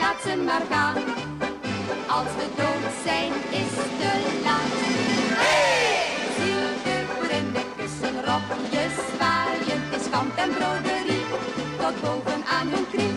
laat 0.00 0.20
ze 0.22 0.36
maar 0.48 0.62
gaan. 0.70 0.96
Als 2.16 2.30
we 2.38 2.46
dood 2.56 2.86
zijn, 3.04 3.32
is 3.62 3.74
te 4.00 4.12
laat. 4.44 4.74
Hey! 5.42 5.88
Zie 6.36 6.66
de 6.84 6.96
boerinnen 7.08 7.66
kussen 7.76 8.16
rokjes 8.28 8.96
zwaaien, 9.14 9.82
is 9.96 10.10
kant 10.10 10.34
en 10.44 10.50
broderie, 10.56 11.24
tot 11.80 12.00
boven 12.02 12.42
aan 12.56 12.68
hun 12.72 12.86
knie. 12.92 13.16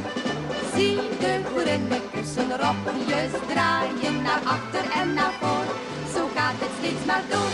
Zie 0.75 0.95
de 1.19 1.33
boerinnen 1.53 2.01
kussen 2.13 2.49
rokjes 2.63 3.31
draaien, 3.47 4.21
naar 4.21 4.41
achter 4.55 4.85
en 4.99 5.13
naar 5.13 5.33
voor, 5.39 5.65
zo 6.13 6.29
gaat 6.35 6.57
het 6.59 6.71
steeds 6.79 7.05
maar 7.05 7.23
door. 7.29 7.51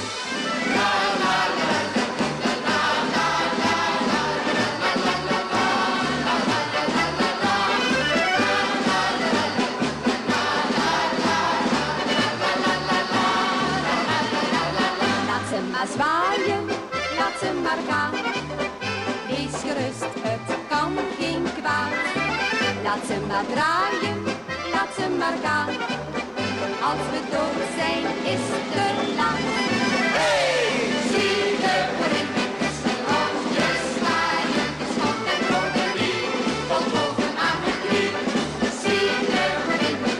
Ze 23.07 23.19
maar 23.27 23.45
draaien, 23.45 24.23
laat 24.73 24.91
ze 24.97 25.15
maar 25.17 25.37
gaan. 25.43 25.69
Als 26.89 27.03
we 27.11 27.19
dood 27.31 27.61
zijn, 27.79 28.03
is 28.33 28.43
het 28.53 28.67
te 28.73 28.87
laat. 29.19 29.43
Hey! 30.17 30.55
Zie 31.11 31.43
de 31.63 31.75
rokjes 33.11 33.83
zwaaien, 33.97 34.69
is 34.85 34.95
hand 35.03 35.25
en 35.33 35.41
broderie, 35.49 36.23
tot 36.71 36.85
boven 36.93 37.33
aan 37.47 37.59
de 37.65 37.73
knie. 37.83 38.09
Zie 38.81 39.11
de 39.31 39.45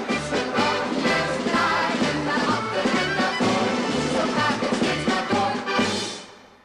tussen 0.10 0.46
rokjes 0.60 1.32
draaien, 1.48 2.18
naar 2.28 2.44
achter 2.58 2.86
en 3.02 3.10
naar 3.20 3.36
voor, 3.42 3.70
zo 4.14 4.24
gaat 4.38 4.60
het 4.64 4.76
steeds 4.80 5.06
maar 5.12 5.26
door. 5.32 5.56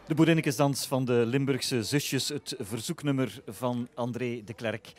De 0.06 0.14
Boerinnekesdans 0.14 0.86
van 0.86 1.04
de 1.04 1.22
Limburgse 1.26 1.82
zusjes, 1.82 2.28
het 2.28 2.54
verzoeknummer 2.60 3.40
van 3.46 3.88
André 3.94 4.42
de 4.44 4.54
Klerk. 4.54 4.92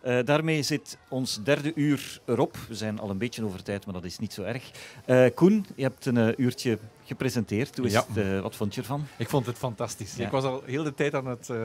Eh, 0.00 0.18
daarmee 0.24 0.62
zit 0.62 0.98
ons 1.08 1.42
derde 1.42 1.72
uur 1.74 2.20
erop. 2.24 2.56
We 2.68 2.74
zijn 2.74 2.98
al 2.98 3.10
een 3.10 3.18
beetje 3.18 3.44
over 3.44 3.62
tijd, 3.62 3.84
maar 3.84 3.94
dat 3.94 4.04
is 4.04 4.18
niet 4.18 4.32
zo 4.32 4.42
erg. 4.42 4.70
Eh, 5.04 5.24
Koen, 5.34 5.66
je 5.76 5.82
hebt 5.82 6.06
een 6.06 6.16
eh, 6.16 6.28
uurtje 6.36 6.78
gepresenteerd. 7.04 7.76
Hoe 7.76 7.86
is 7.86 7.92
Ja. 7.92 8.04
het, 8.08 8.24
eh, 8.26 8.40
wat 8.40 8.56
vond 8.56 8.74
je 8.74 8.80
ervan? 8.80 9.06
Ik 9.16 9.28
vond 9.28 9.46
het 9.46 9.56
fantastisch. 9.58 10.14
Ja. 10.16 10.24
Ik 10.24 10.30
was 10.30 10.44
al 10.44 10.62
heel 10.66 10.82
de 10.82 10.94
tijd 10.94 11.14
aan 11.14 11.26
het, 11.26 11.50
eh, 11.50 11.56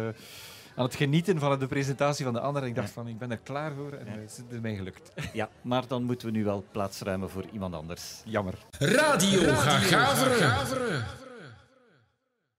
aan 0.76 0.84
het 0.86 0.96
genieten 0.96 1.40
van 1.40 1.60
de 1.60 1.68
presentatie 1.68 2.26
van 2.26 2.34
de 2.34 2.40
anderen. 2.40 2.68
Ik 2.70 2.76
dacht 2.76 2.90
van, 2.92 3.08
ik 3.08 3.18
ben 3.18 3.32
er 3.32 3.40
klaar 3.44 3.72
voor 3.74 3.92
en 3.92 4.08
het 4.08 4.44
is 4.50 4.60
mij 4.62 4.76
gelukt. 4.76 5.12
Ja, 5.34 5.50
maar 5.62 5.88
dan 5.88 6.04
moeten 6.04 6.28
we 6.28 6.34
nu 6.34 6.44
wel 6.44 6.66
plaatsruimen 6.72 7.30
voor 7.30 7.44
iemand 7.52 7.74
anders. 7.76 8.04
Jammer. 8.26 8.54
Radio 8.80 9.40
Gagaveren. 9.54 11.06